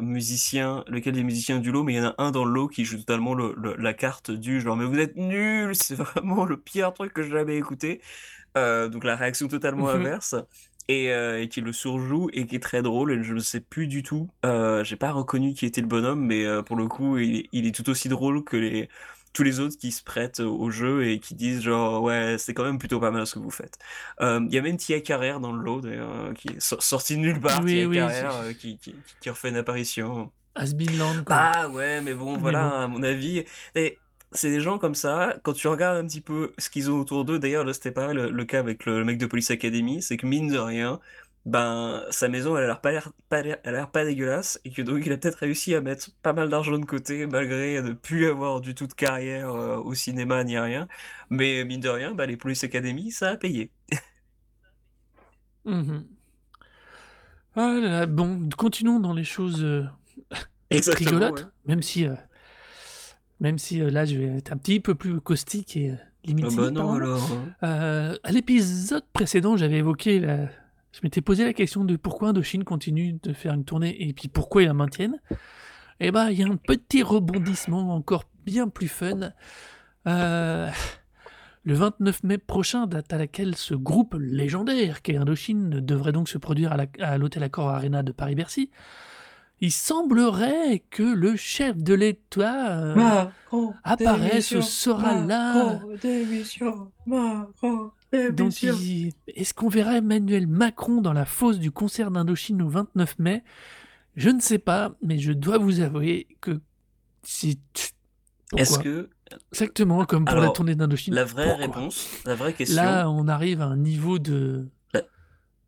musicien, 0.00 0.84
lequel 0.88 1.14
des 1.14 1.22
musiciens 1.22 1.58
du 1.58 1.70
lot, 1.72 1.82
mais 1.84 1.94
il 1.94 1.96
y 1.96 2.00
en 2.00 2.06
a 2.08 2.14
un 2.18 2.30
dans 2.30 2.44
le 2.44 2.52
qui 2.68 2.84
joue 2.84 2.98
totalement 2.98 3.34
le- 3.34 3.54
le- 3.56 3.76
la 3.76 3.94
carte 3.94 4.30
du 4.30 4.60
genre 4.60 4.76
mais 4.76 4.84
vous 4.86 4.98
êtes 4.98 5.16
nuls, 5.16 5.74
c'est 5.74 5.94
vraiment 5.96 6.44
le 6.44 6.56
pire 6.56 6.92
truc 6.94 7.12
que 7.12 7.22
j'ai 7.22 7.30
jamais 7.30 7.56
écouté. 7.56 8.00
Euh, 8.56 8.88
donc 8.88 9.04
la 9.04 9.16
réaction 9.16 9.48
totalement 9.48 9.88
Mhm. 9.88 10.00
inverse 10.00 10.34
et, 10.88 11.10
euh, 11.12 11.40
et 11.42 11.48
qui 11.48 11.60
le 11.60 11.72
surjoue 11.72 12.30
et 12.32 12.46
qui 12.46 12.56
est 12.56 12.62
très 12.62 12.82
drôle 12.82 13.10
et 13.12 13.22
je 13.24 13.34
ne 13.34 13.40
sais 13.40 13.60
plus 13.60 13.86
du 13.88 14.02
tout 14.04 14.28
euh, 14.44 14.84
j'ai 14.84 14.96
pas 14.96 15.10
reconnu 15.12 15.54
qui 15.54 15.66
était 15.66 15.80
le 15.80 15.86
bonhomme 15.88 16.20
mais 16.24 16.44
euh, 16.46 16.62
pour 16.62 16.76
le 16.76 16.86
coup 16.86 17.18
il, 17.18 17.48
il 17.52 17.66
est 17.66 17.74
tout 17.74 17.88
aussi 17.90 18.08
drôle 18.08 18.44
que 18.44 18.56
les 18.56 18.88
tous 19.32 19.42
les 19.42 19.58
autres 19.58 19.76
qui 19.76 19.90
se 19.90 20.04
prêtent 20.04 20.38
au 20.38 20.70
jeu 20.70 21.04
et 21.08 21.18
qui 21.18 21.34
disent 21.34 21.62
genre 21.62 22.00
ouais 22.02 22.36
c'est 22.38 22.54
quand 22.54 22.62
même 22.64 22.78
plutôt 22.78 23.00
pas 23.00 23.10
mal 23.10 23.26
ce 23.26 23.34
que 23.34 23.38
vous 23.40 23.50
faites 23.50 23.76
il 24.20 24.48
y 24.52 24.58
a 24.58 24.62
même 24.62 24.76
Tia 24.76 25.00
Carrère 25.00 25.40
dans 25.40 25.50
le 25.52 25.60
lot 25.60 25.80
d'ailleurs 25.80 26.32
qui 26.34 26.48
est 26.50 26.60
sor- 26.60 26.82
sorti 26.82 27.16
de 27.16 27.20
nulle 27.22 27.40
part 27.40 27.60
Oui, 27.64 27.72
Tia 27.72 27.88
oui, 27.88 27.96
Carrère 27.96 28.32
c'est- 28.44 28.54
qui, 28.54 28.78
qui, 28.78 28.94
qui 29.20 29.30
refait 29.30 29.48
une 29.48 29.56
apparition 29.56 30.30
Has 30.56 30.72
been 30.74 30.98
land, 30.98 31.24
quoi. 31.24 31.48
bah 31.52 31.68
ouais, 31.68 32.00
mais 32.00 32.14
bon, 32.14 32.36
Mais 32.36 32.38
voilà, 32.38 32.58
bon. 32.58 32.74
à 32.82 32.86
mon 32.88 33.02
avis. 33.02 33.44
Et 33.74 34.02
c'est 34.32 34.50
des 34.50 34.60
gens 34.60 34.78
comme 34.78 34.94
ça, 34.94 35.36
quand 35.42 35.52
tu 35.52 35.68
regardes 35.68 35.98
un 36.04 36.06
petit 36.06 36.20
peu 36.20 36.52
ce 36.58 36.70
qu'ils 36.70 36.90
ont 36.90 36.98
autour 37.00 37.24
d'eux, 37.24 37.38
d'ailleurs, 37.38 37.64
là, 37.64 37.72
c'était 37.72 37.92
pareil, 37.92 38.14
le, 38.16 38.30
le 38.30 38.44
cas 38.44 38.58
avec 38.60 38.84
le, 38.86 38.98
le 38.98 39.04
mec 39.04 39.18
de 39.18 39.26
Police 39.26 39.50
Academy, 39.50 40.02
c'est 40.02 40.16
que 40.16 40.26
mine 40.26 40.48
de 40.52 40.58
rien, 40.58 41.00
ben 41.46 42.04
sa 42.10 42.28
maison 42.28 42.56
elle 42.56 42.64
a 42.64 42.66
l'air 42.68 42.80
pas 42.80 42.90
l'air 42.90 43.12
pas 43.28 43.42
l'air- 43.42 43.58
elle 43.64 43.74
a 43.74 43.78
l'air 43.78 43.90
pas 43.90 44.04
dégueulasse 44.06 44.58
et 44.64 44.70
que 44.70 44.80
donc 44.80 45.04
il 45.04 45.12
a 45.12 45.18
peut-être 45.18 45.34
réussi 45.40 45.74
à 45.74 45.82
mettre 45.82 46.08
pas 46.22 46.32
mal 46.32 46.48
d'argent 46.48 46.78
de 46.78 46.86
côté 46.86 47.26
malgré 47.26 47.82
ne 47.82 47.92
plus 47.92 48.26
avoir 48.28 48.62
du 48.62 48.74
tout 48.74 48.86
de 48.86 48.94
carrière 48.94 49.50
euh, 49.54 49.76
au 49.76 49.92
cinéma 49.94 50.42
ni 50.44 50.58
rien. 50.58 50.88
Mais 51.28 51.62
mine 51.66 51.80
de 51.80 51.88
rien, 51.90 52.14
bah, 52.14 52.24
les 52.26 52.38
Police 52.38 52.64
Academy, 52.64 53.10
ça 53.12 53.28
a 53.30 53.36
payé. 53.36 53.70
Mhm. 55.64 56.16
Ah 57.56 57.72
là 57.80 57.88
là, 57.88 58.06
bon, 58.06 58.48
continuons 58.56 59.00
dans 59.00 59.12
les 59.12 59.24
choses 59.24 59.62
euh, 59.62 59.84
Exactement. 60.70 61.10
rigolotes, 61.10 61.40
ouais. 61.40 61.46
même 61.66 61.82
si, 61.82 62.06
euh, 62.06 62.14
même 63.40 63.58
si 63.58 63.80
euh, 63.80 63.90
là 63.90 64.04
je 64.04 64.16
vais 64.16 64.38
être 64.38 64.52
un 64.52 64.56
petit 64.56 64.80
peu 64.80 64.94
plus 64.94 65.20
caustique 65.20 65.76
et 65.76 65.90
euh, 65.90 65.94
limite 66.24 66.46
Ah 66.50 66.56
bah 66.56 66.70
non 66.70 66.92
alors. 66.94 67.30
hein. 67.32 67.66
Euh, 67.66 68.16
à 68.22 68.32
l'épisode 68.32 69.04
précédent, 69.12 69.56
j'avais 69.56 69.76
évoqué 69.78 70.20
la... 70.20 70.46
Je 70.92 71.00
m'étais 71.02 71.20
posé 71.20 71.44
la 71.44 71.52
question 71.52 71.84
de 71.84 71.96
pourquoi 71.96 72.28
Indochine 72.28 72.62
continue 72.64 73.18
de 73.22 73.32
faire 73.32 73.52
une 73.54 73.64
tournée 73.64 73.96
et 74.08 74.12
puis 74.12 74.28
pourquoi 74.28 74.62
ils 74.62 74.66
la 74.66 74.74
maintiennent. 74.74 75.20
Et 76.00 76.10
bah, 76.12 76.30
il 76.30 76.38
y 76.38 76.42
a 76.44 76.46
un 76.46 76.56
petit 76.56 77.02
rebondissement 77.02 77.94
encore 77.94 78.24
bien 78.44 78.68
plus 78.68 78.86
fun. 78.88 79.32
Le 80.06 81.72
29 81.74 82.24
mai 82.24 82.38
prochain, 82.38 82.86
date 82.86 83.12
à 83.12 83.18
laquelle 83.18 83.56
ce 83.56 83.74
groupe 83.74 84.14
légendaire 84.20 85.00
qu'est 85.02 85.16
Indochine 85.16 85.80
devrait 85.80 86.12
donc 86.12 86.28
se 86.28 86.36
produire 86.36 86.76
à 87.00 87.18
l'Hôtel 87.18 87.42
Accor 87.42 87.70
Arena 87.70 88.02
de 88.02 88.12
Paris-Bercy, 88.12 88.70
il 89.64 89.72
semblerait 89.72 90.82
que 90.90 91.02
le 91.02 91.36
chef 91.36 91.76
de 91.76 91.94
l'État 91.94 92.78
euh, 92.80 92.94
Macron, 92.94 93.72
apparaisse 93.82 94.50
démission, 94.50 94.62
sera 94.62 95.14
là. 95.24 95.54
Macron, 95.54 95.88
démission, 96.02 96.92
Macron, 97.06 97.90
Donc, 98.32 98.62
il- 98.62 99.12
est-ce 99.28 99.54
qu'on 99.54 99.68
verra 99.68 99.96
Emmanuel 99.98 100.46
Macron 100.46 101.00
dans 101.00 101.12
la 101.12 101.24
fosse 101.24 101.58
du 101.58 101.70
concert 101.70 102.10
d'Indochine 102.10 102.60
au 102.62 102.68
29 102.68 103.18
mai? 103.18 103.42
Je 104.16 104.30
ne 104.30 104.40
sais 104.40 104.58
pas, 104.58 104.94
mais 105.02 105.18
je 105.18 105.32
dois 105.32 105.58
vous 105.58 105.80
avouer 105.80 106.26
que 106.40 106.60
c'est. 107.22 107.58
Est-ce 108.56 108.78
que 108.78 109.08
Exactement 109.50 110.04
comme 110.04 110.26
pour 110.26 110.36
la 110.36 110.50
tournée 110.50 110.74
d'Indochine. 110.76 111.14
la 111.14 111.24
vraie 111.24 111.48
pourquoi? 111.48 111.66
réponse, 111.66 112.06
la 112.26 112.34
vraie 112.36 112.52
question, 112.52 112.76
Là, 112.82 113.08
on 113.10 113.26
arrive 113.26 113.60
à 113.62 113.66
un 113.66 113.76
niveau 113.76 114.18
de. 114.18 114.68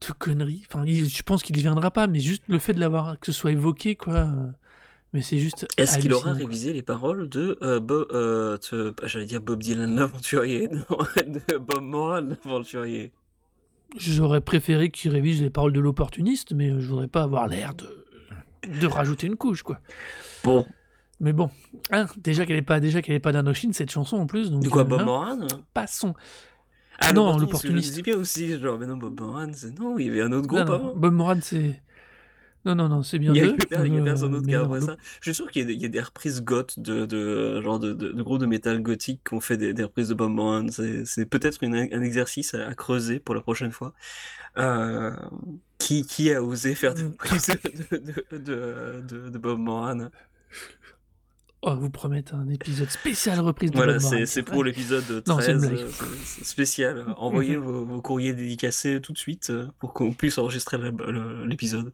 De 0.01 0.13
conneries. 0.13 0.63
Enfin, 0.71 0.85
il- 0.87 1.09
je 1.09 1.23
pense 1.23 1.43
qu'il 1.43 1.57
ne 1.57 1.61
viendra 1.63 1.91
pas, 1.91 2.07
mais 2.07 2.21
juste 2.21 2.43
le 2.49 2.59
fait 2.59 2.75
de 2.75 2.81
l'avoir, 2.81 3.19
que 3.19 3.27
ce 3.27 3.33
soit 3.33 3.53
évoqué, 3.53 3.97
quoi. 3.97 4.15
euh, 4.15 4.47
Mais 5.13 5.23
c'est 5.23 5.39
juste. 5.39 5.67
est-ce 5.79 5.99
qu'il 5.99 6.13
aura 6.13 6.33
révisé 6.35 6.73
les 6.75 6.83
paroles 6.83 7.29
de 7.29 7.57
euh, 7.63 7.81
Bo- 7.81 8.07
euh, 8.13 8.59
de- 8.73 8.95
j'allais 9.05 9.25
dire 9.25 9.41
Bob 9.41 9.63
Dylan 9.63 9.95
l'aventurier, 9.97 10.69
de 11.27 11.57
Bob 11.59 11.83
Moran 11.83 12.21
l'aventurier? 12.21 13.13
J'aurais 13.97 14.41
préféré 14.43 14.91
qu'il 14.91 15.13
révise 15.13 15.41
les 15.41 15.49
paroles 15.51 15.73
de 15.73 15.81
l'opportuniste, 15.81 16.53
mais 16.53 16.69
je 16.81 16.87
voudrais 16.89 17.09
pas 17.09 17.23
avoir 17.23 17.47
l'air 17.49 17.73
de. 17.75 17.89
de 18.81 18.87
rajouter 18.87 19.27
une 19.29 19.37
couche, 19.37 19.63
quoi. 19.63 19.81
Bon, 20.45 20.67
Mais 21.21 21.33
bon, 21.33 21.51
hein, 21.93 22.07
déjà 22.19 22.45
qu'elle 22.45 22.57
n'est 22.57 22.63
pas, 22.63 22.81
déjà 22.81 23.01
qu'elle 23.01 23.15
est 23.15 23.21
pas 23.21 23.33
d'Indochine, 23.33 23.73
cette 23.73 23.91
chanson 23.91 24.17
en 24.19 24.27
plus. 24.27 24.51
Donc, 24.51 24.63
de 24.63 24.69
quoi 24.69 24.83
euh, 24.83 24.85
Bob 24.85 25.01
hein, 25.01 25.05
Moran 25.05 25.39
Passons. 25.73 26.15
Ah 26.99 27.13
Non, 27.13 27.39
l'opportuniste. 27.39 27.93
Je 27.93 27.99
me 27.99 28.03
bien 28.03 28.17
aussi, 28.17 28.59
genre, 28.59 28.79
mais 28.79 28.87
non, 28.87 28.97
Bob 28.97 29.21
Moran, 29.21 29.49
c'est 29.55 29.79
non, 29.79 29.99
il 29.99 30.07
y 30.07 30.11
avait 30.11 30.23
un 30.23 30.33
autre 30.33 30.47
groupe 30.47 30.61
non, 30.61 30.75
avant. 30.75 30.95
Bob 30.97 31.13
Moran, 31.15 31.39
c'est. 31.43 31.81
Non, 32.65 32.75
non, 32.75 32.89
non, 32.89 33.03
c'est 33.05 33.21
bien 33.21 33.33
Il 33.33 33.37
y 33.37 33.43
a, 33.43 33.55
il 33.87 33.95
y 33.95 33.97
a 33.97 34.01
euh, 34.01 34.05
personne 34.05 34.33
d'autre 34.33 34.47
qui 34.47 34.55
a 34.55 34.59
non, 34.59 34.65
après 34.65 34.81
ça. 34.81 34.97
Je 35.21 35.31
suis 35.31 35.35
sûr 35.37 35.51
qu'il 35.53 35.63
y, 35.63 35.65
a 35.65 35.69
des- 35.69 35.75
il 35.75 35.83
y 35.83 35.85
a 35.85 35.89
des 35.89 36.01
reprises 36.01 36.43
goth 36.43 36.81
de, 36.81 37.07
de 37.07 37.63
genre 37.63 37.79
de, 37.79 37.93
de, 37.93 38.11
de 38.13 38.47
métal 38.47 38.83
gothique 38.83 39.21
qui 39.25 39.35
ont 39.35 39.41
fait 39.41 39.57
des, 39.57 39.73
des 39.73 39.85
reprises 39.85 40.09
de 40.09 40.15
Bob 40.15 40.33
Moran. 40.33 40.67
C'est 41.05 41.27
peut-être 41.27 41.59
un 41.65 42.03
exercice 42.03 42.55
à, 42.55 42.67
à 42.67 42.75
creuser 42.75 43.21
pour 43.21 43.37
la 43.37 43.41
prochaine 43.41 43.71
fois. 43.71 43.93
Euh, 44.59 45.15
qui, 45.79 46.05
qui 46.07 46.33
a 46.33 46.43
osé 46.43 46.75
faire 46.75 46.95
des 46.95 47.05
Mm. 47.05 47.07
reprises 47.07 47.47
de, 47.91 47.99
de, 47.99 48.39
de, 48.39 49.01
de- 49.09 49.29
de 49.31 49.39
Bob 49.39 49.59
Moran? 49.61 50.09
Oh, 51.63 51.75
vous 51.75 51.91
promettez 51.91 52.35
un 52.35 52.49
épisode 52.49 52.91
spécial 52.91 53.41
reprise 53.41 53.71
de 53.71 53.77
Voilà, 53.77 53.99
c'est 53.99 54.43
pour 54.43 54.63
l'épisode 54.63 55.23
Non, 55.27 55.41
c'est 55.41 55.53
une 55.53 55.59
13 55.59 55.71
blague. 55.71 55.87
euh, 55.87 55.91
spécial. 56.43 57.05
Envoyez 57.17 57.57
vos, 57.57 57.85
vos 57.85 58.03
courriers 58.03 58.35
dédicacés 58.35 59.01
tout 59.01 59.13
de 59.13 59.19
suite 59.19 59.51
euh, 59.51 59.67
pour 59.79 59.95
qu'on 59.95 60.13
puisse 60.13 60.39
enregistrer 60.39 60.79
l'épisode. 61.47 61.93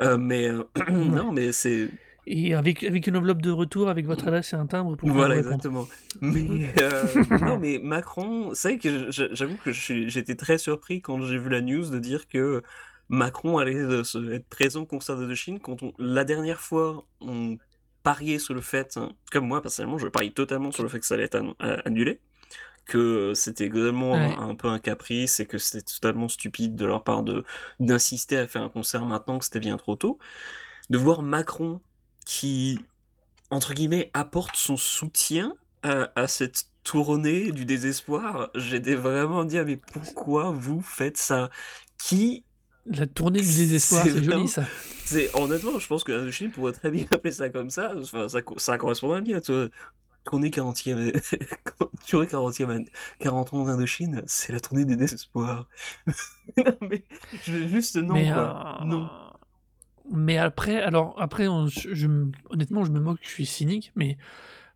Euh, 0.00 0.18
mais 0.18 0.50
non, 0.90 1.32
mais 1.32 1.52
c'est 1.52 1.88
Et 2.26 2.54
avec, 2.54 2.82
avec 2.82 3.06
une 3.06 3.16
enveloppe 3.16 3.40
de 3.40 3.50
retour, 3.50 3.88
avec 3.88 4.04
votre 4.04 4.26
adresse 4.26 4.52
et 4.52 4.56
un 4.56 4.66
timbre 4.66 4.96
pour 4.96 5.08
Voilà, 5.08 5.36
exactement. 5.36 5.88
Mais, 6.20 6.72
non, 7.40 7.58
mais 7.58 7.80
Macron, 7.82 8.50
c'est 8.54 8.68
vrai 8.68 8.78
que 8.78 9.10
j'avoue 9.10 9.56
que 9.64 9.72
j'étais 9.72 10.34
très 10.34 10.58
surpris 10.58 11.00
quand 11.00 11.22
j'ai 11.22 11.38
vu 11.38 11.48
la 11.48 11.60
news 11.60 11.88
de 11.88 11.98
dire 11.98 12.28
que 12.28 12.62
Macron 13.08 13.58
allait 13.58 14.02
être 14.32 14.48
présent 14.48 14.82
au 14.82 14.86
concert 14.86 15.16
de 15.16 15.34
Chine 15.34 15.60
quand 15.60 15.82
on, 15.82 15.92
la 15.98 16.24
dernière 16.24 16.60
fois 16.60 17.06
on 17.20 17.56
pariait 18.02 18.38
sur 18.38 18.54
le 18.54 18.60
fait, 18.60 18.96
hein, 18.96 19.12
comme 19.32 19.46
moi 19.46 19.62
personnellement, 19.62 19.98
je 19.98 20.08
parie 20.08 20.32
totalement 20.32 20.72
sur 20.72 20.82
le 20.82 20.88
fait 20.88 21.00
que 21.00 21.06
ça 21.06 21.14
allait 21.14 21.24
être 21.24 21.36
euh, 21.62 21.78
annulé, 21.84 22.20
que 22.86 23.34
c'était 23.34 23.66
également 23.66 24.14
Ouais. 24.14 24.40
un, 24.40 24.50
un 24.50 24.54
peu 24.56 24.68
un 24.68 24.78
caprice 24.80 25.40
et 25.40 25.46
que 25.46 25.58
c'était 25.58 25.82
totalement 25.84 26.28
stupide 26.28 26.76
de 26.76 26.86
leur 26.86 27.04
part 27.04 27.22
de 27.24 27.44
d'insister 27.80 28.38
à 28.38 28.48
faire 28.48 28.62
un 28.62 28.70
concert 28.70 29.04
maintenant 29.06 29.38
que 29.38 29.44
c'était 29.46 29.60
bien 29.60 29.76
trop 29.78 29.96
tôt. 29.96 30.18
De 30.90 30.98
voir 30.98 31.22
Macron 31.22 31.80
qui 32.26 32.80
entre 33.50 33.74
guillemets, 33.74 34.10
apporte 34.14 34.56
son 34.56 34.76
soutien 34.76 35.54
à, 35.82 36.10
à 36.16 36.28
cette 36.28 36.66
tournée 36.84 37.52
du 37.52 37.64
désespoir, 37.64 38.50
j'étais 38.54 38.94
vraiment 38.94 39.44
dit, 39.44 39.58
ah, 39.58 39.64
mais 39.64 39.76
pourquoi 39.76 40.50
vous 40.50 40.80
faites 40.82 41.16
ça? 41.16 41.50
Qui 41.98 42.44
La 42.90 43.06
tournée 43.06 43.40
du 43.40 43.46
désespoir, 43.46 44.02
C'est 44.04 44.22
joli 44.24 44.48
ça. 44.48 44.64
Honnêtement, 45.34 45.78
je 45.78 45.86
pense 45.86 46.04
que 46.04 46.12
Indochine 46.12 46.50
pourrait 46.50 46.72
très 46.72 46.90
bien 46.90 47.04
appeler 47.12 47.32
ça 47.32 47.48
comme 47.50 47.70
ça. 47.70 47.92
Enfin, 47.96 48.28
ça, 48.28 48.42
co- 48.42 48.58
ça 48.58 48.78
correspond 48.78 49.18
bien. 49.20 49.40
Tu 49.40 49.52
vois. 49.52 49.68
Tournée 50.24 50.50
40e, 50.50 51.12
tournée 52.06 52.26
40e, 52.26 52.80
an- 52.82 52.84
40 53.20 53.54
ans 53.54 53.64
d'Indochine, 53.64 54.22
c'est 54.26 54.52
la 54.52 54.60
tournée 54.60 54.84
des 54.84 54.96
désespoirs. 54.96 55.66
non, 56.58 56.76
mais 56.82 57.02
je 57.44 57.52
veux 57.52 57.68
juste 57.68 57.96
non, 57.96 58.12
mais, 58.14 58.30
quoi. 58.30 58.78
euh, 58.82 58.84
Non. 58.84 59.08
mais 60.12 60.36
après, 60.36 60.82
alors 60.82 61.14
après, 61.18 61.48
on- 61.48 61.66
je, 61.68 61.94
je 61.94 62.06
me- 62.08 62.30
honnêtement, 62.50 62.84
je 62.84 62.90
me 62.90 63.00
moque, 63.00 63.20
je 63.22 63.28
suis 63.28 63.46
cynique, 63.46 63.90
mais 63.96 64.18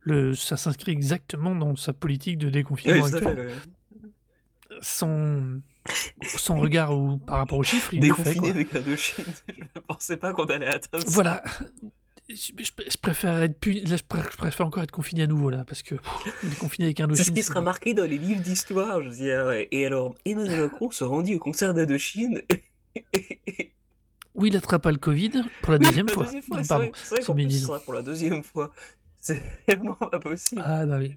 le, 0.01 0.35
ça 0.35 0.57
s'inscrit 0.57 0.93
exactement 0.93 1.55
dans 1.55 1.77
sa 1.77 1.93
politique 1.93 2.39
de 2.39 2.49
déconfinement 2.49 3.03
Ouais, 3.05 3.15
actuelle. 3.15 3.53
Son, 4.81 5.61
son 6.37 6.59
regard 6.61 6.93
au- 6.97 7.17
par 7.19 7.39
rapport 7.39 7.59
aux 7.59 7.63
chiffres, 7.63 7.93
il 7.95 8.01
le 8.07 8.15
fait. 8.15 8.23
Déconfiné 8.35 8.51
avec 8.51 8.75
Indochine, 8.75 9.25
je 9.49 9.55
ne 9.77 9.81
pensais 9.81 10.17
pas 10.17 10.33
qu'on 10.33 10.45
allait 10.47 10.67
atteindre 10.67 11.05
ça. 11.05 11.11
Voilà. 11.11 11.43
Je, 12.29 12.35
je- 12.59 12.91
je 12.91 12.97
préfère 12.99 13.43
être 13.43 13.59
puni- 13.59 13.85
là, 13.85 13.97
je 13.97 14.03
préfère, 14.05 14.31
je 14.33 14.37
préfère 14.37 14.67
encore 14.67 14.83
être 14.85 14.91
confiné 14.93 15.25
à 15.25 15.27
nouveau 15.27 15.51
là, 15.51 15.65
parce 15.67 15.83
que 15.83 15.97
pff, 15.97 16.35
déconfiné 16.45 16.87
avec 16.87 17.01
un 17.01 17.09
C'est 17.09 17.17
ce 17.17 17.21
Indochine, 17.23 17.35
qui 17.35 17.43
sera 17.43 17.61
marqué 17.61 17.95
dans 17.95 18.05
les 18.05 18.17
livres 18.17 18.41
d'histoire, 18.41 19.03
je 19.03 19.09
veux 19.09 19.15
dire. 19.17 19.45
ouais. 19.47 19.69
Et 19.73 19.85
alors, 19.87 20.15
Emmanuel 20.25 20.61
Macron 20.63 20.91
se 20.91 21.05
rendit 21.05 21.35
au 21.35 21.39
concert 21.41 21.75
d'Indochine. 21.75 22.41
Oui, 24.35 24.49
il 24.49 24.57
attrape 24.57 24.83
pas 24.83 24.93
le 24.93 24.99
Covid 24.99 25.43
pour 25.63 25.73
la 25.73 25.79
deuxième 25.79 26.07
La 26.07 26.13
fois. 26.15 26.27
c'est 26.27 26.41
vrai, 26.49 26.91
vrai 27.11 27.51
sera 27.51 27.81
pour 27.81 27.93
la 27.93 28.03
deuxième 28.03 28.43
fois. 28.43 28.71
C'est 29.21 29.43
vraiment 29.69 29.95
pas 29.95 30.19
possible. 30.21 30.63
Ah 30.65 30.87
bah 30.87 30.99
oui. 30.99 31.17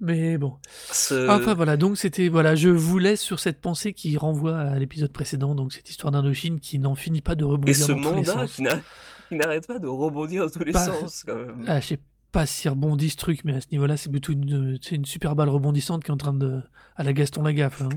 Mais 0.00 0.38
bon. 0.38 0.56
Ce- 0.92 1.28
Enfin 1.28 1.52
voilà, 1.54 1.76
donc 1.76 1.98
c'était 1.98 2.28
voilà, 2.28 2.54
je 2.54 2.68
vous 2.70 2.98
laisse 2.98 3.20
sur 3.20 3.38
cette 3.38 3.60
pensée 3.60 3.92
qui 3.92 4.16
renvoie 4.16 4.58
à 4.58 4.78
l'épisode 4.78 5.12
précédent, 5.12 5.54
donc 5.54 5.72
cette 5.74 5.90
histoire 5.90 6.10
d'Indochine 6.10 6.58
qui 6.58 6.78
n'en 6.78 6.94
finit 6.94 7.20
pas 7.20 7.34
de 7.34 7.44
Et 7.44 7.48
rebondir 7.48 7.76
ce 7.76 7.92
dans 7.92 7.98
tous 7.98 8.08
les 8.08 8.14
mandat 8.16 8.32
sens. 8.32 8.52
qui 8.54 8.62
n'a- 8.62 8.80
qui 9.28 9.34
n'arrête 9.36 9.66
pas 9.66 9.78
de 9.78 9.86
rebondir 9.86 10.44
dans 10.46 10.50
tous 10.50 10.64
les 10.64 10.72
Pas- 10.72 10.86
sens, 10.86 11.22
quand 11.26 11.36
même. 11.36 11.64
Ah, 11.68 11.80
je 11.80 11.86
sais 11.88 11.98
pas 12.32 12.46
si 12.46 12.68
rebondit 12.68 13.10
ce 13.10 13.16
truc, 13.16 13.40
mais 13.44 13.54
à 13.54 13.60
ce 13.60 13.66
niveau-là, 13.72 13.96
c'est 13.96 14.08
plutôt 14.10 14.32
une, 14.32 14.78
une 14.90 15.04
super 15.04 15.36
balle 15.36 15.48
rebondissante 15.50 16.02
qui 16.02 16.10
est 16.10 16.14
en 16.14 16.16
train 16.16 16.32
de 16.34 16.62
à 16.96 17.02
la 17.02 17.12
Gaston 17.12 17.42
Lagaffe, 17.42 17.82
hein, 17.82 17.88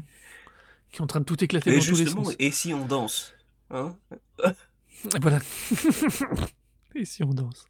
qui 0.92 0.98
est 0.98 1.02
en 1.02 1.08
train 1.08 1.20
de 1.22 1.26
tout 1.26 1.42
éclater 1.44 1.72
Et 1.74 1.80
dans 1.80 1.86
tous 1.86 1.98
les 2.00 2.06
sens. 2.08 2.36
et 2.38 2.52
si 2.52 2.74
on 2.74 2.86
danse 2.86 3.34
hein? 3.72 3.96
Voilà. 5.22 5.40
Et 6.96 7.06
si 7.06 7.24
on 7.24 7.34
danse 7.34 7.66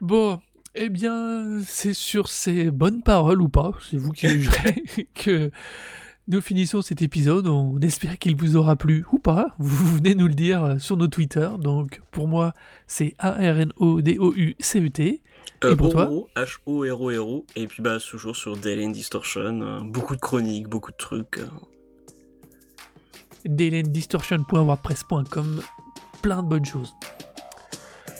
Bon, 0.00 0.40
eh 0.74 0.88
bien, 0.88 1.60
c'est 1.66 1.94
sur 1.94 2.28
ces 2.28 2.70
bonnes 2.70 3.02
paroles 3.02 3.42
ou 3.42 3.48
pas, 3.48 3.72
c'est 3.90 3.96
vous 3.96 4.12
qui 4.12 4.28
jugerez, 4.28 4.84
que 5.14 5.50
nous 6.28 6.40
finissons 6.40 6.80
cet 6.82 7.02
épisode. 7.02 7.48
On 7.48 7.78
espère 7.80 8.16
qu'il 8.18 8.36
vous 8.36 8.56
aura 8.56 8.76
plu 8.76 9.04
ou 9.12 9.18
pas. 9.18 9.54
Vous 9.58 9.96
venez 9.96 10.14
nous 10.14 10.28
le 10.28 10.34
dire 10.34 10.62
euh, 10.64 10.78
sur 10.78 10.96
nos 10.96 11.08
Twitter. 11.08 11.48
Donc, 11.58 12.00
pour 12.12 12.28
moi, 12.28 12.54
c'est 12.86 13.16
A-R-N-O-D-O-U-C-E-T. 13.18 15.22
Euh, 15.64 15.72
Et 15.72 15.76
pour 15.76 15.90
toi 15.90 16.08
Oro, 16.08 16.28
H-O-R-O-R-O. 16.36 17.44
Et 17.56 17.66
puis, 17.66 17.82
bah, 17.82 17.98
toujours 17.98 18.36
sur 18.36 18.56
Daily 18.56 18.92
Distortion. 18.92 19.60
euh, 19.62 19.80
beaucoup 19.80 20.14
de 20.14 20.20
chroniques, 20.20 20.68
beaucoup 20.68 20.92
de 20.92 20.96
trucs. 20.96 21.38
euh. 21.38 21.46
DailyDistortion.wordpress.com. 23.44 25.60
Plein 26.22 26.42
de 26.42 26.48
bonnes 26.48 26.64
choses. 26.64 26.94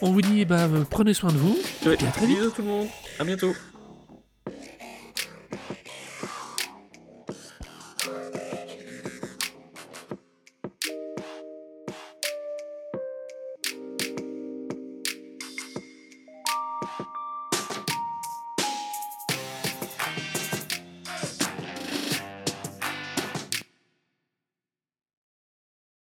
On 0.02 0.12
vous 0.12 0.22
dit, 0.22 0.44
bah, 0.44 0.60
euh, 0.60 0.84
prenez 0.88 1.12
soin 1.14 1.30
de 1.30 1.36
vous. 1.36 1.58
Ouais, 1.84 1.96
Et 2.00 2.06
à 2.06 2.10
très 2.10 2.26
vite. 2.26 2.38
bisous 2.38 2.50
tout 2.50 2.62
le 2.62 2.68
monde. 2.68 2.86
À 3.18 3.24
bientôt. 3.24 3.54